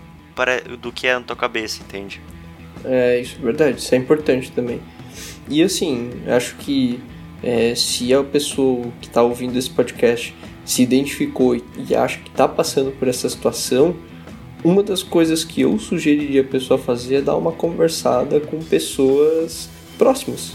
[0.81, 2.21] do que é na tua cabeça, entende?
[2.85, 4.81] É, isso é verdade, isso é importante também.
[5.49, 7.01] E assim, acho que
[7.43, 12.47] é, se a pessoa que está ouvindo esse podcast se identificou e, acha que está
[12.47, 13.97] passando por essa situação,
[14.63, 19.69] uma das coisas que eu sugeriria a pessoa fazer é dar uma conversada com pessoas
[19.97, 20.53] próximas.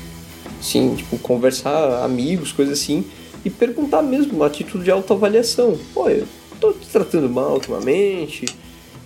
[0.62, 3.06] Sim, tipo, conversar, amigos, coisas assim,
[3.46, 5.78] e perguntar mesmo, uma atitude de autoavaliação.
[5.94, 6.28] Pô, eu
[6.60, 8.46] tô te tratando mal ultimamente.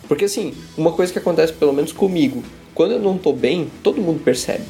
[0.08, 2.44] Porque assim, uma coisa que acontece pelo menos comigo,
[2.74, 4.64] quando eu não tô bem, todo mundo percebe.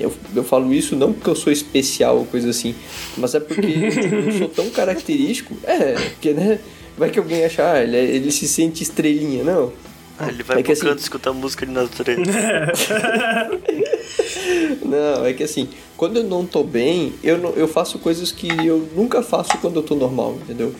[0.00, 2.74] Eu, eu falo isso não porque eu sou especial ou coisa assim,
[3.16, 3.66] mas é porque
[4.26, 5.54] eu sou tão característico.
[5.64, 6.58] É, porque, né?
[6.96, 9.72] Vai que alguém achar, ah, ele, é, ele se sente estrelinha, não.
[10.22, 12.22] Ah, ele vai é pro assim, canto escutar música de natureza.
[14.84, 18.46] não, é que assim, quando eu não tô bem, eu, não, eu faço coisas que
[18.64, 20.72] eu nunca faço quando eu tô normal, entendeu?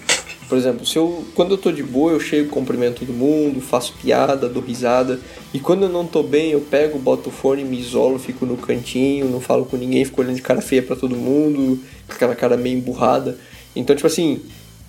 [0.49, 3.95] Por exemplo, se eu, quando eu tô de boa, eu chego, cumprimento todo mundo, faço
[4.01, 5.19] piada, dou risada.
[5.53, 8.57] E quando eu não tô bem, eu pego, boto o fone, me isolo, fico no
[8.57, 12.37] cantinho, não falo com ninguém, fico olhando de cara feia para todo mundo, com aquela
[12.37, 13.37] cara meio emburrada.
[13.75, 14.41] Então, tipo assim,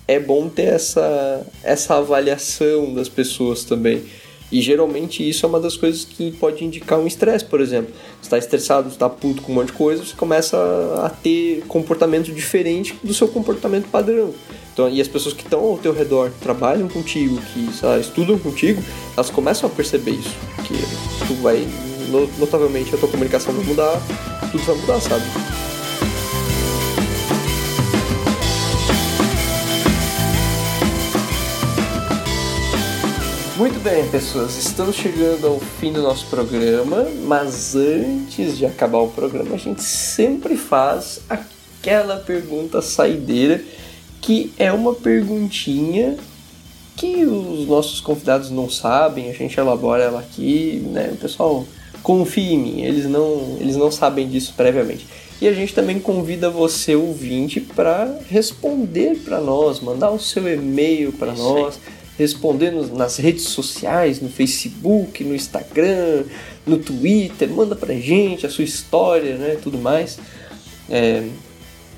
[0.06, 4.04] é bom ter essa, essa avaliação das pessoas também.
[4.52, 7.92] E geralmente isso é uma das coisas que pode indicar um estresse, por exemplo.
[8.20, 10.56] Você está estressado, está puto com um monte de coisa, você começa
[11.04, 14.32] a ter comportamento diferente do seu comportamento padrão.
[14.72, 18.82] Então, e as pessoas que estão ao teu redor, trabalham contigo, que lá, estudam contigo,
[19.16, 20.34] elas começam a perceber isso.
[20.66, 20.74] Que
[21.26, 21.64] tu vai,
[22.38, 24.00] notavelmente, a tua comunicação vai mudar,
[24.50, 25.24] tudo vai mudar, sabe?
[33.56, 39.10] Muito bem, pessoas, estamos chegando ao fim do nosso programa, mas antes de acabar o
[39.10, 43.62] programa, a gente sempre faz aquela pergunta saideira
[44.20, 46.16] que é uma perguntinha
[46.96, 51.10] que os nossos convidados não sabem, a gente elabora ela aqui, né?
[51.12, 51.64] O pessoal
[52.02, 55.06] confia em mim, eles não, eles não sabem disso previamente.
[55.40, 61.12] E a gente também convida você, ouvinte, para responder para nós, mandar o seu e-mail
[61.12, 61.78] para nós,
[62.18, 66.24] responder nas redes sociais, no Facebook, no Instagram,
[66.66, 70.18] no Twitter, manda pra gente a sua história, né, tudo mais.
[70.88, 71.26] É,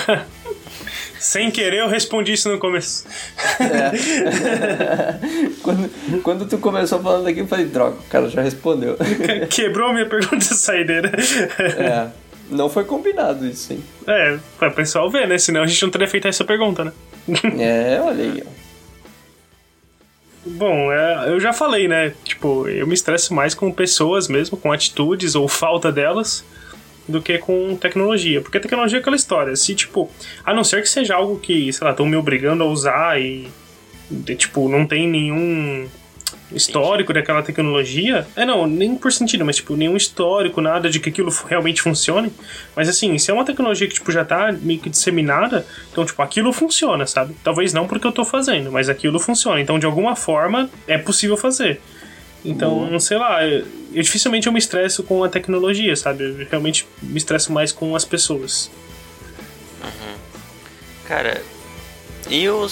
[1.24, 3.06] Sem querer, eu respondi isso no começo.
[3.58, 5.18] É.
[5.64, 8.98] quando, quando tu começou falando aqui, eu falei: droga, o cara já respondeu.
[9.48, 11.10] Quebrou a minha pergunta saideira.
[11.58, 12.08] É.
[12.50, 13.82] Não foi combinado isso, hein?
[14.06, 15.38] É, pra o pessoal ver, né?
[15.38, 16.92] Senão a gente não teria feito essa pergunta, né?
[17.58, 18.50] É, olha aí, ó.
[20.44, 22.12] Bom, é, eu já falei, né?
[22.22, 26.44] Tipo, eu me estresso mais com pessoas mesmo, com atitudes ou falta delas,
[27.08, 28.40] do que com tecnologia.
[28.40, 29.54] Porque tecnologia é aquela história.
[29.56, 30.10] Se, tipo,
[30.44, 33.48] a não ser que seja algo que, sei lá, estão me obrigando a usar e,
[34.36, 35.86] tipo, não tem nenhum
[36.52, 38.26] histórico daquela tecnologia.
[38.36, 42.32] É, não, nem por sentido, mas, tipo, nenhum histórico, nada de que aquilo realmente funcione.
[42.76, 46.20] Mas, assim, se é uma tecnologia que, tipo, já tá meio que disseminada, então, tipo,
[46.22, 47.34] aquilo funciona, sabe?
[47.42, 49.60] Talvez não porque eu tô fazendo, mas aquilo funciona.
[49.60, 51.80] Então, de alguma forma, é possível fazer.
[52.44, 53.00] Então, Boa.
[53.00, 56.24] sei lá, eu, eu, dificilmente eu me estresso com a tecnologia, sabe?
[56.24, 58.70] Eu realmente me estresso mais com as pessoas.
[59.82, 60.16] Uhum.
[61.06, 61.42] Cara,
[62.30, 62.66] eu,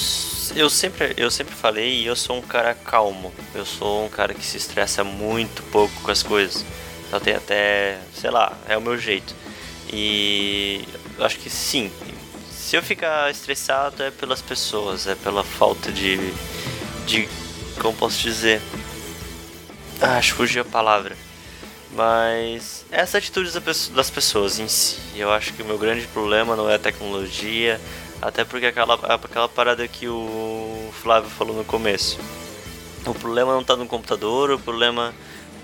[0.55, 3.33] eu, sempre, eu sempre falei, eu sou um cara calmo.
[3.55, 6.65] Eu sou um cara que se estressa muito pouco com as coisas.
[7.07, 9.35] Então tem até, sei lá, é o meu jeito.
[9.93, 10.85] E
[11.19, 11.91] eu acho que sim.
[12.51, 16.19] Se eu ficar estressado é pelas pessoas, é pela falta de.
[17.07, 17.29] de.
[17.79, 18.63] como posso dizer?
[20.03, 21.17] Acho que fugiu a palavra.
[21.93, 23.51] Mas essa atitude
[23.95, 24.99] das pessoas em si.
[25.15, 27.81] Eu acho que o meu grande problema não é a tecnologia,
[28.21, 32.19] até porque aquela, aquela parada que o Flávio falou no começo.
[33.07, 35.15] O problema não está no computador, o problema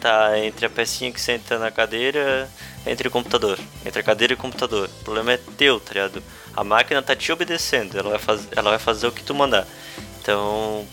[0.00, 2.48] tá entre a pecinha que senta na cadeira,
[2.86, 4.88] entre o computador, entre a cadeira e o computador.
[5.00, 6.22] O problema é teu, tá ligado?
[6.54, 9.66] A máquina tá te obedecendo, ela vai, faz, ela vai fazer o que tu mandar.
[10.20, 10.86] Então,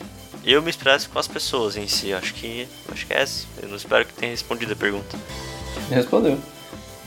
[0.53, 2.13] eu me expresso com as pessoas em si.
[2.13, 3.45] Acho que, acho que é essa.
[3.61, 5.17] Eu não espero que tenha respondido a pergunta.
[5.89, 6.37] Respondeu.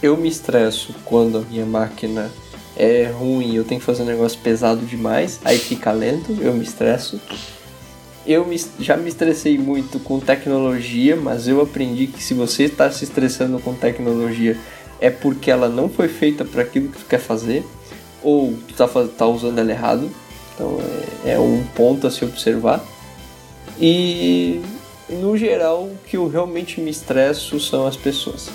[0.03, 2.31] Eu me estresso quando a minha máquina
[2.77, 6.63] é ruim, eu tenho que fazer um negócio pesado demais, aí fica lento, eu me
[6.63, 7.21] estresso.
[8.25, 12.91] Eu me, já me estressei muito com tecnologia, mas eu aprendi que se você está
[12.91, 14.57] se estressando com tecnologia
[15.01, 17.65] é porque ela não foi feita para aquilo que tu quer fazer,
[18.23, 20.11] ou está tá usando ela errado.
[20.55, 20.79] Então
[21.25, 22.85] é, é um ponto a se observar.
[23.81, 24.61] E
[25.09, 28.51] no geral, o que eu realmente me estresso são as pessoas.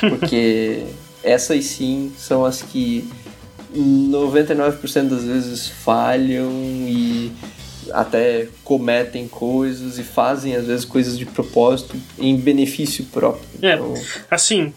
[0.00, 0.84] Porque
[1.22, 3.08] essas sim são as que
[3.74, 6.50] 99% das vezes falham
[6.86, 7.32] e
[7.92, 13.44] até cometem coisas e fazem às vezes coisas de propósito em benefício próprio.
[13.62, 13.94] É, então...
[14.30, 14.72] assim,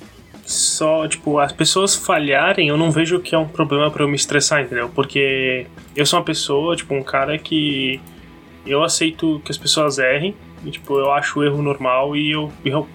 [0.45, 4.15] só, tipo, as pessoas falharem, eu não vejo que é um problema para eu me
[4.15, 4.90] estressar, entendeu?
[4.90, 7.99] Porque eu sou uma pessoa, tipo, um cara que
[8.68, 10.35] eu aceito que as pessoas errem,
[10.65, 12.88] e, tipo, eu acho o erro normal e eu, eu,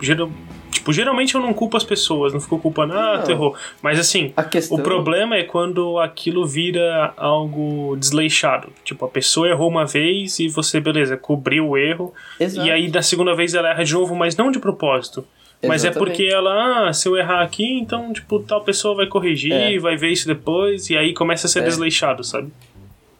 [0.82, 3.24] Tipo, geralmente eu não culpo as pessoas, não fico culpando, ah, não.
[3.24, 3.55] tu errou.
[3.81, 4.78] Mas assim, questão...
[4.78, 8.69] o problema é quando aquilo vira algo desleixado.
[8.82, 12.12] Tipo, a pessoa errou uma vez e você, beleza, cobriu o erro.
[12.40, 12.66] Exato.
[12.66, 15.24] E aí da segunda vez ela erra de novo, mas não de propósito.
[15.65, 19.53] Mas é porque ela, ah, se eu errar aqui, então, tipo, tal pessoa vai corrigir,
[19.53, 19.78] é.
[19.78, 21.62] vai ver isso depois, e aí começa a ser é.
[21.62, 22.51] desleixado, sabe?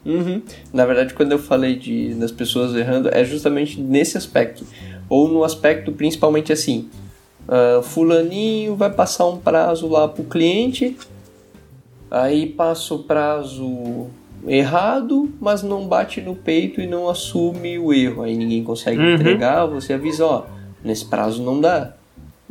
[0.05, 0.43] Uhum.
[0.73, 4.67] Na verdade, quando eu falei de das pessoas errando, é justamente nesse aspecto.
[5.09, 6.89] Ou no aspecto principalmente assim,
[7.43, 10.97] Uh, fulaninho vai passar um prazo lá para o cliente,
[12.09, 14.07] aí passa o prazo
[14.47, 18.23] errado, mas não bate no peito e não assume o erro.
[18.23, 19.15] Aí ninguém consegue uhum.
[19.15, 20.45] entregar, você avisa, ó,
[20.85, 21.95] nesse prazo não dá.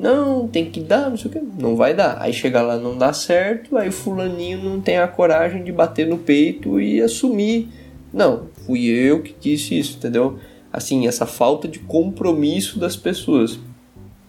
[0.01, 1.39] Não, tem que dar, não sei o que.
[1.61, 2.19] Não vai dar.
[2.19, 6.07] Aí chega lá, não dá certo, aí o fulaninho não tem a coragem de bater
[6.07, 7.69] no peito e assumir.
[8.11, 10.39] Não, fui eu que disse isso, entendeu?
[10.73, 13.59] Assim, essa falta de compromisso das pessoas.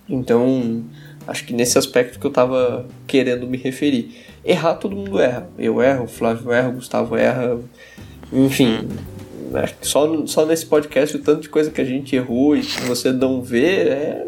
[0.06, 0.84] Então,
[1.26, 4.14] acho que nesse aspecto que eu tava querendo me referir.
[4.44, 5.48] Errar, todo mundo erra.
[5.58, 7.58] Eu erro, Flávio erra, Gustavo erra.
[8.30, 8.88] Enfim,
[9.80, 13.10] só, só nesse podcast o tanto de coisa que a gente errou e que você
[13.10, 14.26] não vê é,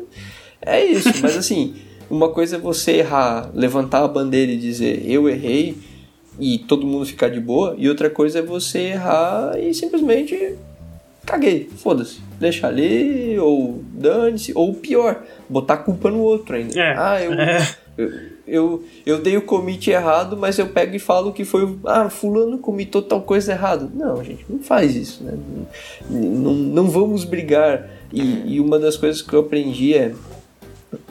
[0.65, 1.11] é isso.
[1.21, 1.75] Mas assim,
[2.11, 5.77] uma coisa é você errar, levantar a bandeira e dizer eu errei
[6.39, 10.57] e todo mundo ficar de boa, e outra coisa é você errar e simplesmente
[11.25, 16.79] caguei, foda-se, deixa ali, ou dane-se, ou pior, botar culpa no outro ainda.
[16.79, 16.95] É.
[16.97, 17.69] Ah, eu, é.
[17.97, 18.13] eu,
[18.47, 22.59] eu, eu, dei o commit errado, mas eu pego e falo que foi, ah, fulano
[22.59, 23.91] comitou tal coisa errado.
[23.95, 25.33] Não, gente, não faz isso, né?
[26.11, 27.89] Não, não vamos brigar.
[28.13, 30.13] E, e uma das coisas que eu aprendi é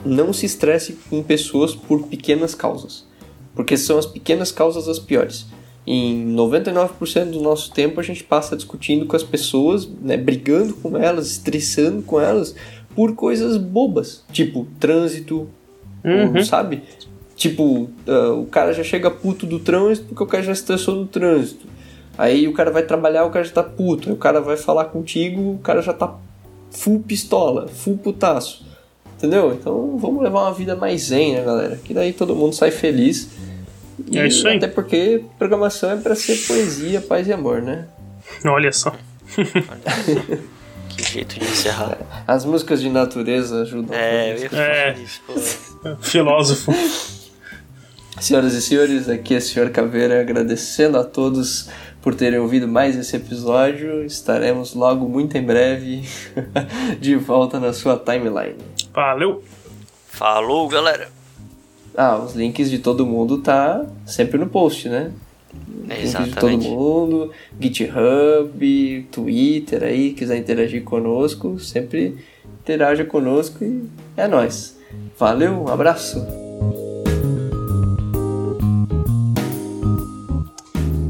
[0.04, 3.06] não se estresse com pessoas por pequenas causas.
[3.54, 5.46] Porque são as pequenas causas as piores.
[5.86, 10.96] Em 99% do nosso tempo a gente passa discutindo com as pessoas, né, brigando com
[10.96, 12.54] elas, estressando com elas
[12.94, 15.48] por coisas bobas, tipo trânsito,
[16.04, 16.42] uhum.
[16.44, 16.82] sabe?
[17.36, 21.06] Tipo, uh, o cara já chega puto do trânsito porque o cara já estressou no
[21.06, 21.66] trânsito.
[22.16, 24.08] Aí o cara vai trabalhar, o cara já tá puto.
[24.08, 26.16] Aí o cara vai falar contigo, o cara já tá
[26.70, 28.64] full pistola, full putaço.
[29.24, 29.54] Entendeu?
[29.54, 31.80] Então vamos levar uma vida mais zen, né, galera?
[31.82, 33.30] Que daí todo mundo sai feliz
[34.10, 34.58] e é isso aí.
[34.58, 37.86] Até porque programação é para ser poesia, paz e amor, né?
[38.44, 38.94] Olha só.
[40.88, 41.98] que jeito de encerrar.
[42.26, 43.96] As músicas de natureza ajudam.
[43.96, 44.96] É, eu ia é.
[45.02, 45.22] isso.
[46.02, 46.72] Filósofo.
[48.20, 49.70] Senhoras e senhores, aqui é o Sr.
[49.70, 51.68] Caveira agradecendo a todos
[52.00, 54.04] por terem ouvido mais esse episódio.
[54.04, 56.04] Estaremos logo, muito em breve,
[57.00, 58.73] de volta na sua timeline.
[58.94, 59.42] Valeu!
[60.06, 61.08] Falou, galera!
[61.96, 65.10] Ah, os links de todo mundo tá sempre no post, né?
[65.88, 66.34] É, exatamente.
[66.34, 72.24] de todo mundo, GitHub, Twitter aí, quiser interagir conosco, sempre
[72.60, 73.84] interaja conosco e
[74.16, 74.78] é nóis.
[75.18, 76.24] Valeu, um abraço!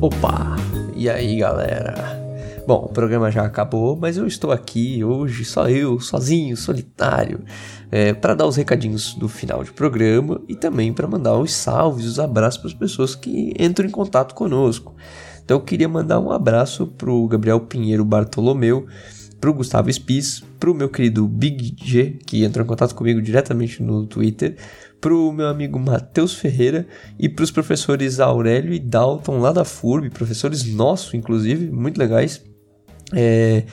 [0.01, 0.57] Opa!
[0.97, 2.24] E aí galera?
[2.67, 7.45] Bom, o programa já acabou, mas eu estou aqui hoje, só eu, sozinho, solitário,
[7.91, 12.07] é, para dar os recadinhos do final de programa e também para mandar os salves,
[12.07, 14.95] os abraços para as pessoas que entram em contato conosco.
[15.45, 18.87] Então eu queria mandar um abraço para o Gabriel Pinheiro Bartolomeu,
[19.39, 23.21] para o Gustavo Spies, para o meu querido Big G, que entrou em contato comigo
[23.21, 24.57] diretamente no Twitter,
[25.03, 26.87] para o meu amigo Matheus Ferreira
[27.19, 32.43] e para os professores Aurélio e Dalton lá da FURB, professores nossos, inclusive, muito legais.
[33.15, 33.65] É,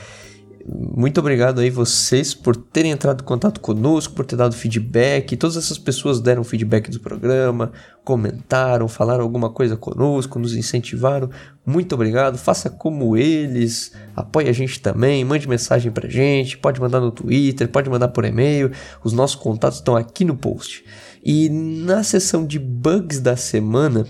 [0.68, 5.36] muito obrigado aí vocês por terem entrado em contato conosco, por ter dado feedback.
[5.36, 7.72] Todas essas pessoas deram feedback do programa,
[8.04, 11.30] comentaram, falaram alguma coisa conosco, nos incentivaram.
[11.66, 12.38] Muito obrigado.
[12.38, 17.68] Faça como eles, apoie a gente também, mande mensagem pra gente, pode mandar no Twitter,
[17.68, 18.72] pode mandar por e-mail.
[19.04, 20.84] Os nossos contatos estão aqui no post.
[21.24, 24.06] E na sessão de bugs da semana,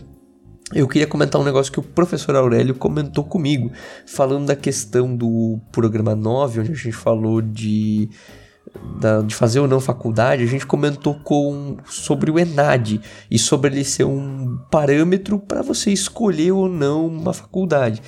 [0.73, 3.71] eu queria comentar um negócio que o professor Aurélio comentou comigo,
[4.05, 8.09] falando da questão do programa 9, onde a gente falou de,
[8.99, 13.71] da, de fazer ou não faculdade, a gente comentou com, sobre o ENAD e sobre
[13.71, 18.01] ele ser um parâmetro para você escolher ou não uma faculdade.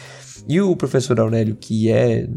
[0.47, 2.27] E o professor Aurélio, que é,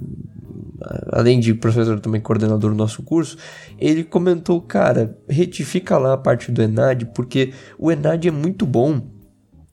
[1.12, 3.36] além de professor também coordenador do nosso curso,
[3.78, 9.15] ele comentou, cara, retifica lá a parte do ENAD, porque o ENAD é muito bom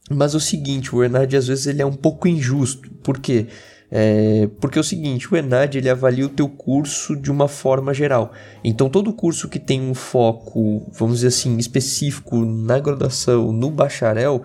[0.09, 2.89] mas o seguinte, o ENAD às vezes ele é um pouco injusto.
[3.03, 3.47] Por quê?
[3.95, 7.93] É, porque é o seguinte, o ENAD ele avalia o teu curso de uma forma
[7.93, 8.31] geral.
[8.63, 14.41] Então todo curso que tem um foco, vamos dizer assim, específico na graduação, no bacharel,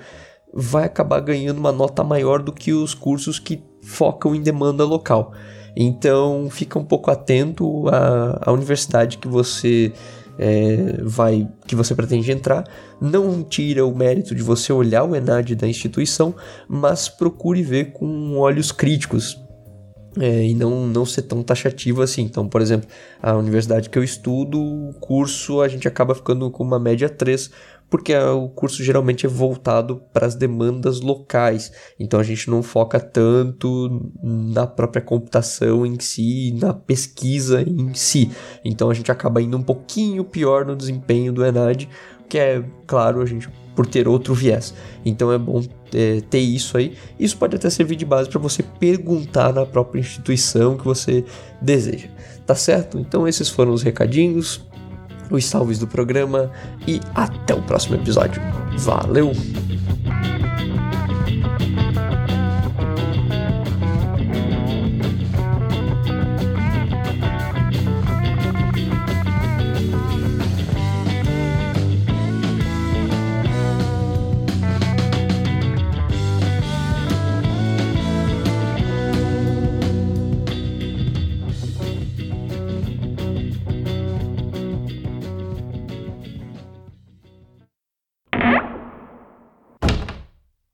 [0.53, 5.33] vai acabar ganhando uma nota maior do que os cursos que focam em demanda local.
[5.75, 9.93] Então fica um pouco atento à, à universidade que você
[10.39, 12.65] é, vai que você pretende entrar,
[13.01, 16.35] não tira o mérito de você olhar o ENAD da instituição,
[16.69, 19.37] mas procure ver com olhos críticos
[20.19, 22.23] é, e não, não ser tão taxativo assim.
[22.23, 22.89] Então, por exemplo,
[23.23, 27.51] a universidade que eu estudo, o curso a gente acaba ficando com uma média 3,
[27.91, 31.73] porque o curso geralmente é voltado para as demandas locais.
[31.99, 38.31] Então a gente não foca tanto na própria computação em si, na pesquisa em si.
[38.65, 41.89] Então a gente acaba indo um pouquinho pior no desempenho do ENAD,
[42.29, 44.75] que é, claro, a gente por ter outro viés.
[45.05, 45.63] Então é bom
[45.95, 46.95] é, ter isso aí.
[47.19, 51.25] Isso pode até servir de base para você perguntar na própria instituição que você
[51.63, 52.09] deseja.
[52.45, 52.99] Tá certo?
[52.99, 54.67] Então esses foram os recadinhos
[55.31, 56.51] os salves do programa
[56.87, 58.41] e até o próximo episódio.
[58.79, 59.33] Valeu!